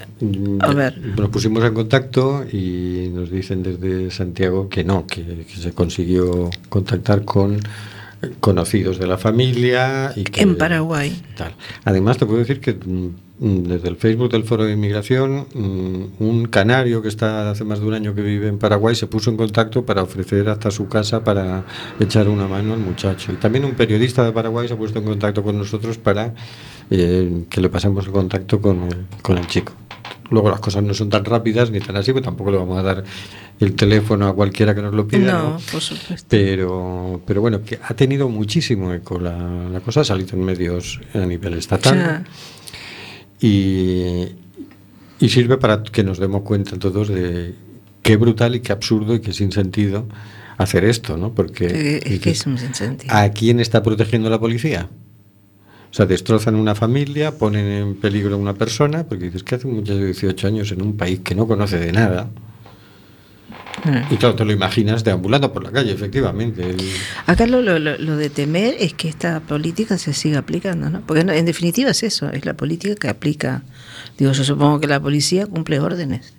A 0.60 0.74
ver. 0.74 0.98
Nos 0.98 1.28
pusimos 1.30 1.64
en 1.64 1.74
contacto 1.74 2.44
y 2.52 3.08
nos 3.12 3.30
dicen 3.30 3.62
desde 3.62 4.10
Santiago 4.10 4.68
que 4.68 4.84
no, 4.84 5.06
que, 5.06 5.22
que 5.48 5.56
se 5.56 5.72
consiguió 5.72 6.50
contactar 6.68 7.24
con 7.24 7.60
conocidos 8.40 8.98
de 8.98 9.06
la 9.08 9.18
familia 9.18 10.12
y 10.14 10.22
que 10.24 10.42
En 10.42 10.56
Paraguay. 10.56 11.20
tal. 11.36 11.54
Además, 11.84 12.18
te 12.18 12.26
puedo 12.26 12.38
decir 12.38 12.60
que 12.60 12.72
mm, 12.74 13.08
desde 13.66 13.88
el 13.88 13.96
Facebook 13.96 14.30
del 14.30 14.44
Foro 14.44 14.64
de 14.64 14.72
Inmigración, 14.72 15.46
mm, 15.52 16.22
un 16.22 16.46
canario 16.46 17.02
que 17.02 17.08
está 17.08 17.50
hace 17.50 17.64
más 17.64 17.80
de 17.80 17.86
un 17.86 17.94
año 17.94 18.14
que 18.14 18.22
vive 18.22 18.46
en 18.46 18.58
Paraguay 18.58 18.94
se 18.94 19.08
puso 19.08 19.30
en 19.30 19.36
contacto 19.36 19.84
para 19.84 20.02
ofrecer 20.04 20.48
hasta 20.48 20.70
su 20.70 20.86
casa 20.88 21.24
para 21.24 21.64
echar 21.98 22.28
una 22.28 22.46
mano 22.46 22.74
al 22.74 22.78
muchacho. 22.80 23.32
Y 23.32 23.36
también 23.36 23.64
un 23.64 23.72
periodista 23.72 24.24
de 24.24 24.30
Paraguay 24.30 24.68
se 24.68 24.74
ha 24.74 24.76
puesto 24.76 25.00
en 25.00 25.04
contacto 25.04 25.42
con 25.42 25.58
nosotros 25.58 25.98
para 25.98 26.32
eh, 26.94 27.44
que 27.48 27.60
le 27.62 27.68
pasemos 27.70 28.04
el 28.06 28.12
contacto 28.12 28.60
con 28.60 28.82
el, 28.84 29.06
con 29.22 29.38
el 29.38 29.46
chico. 29.46 29.72
Luego 30.30 30.50
las 30.50 30.60
cosas 30.60 30.82
no 30.82 30.92
son 30.94 31.08
tan 31.10 31.24
rápidas 31.24 31.70
ni 31.70 31.80
tan 31.80 31.96
así, 31.96 32.12
pues 32.12 32.24
tampoco 32.24 32.50
le 32.50 32.56
vamos 32.58 32.78
a 32.78 32.82
dar 32.82 33.04
el 33.60 33.74
teléfono 33.74 34.26
a 34.28 34.34
cualquiera 34.34 34.74
que 34.74 34.82
nos 34.82 34.94
lo 34.94 35.06
pida. 35.06 35.32
No, 35.32 35.50
¿no? 35.50 35.58
por 35.70 35.80
supuesto. 35.80 36.26
Pero, 36.28 37.20
pero 37.26 37.40
bueno, 37.40 37.62
que 37.62 37.78
ha 37.82 37.94
tenido 37.94 38.28
muchísimo 38.28 38.92
eco 38.92 39.18
la, 39.18 39.36
la 39.70 39.80
cosa, 39.80 40.00
ha 40.00 40.04
salido 40.04 40.36
en 40.36 40.44
medios 40.44 41.00
a 41.14 41.18
nivel 41.18 41.54
estatal 41.54 41.96
Ya. 41.96 42.24
y, 43.40 44.28
y 45.20 45.28
sirve 45.28 45.58
para 45.58 45.82
que 45.82 46.02
nos 46.04 46.18
demos 46.18 46.42
cuenta 46.42 46.78
todos 46.78 47.08
de 47.08 47.54
qué 48.02 48.16
brutal 48.16 48.54
y 48.56 48.60
qué 48.60 48.72
absurdo 48.72 49.14
y 49.14 49.20
qué 49.20 49.32
sin 49.32 49.52
sentido 49.52 50.06
hacer 50.58 50.84
esto, 50.84 51.16
¿no? 51.16 51.32
Porque 51.34 52.00
Es 52.04 52.20
que 52.20 52.30
es 52.30 52.46
un 52.46 52.58
sinsentido. 52.58 53.14
¿a 53.14 53.28
quién 53.30 53.60
está 53.60 53.82
protegiendo 53.82 54.30
la 54.30 54.38
policía? 54.40 54.88
O 55.92 55.94
sea, 55.94 56.06
destrozan 56.06 56.54
una 56.54 56.74
familia, 56.74 57.36
ponen 57.36 57.66
en 57.66 57.94
peligro 57.96 58.34
a 58.34 58.38
una 58.38 58.54
persona, 58.54 59.04
porque 59.04 59.26
dices 59.26 59.42
que 59.42 59.56
hace 59.56 59.66
un 59.66 59.74
muchacho 59.74 59.98
de 59.98 60.06
18 60.06 60.46
años 60.48 60.72
en 60.72 60.80
un 60.80 60.96
país 60.96 61.20
que 61.22 61.34
no 61.34 61.46
conoce 61.46 61.78
de 61.78 61.92
nada. 61.92 62.30
Y 64.10 64.16
claro, 64.16 64.34
te 64.36 64.44
lo 64.44 64.52
imaginas 64.52 65.02
deambulando 65.02 65.52
por 65.52 65.64
la 65.64 65.70
calle, 65.72 65.92
efectivamente. 65.92 66.76
Acá 67.26 67.46
lo, 67.46 67.60
lo- 67.60 67.78
lo- 67.78 68.16
de 68.16 68.30
temer 68.30 68.76
es 68.78 68.94
que 68.94 69.08
esta 69.08 69.40
política 69.40 69.98
se 69.98 70.12
siga 70.14 70.38
aplicando, 70.38 70.88
¿no? 70.88 71.00
Porque 71.02 71.20
en 71.22 71.44
definitiva 71.44 71.90
es 71.90 72.02
eso, 72.04 72.30
es 72.30 72.46
la 72.46 72.54
política 72.54 72.94
que 72.94 73.08
aplica. 73.08 73.62
Digo, 74.18 74.32
yo 74.32 74.44
supongo 74.44 74.78
que 74.80 74.86
la 74.86 75.00
policía 75.00 75.46
cumple 75.46 75.80
órdenes. 75.80 76.32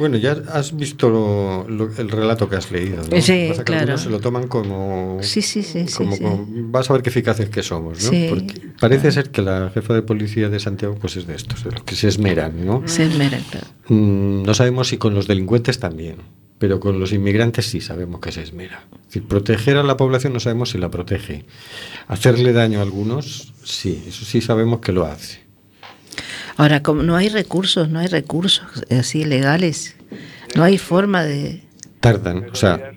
Bueno, 0.00 0.16
ya 0.16 0.32
has 0.52 0.74
visto 0.74 1.08
lo- 1.10 1.68
lo- 1.68 1.90
el 1.96 2.08
relato 2.08 2.48
que 2.48 2.56
has 2.56 2.70
leído, 2.72 2.96
¿no? 3.08 3.20
Sí, 3.20 3.46
Pasa 3.50 3.64
que 3.64 3.72
claro. 3.72 3.98
se 3.98 4.08
lo 4.10 4.18
toman 4.18 4.48
como... 4.48 5.18
Sí, 5.20 5.42
sí, 5.42 5.62
sí, 5.62 5.86
sí, 5.86 5.94
como- 5.94 6.16
sí. 6.16 6.24
vas 6.62 6.88
a 6.90 6.94
ver 6.94 7.02
qué 7.02 7.10
eficaces 7.10 7.50
que 7.50 7.62
somos, 7.62 8.02
¿no? 8.02 8.10
Sí, 8.10 8.26
Porque 8.30 8.54
parece 8.80 9.12
ser 9.12 9.30
que 9.30 9.42
la 9.42 9.70
jefa 9.72 9.92
de 9.94 10.02
policía 10.02 10.48
de 10.48 10.58
Santiago 10.58 10.96
pues 11.00 11.16
es 11.16 11.26
de 11.26 11.34
estos, 11.36 11.62
de 11.64 11.72
los 11.72 11.82
que 11.84 11.94
se 11.94 12.08
esmeran, 12.08 12.64
¿no? 12.66 12.82
Se 12.88 13.04
esmeran, 13.04 13.42
claro. 13.50 13.66
Mm, 13.88 14.42
no 14.42 14.54
sabemos 14.54 14.88
si 14.88 14.96
con 14.96 15.14
los 15.14 15.26
delincuentes 15.28 15.78
también, 15.78 16.16
pero 16.58 16.80
con 16.80 16.98
los 16.98 17.12
inmigrantes 17.12 17.66
sí 17.66 17.80
sabemos 17.82 18.20
que 18.20 18.32
se 18.32 18.42
esmera. 18.42 18.84
Es 19.02 19.06
decir, 19.08 19.24
proteger 19.28 19.76
a 19.76 19.82
la 19.82 19.96
población 19.98 20.32
no 20.32 20.40
sabemos 20.40 20.70
si 20.70 20.78
la 20.78 20.90
protege. 20.90 21.44
Hacerle 22.08 22.52
daño 22.54 22.78
a 22.78 22.82
algunos, 22.82 23.52
sí, 23.64 24.02
eso 24.08 24.24
sí 24.24 24.40
sabemos 24.40 24.80
que 24.80 24.92
lo 24.92 25.04
hace. 25.04 25.40
Ahora, 26.60 26.82
como 26.82 27.02
no 27.02 27.16
hay 27.16 27.30
recursos, 27.30 27.88
no 27.88 28.00
hay 28.00 28.08
recursos 28.08 28.84
así 28.90 29.24
legales, 29.24 29.96
no 30.54 30.62
hay 30.62 30.76
forma 30.76 31.22
de... 31.24 31.62
Tardan, 32.00 32.50
o 32.52 32.54
sea, 32.54 32.92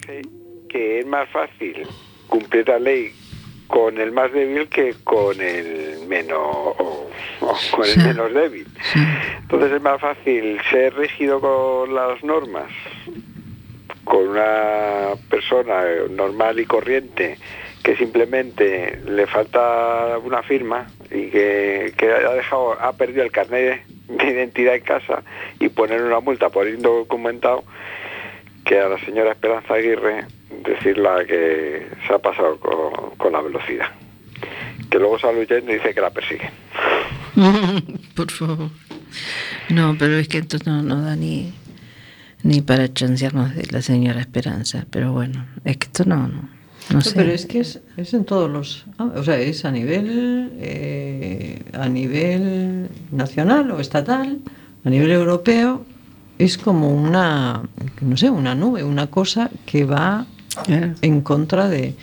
que 0.68 0.99
es 0.99 1.05
más 1.05 1.30
fácil 1.30 1.88
cumplir 2.28 2.68
la 2.68 2.78
ley 2.78 3.14
con 3.68 3.97
el 4.01 4.11
más 4.11 4.34
débil 4.34 4.68
que 4.68 4.93
con 5.05 5.39
el 5.39 6.05
menos 6.09 6.39
o- 6.41 7.09
o 7.39 7.57
con 7.72 7.86
el 7.86 7.91
Sí. 7.91 7.99
menos 8.01 8.34
débil. 8.34 8.68
Entonces 9.43 9.72
es 9.72 9.82
más 9.82 10.01
fácil 10.01 10.59
ser 10.70 10.93
rígido 10.95 11.39
con 11.39 11.95
las 11.95 12.22
normas 12.22 12.70
con 14.03 14.28
una 14.28 15.11
persona 15.30 15.84
eh, 15.86 16.09
normal 16.09 16.59
y 16.59 16.66
corriente 16.66 17.38
que 17.84 17.98
simplemente 17.98 19.00
le 19.06 19.28
falta 19.28 20.18
una 20.24 20.42
firma 20.42 20.88
y 21.12 21.28
que, 21.30 21.94
que 21.98 22.12
ha 22.12 22.34
dejado 22.34 22.82
ha 22.82 22.94
perdido 22.94 23.24
el 23.24 23.32
carnet 23.32 23.86
de 24.08 24.32
identidad 24.32 24.76
en 24.76 24.84
casa 24.84 25.22
y 25.60 25.68
poner 25.70 26.02
una 26.02 26.22
multa 26.22 26.50
por 26.50 26.68
indocumentado 26.68 27.64
que 28.64 28.80
a 28.80 28.88
la 28.88 28.98
señora 29.00 29.32
Esperanza 29.32 29.74
Aguirre 29.74 30.26
decirla 30.64 31.26
que 31.26 31.88
se 32.08 32.14
ha 32.14 32.20
pasado 32.20 32.58
con, 32.60 33.18
con 33.18 33.34
la 33.34 33.42
velocidad. 33.42 33.88
Que 34.90 35.00
luego 35.00 35.20
sale 35.20 35.42
huyendo 35.42 35.72
y 35.72 35.76
dice 35.76 35.94
que 35.94 36.02
la 36.02 36.10
persigue. 36.10 36.50
Por 38.16 38.32
favor. 38.32 38.70
No, 39.70 39.96
pero 40.00 40.18
es 40.18 40.28
que 40.28 40.38
esto 40.38 40.58
no, 40.66 40.82
no 40.82 41.02
da 41.02 41.16
ni, 41.16 41.54
ni 42.44 42.62
para 42.62 42.94
chancearnos 42.94 43.56
de 43.56 43.66
la 43.72 43.82
señora 43.82 44.22
Esperanza. 44.22 44.86
Pero 44.90 45.12
bueno, 45.12 45.46
es 45.66 45.78
que 45.78 45.88
esto 45.88 46.06
no, 46.06 46.28
no, 46.28 46.48
no 46.92 47.02
sé. 47.02 47.12
Pero 47.16 47.32
es 47.32 47.46
que 47.46 47.60
es, 47.60 47.80
es 47.98 48.14
en 48.14 48.26
todos 48.26 48.50
los... 48.50 48.86
o 48.98 49.24
sea, 49.24 49.38
es 49.40 49.64
a 49.66 49.72
nivel, 49.72 50.52
eh, 50.60 51.62
a 51.74 51.88
nivel 51.90 52.90
nacional 53.12 53.72
o 53.72 53.80
estatal, 53.80 54.40
a 54.84 54.90
nivel 54.90 55.12
europeo, 55.12 55.86
es 56.40 56.58
como 56.58 56.90
una, 56.94 57.62
no 58.02 58.18
sé, 58.18 58.30
una 58.30 58.56
nube, 58.56 58.84
una 58.84 59.08
cosa 59.08 59.50
que 59.66 59.86
va 59.86 60.26
en 61.02 61.22
contra 61.22 61.68
de 61.70 61.96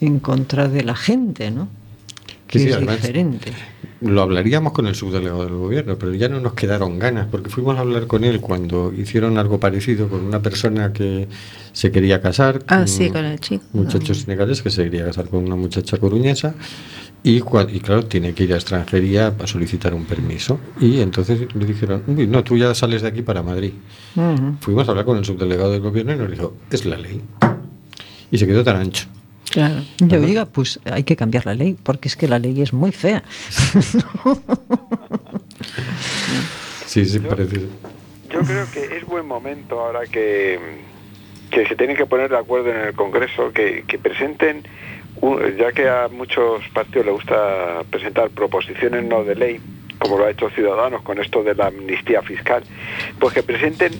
en 0.00 0.18
contra 0.18 0.66
de 0.68 0.82
la 0.82 0.94
gente, 0.96 1.50
¿no? 1.50 1.68
Que 2.46 2.58
Sí, 2.58 2.64
sí, 2.64 2.70
es 2.70 2.76
además- 2.76 2.96
diferente. 2.96 3.52
Lo 4.00 4.22
hablaríamos 4.22 4.72
con 4.72 4.86
el 4.86 4.94
subdelegado 4.94 5.44
del 5.44 5.54
gobierno, 5.56 5.96
pero 5.98 6.14
ya 6.14 6.28
no 6.28 6.40
nos 6.40 6.54
quedaron 6.54 6.98
ganas, 6.98 7.26
porque 7.30 7.50
fuimos 7.50 7.76
a 7.76 7.80
hablar 7.80 8.06
con 8.06 8.24
él 8.24 8.40
cuando 8.40 8.92
hicieron 8.96 9.36
algo 9.36 9.60
parecido 9.60 10.08
con 10.08 10.24
una 10.24 10.40
persona 10.40 10.92
que 10.92 11.28
se 11.72 11.90
quería 11.90 12.22
casar. 12.22 12.62
Ah, 12.68 12.80
un 12.80 12.88
sí, 12.88 13.10
con 13.10 13.24
el 13.26 13.38
chico. 13.40 13.64
Muchacho 13.74 14.14
senegalés 14.14 14.62
que 14.62 14.70
se 14.70 14.84
quería 14.84 15.04
casar 15.04 15.28
con 15.28 15.44
una 15.44 15.56
muchacha 15.56 15.98
coruñesa. 15.98 16.54
Y, 17.22 17.36
y 17.36 17.80
claro, 17.80 18.06
tiene 18.06 18.32
que 18.32 18.44
ir 18.44 18.54
a 18.54 18.56
extranjería 18.56 19.36
para 19.36 19.46
solicitar 19.46 19.92
un 19.92 20.06
permiso. 20.06 20.58
Y 20.80 21.00
entonces 21.00 21.54
le 21.54 21.66
dijeron, 21.66 22.02
"Uy, 22.06 22.26
no, 22.26 22.42
tú 22.42 22.56
ya 22.56 22.74
sales 22.74 23.02
de 23.02 23.08
aquí 23.08 23.20
para 23.20 23.42
Madrid. 23.42 23.72
Fuimos 24.60 24.88
a 24.88 24.92
hablar 24.92 25.04
con 25.04 25.18
el 25.18 25.24
subdelegado 25.26 25.70
del 25.72 25.82
gobierno 25.82 26.14
y 26.14 26.16
nos 26.16 26.30
dijo, 26.30 26.54
es 26.70 26.86
la 26.86 26.96
ley. 26.96 27.20
Y 28.30 28.38
se 28.38 28.46
quedó 28.46 28.64
tan 28.64 28.76
ancho. 28.76 29.06
Claro. 29.50 29.82
Yo 29.98 30.20
diga, 30.20 30.46
pues 30.46 30.78
hay 30.84 31.02
que 31.02 31.16
cambiar 31.16 31.46
la 31.46 31.54
ley, 31.54 31.76
porque 31.82 32.08
es 32.08 32.16
que 32.16 32.28
la 32.28 32.38
ley 32.38 32.62
es 32.62 32.72
muy 32.72 32.92
fea. 32.92 33.22
Sí, 36.90 37.04
sí, 37.04 37.20
parece. 37.20 37.60
Yo 38.30 38.40
creo 38.40 38.66
que 38.72 38.96
es 38.96 39.06
buen 39.06 39.24
momento 39.24 39.78
ahora 39.78 40.00
que, 40.10 40.58
que 41.48 41.64
se 41.68 41.76
tienen 41.76 41.96
que 41.96 42.04
poner 42.04 42.30
de 42.30 42.36
acuerdo 42.36 42.70
en 42.70 42.78
el 42.78 42.94
Congreso, 42.94 43.52
que, 43.52 43.84
que 43.86 43.96
presenten, 43.96 44.64
ya 45.56 45.70
que 45.70 45.88
a 45.88 46.08
muchos 46.08 46.66
partidos 46.74 47.06
les 47.06 47.14
gusta 47.14 47.84
presentar 47.90 48.30
proposiciones 48.30 49.04
no 49.04 49.22
de 49.22 49.36
ley, 49.36 49.60
como 50.00 50.18
lo 50.18 50.24
ha 50.24 50.30
hecho 50.30 50.50
Ciudadanos 50.50 51.02
con 51.02 51.20
esto 51.20 51.44
de 51.44 51.54
la 51.54 51.68
amnistía 51.68 52.22
fiscal, 52.22 52.64
pues 53.20 53.34
que 53.34 53.44
presenten 53.44 53.92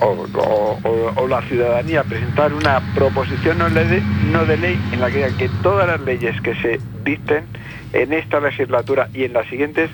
o, 0.00 0.26
o- 0.34 0.78
o- 0.82 1.12
o 1.16 1.28
la 1.28 1.42
ciudadanía 1.42 2.04
presentar 2.04 2.52
una 2.54 2.80
proposición 2.94 3.58
no 3.58 3.68
de, 3.70 4.00
no 4.32 4.46
de 4.46 4.56
ley 4.56 4.78
en 4.92 5.00
la 5.00 5.08
que 5.10 5.16
diga 5.16 5.36
que 5.36 5.48
todas 5.62 5.86
las 5.86 6.00
leyes 6.00 6.40
que 6.40 6.54
se 6.56 6.80
dicten 7.04 7.44
en 7.92 8.12
esta 8.12 8.40
legislatura 8.40 9.08
y 9.12 9.24
en 9.24 9.32
las 9.32 9.46
siguientes 9.48 9.90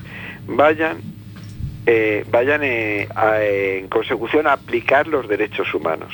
vayan 0.46 0.98
eh, 1.86 2.24
vayan 2.30 2.60
eh, 2.64 3.08
a- 3.14 3.42
en 3.42 3.88
consecución 3.88 4.46
a 4.46 4.52
aplicar 4.54 5.06
los 5.06 5.28
derechos 5.28 5.72
humanos. 5.74 6.12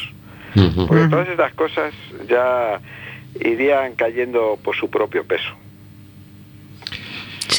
Porque 0.86 1.08
todas 1.08 1.28
estas 1.28 1.52
cosas 1.54 1.94
ya 2.28 2.78
irían 3.40 3.94
cayendo 3.94 4.58
por 4.62 4.76
su 4.76 4.90
propio 4.90 5.24
peso. 5.24 5.48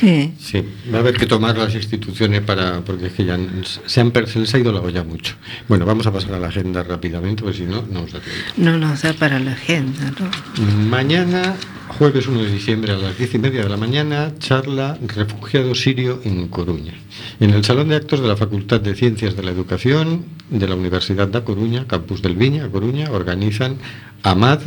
Sí. 0.04 0.34
Sí, 0.38 0.66
va 0.94 0.98
a 0.98 1.00
haber 1.00 1.16
que 1.16 1.26
tomar 1.26 1.58
las 1.58 1.74
instituciones 1.74 2.42
para, 2.42 2.82
porque 2.82 3.08
es 3.08 3.14
que 3.14 3.24
ya 3.24 3.40
se, 3.86 4.02
han, 4.02 4.12
se 4.28 4.40
les 4.40 4.54
ha 4.54 4.60
ido 4.60 4.74
la 4.74 4.82
olla 4.82 5.02
mucho. 5.02 5.36
Bueno, 5.70 5.86
vamos 5.86 6.06
a 6.08 6.12
pasar 6.12 6.34
a 6.34 6.40
la 6.40 6.50
agenda 6.50 6.84
rápidamente, 6.84 7.42
porque 7.42 7.60
si 7.60 7.64
no, 7.64 7.84
no 7.84 8.02
nos 8.02 8.12
da 8.12 8.20
tiempo. 8.20 8.42
No 8.58 8.78
nos 8.78 9.02
da 9.02 9.14
para 9.14 9.40
la 9.40 9.54
agenda, 9.54 10.12
¿no? 10.20 10.90
Mañana, 10.90 11.56
jueves 11.88 12.28
1 12.28 12.44
de 12.44 12.52
diciembre 12.52 12.92
a 12.92 12.98
las 12.98 13.18
10 13.18 13.36
y 13.36 13.40
media 13.40 13.64
de 13.64 13.70
la 13.70 13.78
mañana, 13.78 14.34
charla 14.40 14.98
Refugiado 15.08 15.74
Sirio 15.74 16.20
en 16.26 16.50
Coruña. 16.50 16.96
En 17.40 17.52
el 17.52 17.64
Salón 17.64 17.88
de 17.88 17.96
Actos 17.96 18.20
de 18.20 18.28
la 18.28 18.36
Facultad 18.36 18.82
de 18.82 18.96
Ciencias 18.96 19.38
de 19.38 19.44
la 19.44 19.52
Educación 19.52 20.26
de 20.50 20.68
la 20.68 20.76
Universidad 20.76 21.30
de 21.30 21.44
Coruña, 21.46 21.88
Campus 21.88 22.22
del 22.22 22.36
Viña, 22.36 22.68
Coruña, 22.68 23.10
organizan 23.10 23.78
Amad, 24.22 24.60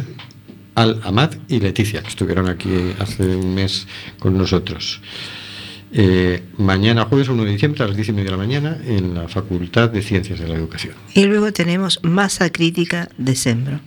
Al 0.77 1.01
Amad 1.05 1.33
y 1.49 1.59
Leticia, 1.59 2.03
que 2.03 2.09
estuvieron 2.09 2.49
aquí 2.49 2.93
hace 2.99 3.35
un 3.35 3.55
mes 3.55 3.89
con 4.18 4.37
nosotros. 4.37 5.01
Eh, 5.91 6.43
mañana, 6.59 7.07
jueves 7.07 7.29
1 7.29 7.45
de 7.45 7.51
diciembre 7.51 7.83
a 7.83 7.87
las 7.87 7.97
10 7.97 8.11
y 8.11 8.12
media 8.12 8.24
de 8.27 8.31
la 8.33 8.37
mañana, 8.37 8.79
en 8.85 9.14
la 9.14 9.27
Facultad 9.27 9.89
de 9.89 10.03
Ciencias 10.03 10.39
de 10.39 10.47
la 10.47 10.55
Educación. 10.55 10.95
Y 11.14 11.24
luego 11.24 11.51
tenemos 11.53 12.01
Masa 12.03 12.51
Crítica 12.51 13.09
de 13.16 13.35
Sembro. 13.37 13.81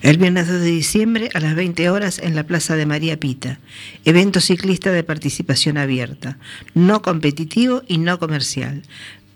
El 0.00 0.16
viernes 0.16 0.48
2 0.48 0.60
de 0.60 0.66
diciembre 0.66 1.28
a 1.34 1.40
las 1.40 1.54
20 1.54 1.90
horas 1.90 2.20
en 2.20 2.34
la 2.34 2.44
Plaza 2.44 2.76
de 2.76 2.86
María 2.86 3.18
Pita. 3.18 3.58
Evento 4.04 4.40
ciclista 4.40 4.92
de 4.92 5.04
participación 5.04 5.76
abierta, 5.76 6.38
no 6.74 7.02
competitivo 7.02 7.82
y 7.86 7.98
no 7.98 8.18
comercial, 8.18 8.82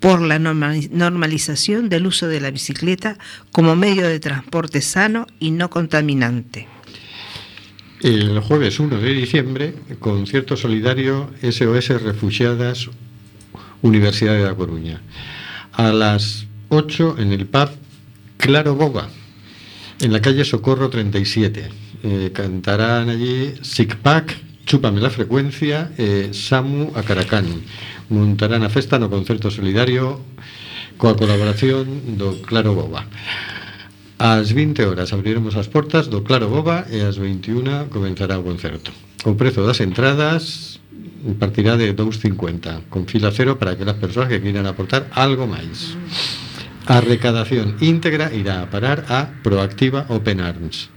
por 0.03 0.21
la 0.21 0.39
normali- 0.39 0.91
normalización 0.91 1.89
del 1.89 2.07
uso 2.09 2.27
de 2.27 2.41
la 2.41 2.51
bicicleta 2.51 3.17
como 3.53 3.77
medio 3.77 4.07
de 4.09 4.19
transporte 4.19 4.81
sano 4.83 5.29
y 5.39 5.53
no 5.53 5.71
contaminante. 5.71 6.67
El 8.01 8.41
jueves 8.41 8.81
1 8.81 8.99
de 8.99 9.15
diciembre, 9.15 9.75
concierto 10.01 10.57
solidario 10.57 11.31
SOS 11.41 12.03
Refugiadas 12.03 12.91
Universidad 13.81 14.35
de 14.35 14.43
La 14.43 14.55
Coruña. 14.57 15.01
A 15.73 15.93
las 15.93 16.47
8 16.69 17.17
en 17.19 17.33
el 17.33 17.47
pub 17.47 17.69
Claro 18.39 18.75
Boga, 18.75 19.09
en 20.01 20.13
la 20.13 20.21
calle 20.21 20.45
Socorro 20.45 20.91
37. 20.91 21.69
Eh, 22.03 22.31
cantarán 22.35 23.09
allí 23.09 23.55
Sick 23.63 23.95
Pack, 23.99 24.37
Chúpame 24.65 25.01
la 25.01 25.11
frecuencia 25.11 25.91
e 25.99 26.31
Samu 26.33 26.95
a 26.95 27.03
Caracán 27.03 27.51
montarán 28.09 28.63
a 28.63 28.71
festa 28.71 29.01
no 29.01 29.11
concerto 29.11 29.51
solidario 29.51 30.23
coa 30.97 31.19
colaboración 31.19 32.15
do 32.15 32.39
Claro 32.47 32.79
Boba. 32.79 33.09
Ás 34.23 34.55
20 34.55 34.87
horas 34.87 35.11
abriremos 35.11 35.59
as 35.59 35.67
portas 35.67 36.07
do 36.07 36.23
Claro 36.23 36.47
Boba 36.47 36.87
e 36.87 37.03
ás 37.03 37.19
21 37.19 37.91
comenzará 37.91 38.39
o 38.39 38.47
concerto. 38.47 38.95
O 39.27 39.35
prezo 39.35 39.67
das 39.67 39.83
entradas 39.83 40.79
partirá 41.43 41.75
de 41.75 41.91
2,50 41.95 42.87
con 42.87 43.07
fila 43.11 43.35
cero 43.35 43.59
para 43.59 43.75
aquelas 43.75 43.99
persoas 43.99 44.31
que 44.31 44.39
queiran 44.39 44.71
aportar 44.71 45.11
algo 45.15 45.51
máis. 45.51 45.99
A 46.87 47.03
recadación 47.03 47.79
íntegra 47.83 48.35
irá 48.35 48.63
a 48.63 48.71
parar 48.71 49.07
a 49.11 49.31
Proactiva 49.43 50.07
Open 50.11 50.43
Arms. 50.43 50.91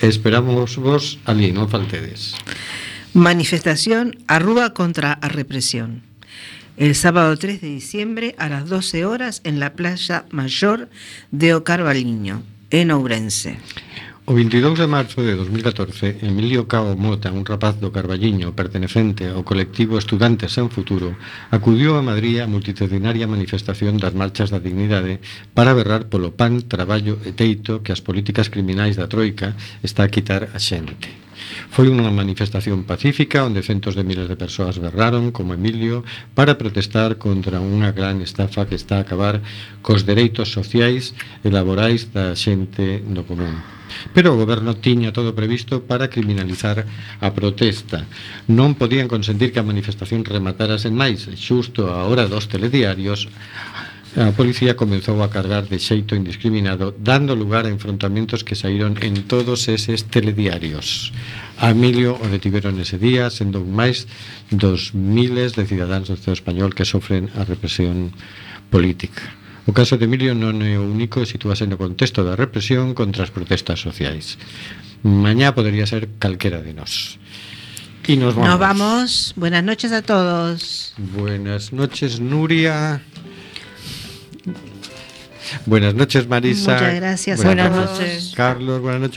Esperamos 0.00 0.76
vos 0.80 1.20
ali, 1.28 1.52
non 1.52 1.68
faltedes. 1.68 2.36
Manifestación 3.14 4.14
Arrúa 4.28 4.70
contra 4.70 5.14
a 5.14 5.28
represión. 5.28 6.02
El 6.76 6.94
sábado 6.94 7.36
3 7.36 7.60
de 7.60 7.66
diciembre 7.66 8.36
a 8.38 8.48
las 8.48 8.68
12 8.68 9.04
horas 9.04 9.40
en 9.42 9.58
la 9.58 9.72
playa 9.72 10.26
mayor 10.30 10.88
de 11.32 11.54
Ocarvaliño, 11.54 12.44
en 12.70 12.92
Ourense. 12.92 13.58
O 14.26 14.34
22 14.34 14.78
de 14.78 14.86
marzo 14.86 15.22
de 15.22 15.34
2014, 15.34 16.18
Emilio 16.22 16.68
Cao 16.68 16.94
Mota, 16.94 17.32
un 17.34 17.42
rapaz 17.42 17.82
do 17.82 17.90
Carballiño 17.90 18.54
pertenecente 18.54 19.26
ao 19.26 19.42
colectivo 19.42 19.98
Estudantes 19.98 20.54
en 20.54 20.70
Futuro, 20.70 21.18
acudiu 21.50 21.98
a 21.98 22.06
Madrid 22.06 22.38
a 22.38 22.46
multitudinaria 22.46 23.26
manifestación 23.26 23.98
das 23.98 24.14
marchas 24.14 24.54
da 24.54 24.62
dignidade 24.62 25.18
para 25.50 25.74
berrar 25.74 26.06
polo 26.06 26.30
pan, 26.30 26.62
traballo 26.62 27.18
e 27.26 27.34
teito 27.34 27.82
que 27.82 27.90
as 27.90 27.98
políticas 27.98 28.54
criminais 28.54 28.94
da 28.94 29.10
Troika 29.10 29.58
está 29.82 30.06
a 30.06 30.12
quitar 30.14 30.54
a 30.54 30.62
xente. 30.62 31.29
Foi 31.70 31.90
unha 31.90 32.10
manifestación 32.10 32.86
pacífica 32.86 33.46
onde 33.46 33.64
centos 33.66 33.94
de 33.98 34.06
miles 34.06 34.26
de 34.30 34.38
persoas 34.38 34.78
berraron, 34.78 35.30
como 35.30 35.54
Emilio, 35.54 36.02
para 36.34 36.58
protestar 36.58 37.16
contra 37.16 37.62
unha 37.62 37.90
gran 37.94 38.22
estafa 38.22 38.66
que 38.68 38.78
está 38.78 38.98
a 38.98 39.04
acabar 39.06 39.42
cos 39.84 40.06
dereitos 40.06 40.52
sociais 40.52 41.16
e 41.44 41.48
laborais 41.48 42.10
da 42.14 42.34
xente 42.36 43.02
no 43.06 43.22
común. 43.26 43.80
Pero 44.14 44.34
o 44.34 44.38
goberno 44.38 44.78
tiña 44.78 45.10
todo 45.12 45.34
previsto 45.34 45.82
para 45.82 46.08
criminalizar 46.08 46.86
a 47.20 47.28
protesta. 47.34 48.06
Non 48.46 48.78
podían 48.78 49.10
consentir 49.10 49.50
que 49.50 49.60
a 49.60 49.66
manifestación 49.66 50.22
rematara 50.22 50.78
sen 50.78 50.94
máis 50.94 51.26
xusto 51.34 51.90
a 51.90 52.06
hora 52.06 52.30
dos 52.30 52.46
telediarios 52.46 53.26
A 54.18 54.34
policía 54.34 54.74
comezou 54.74 55.22
a 55.22 55.30
cargar 55.30 55.70
de 55.70 55.78
xeito 55.78 56.18
indiscriminado, 56.18 56.90
dando 56.98 57.38
lugar 57.38 57.62
a 57.62 57.70
enfrontamentos 57.70 58.42
que 58.42 58.58
saíron 58.58 58.98
en 59.06 59.22
todos 59.30 59.70
eses 59.70 60.10
telediarios. 60.10 61.14
A 61.62 61.70
Emilio 61.70 62.18
o 62.18 62.26
detiveron 62.26 62.74
ese 62.82 62.98
día, 62.98 63.30
sendo 63.30 63.62
un 63.62 63.70
máis 63.70 64.10
dos 64.50 64.98
miles 64.98 65.54
de 65.54 65.62
cidadáns 65.62 66.10
do 66.10 66.18
Estado 66.18 66.34
español 66.34 66.74
que 66.74 66.82
sofren 66.82 67.30
a 67.38 67.46
represión 67.46 68.10
política. 68.66 69.22
O 69.70 69.70
caso 69.70 69.94
de 69.94 70.10
Emilio 70.10 70.34
non 70.34 70.58
é 70.58 70.74
o 70.74 70.82
único 70.82 71.22
e 71.22 71.30
sitúase 71.30 71.70
no 71.70 71.78
contexto 71.78 72.26
da 72.26 72.34
represión 72.34 72.98
contra 72.98 73.22
as 73.22 73.30
protestas 73.30 73.78
sociais. 73.78 74.34
Mañá 75.06 75.54
podería 75.54 75.86
ser 75.86 76.10
calquera 76.18 76.58
de 76.58 76.74
nós. 76.74 77.22
Y 78.10 78.18
nos 78.18 78.34
vamos. 78.34 78.50
Nos 78.50 78.58
vamos. 78.58 79.08
Buenas 79.38 79.62
noches 79.62 79.94
a 79.94 80.02
todos. 80.02 80.98
Buenas 80.98 81.70
noches, 81.70 82.18
Nuria. 82.18 83.06
Buenas 85.66 85.94
noches, 85.94 86.26
Marisa. 86.28 86.74
Muchas 86.74 86.94
gracias 86.94 87.44
Buenas 87.44 87.70
todos. 87.72 87.90
noches. 87.98 88.32
Carlos, 88.36 88.80
buenas 88.80 89.00
noches. 89.00 89.08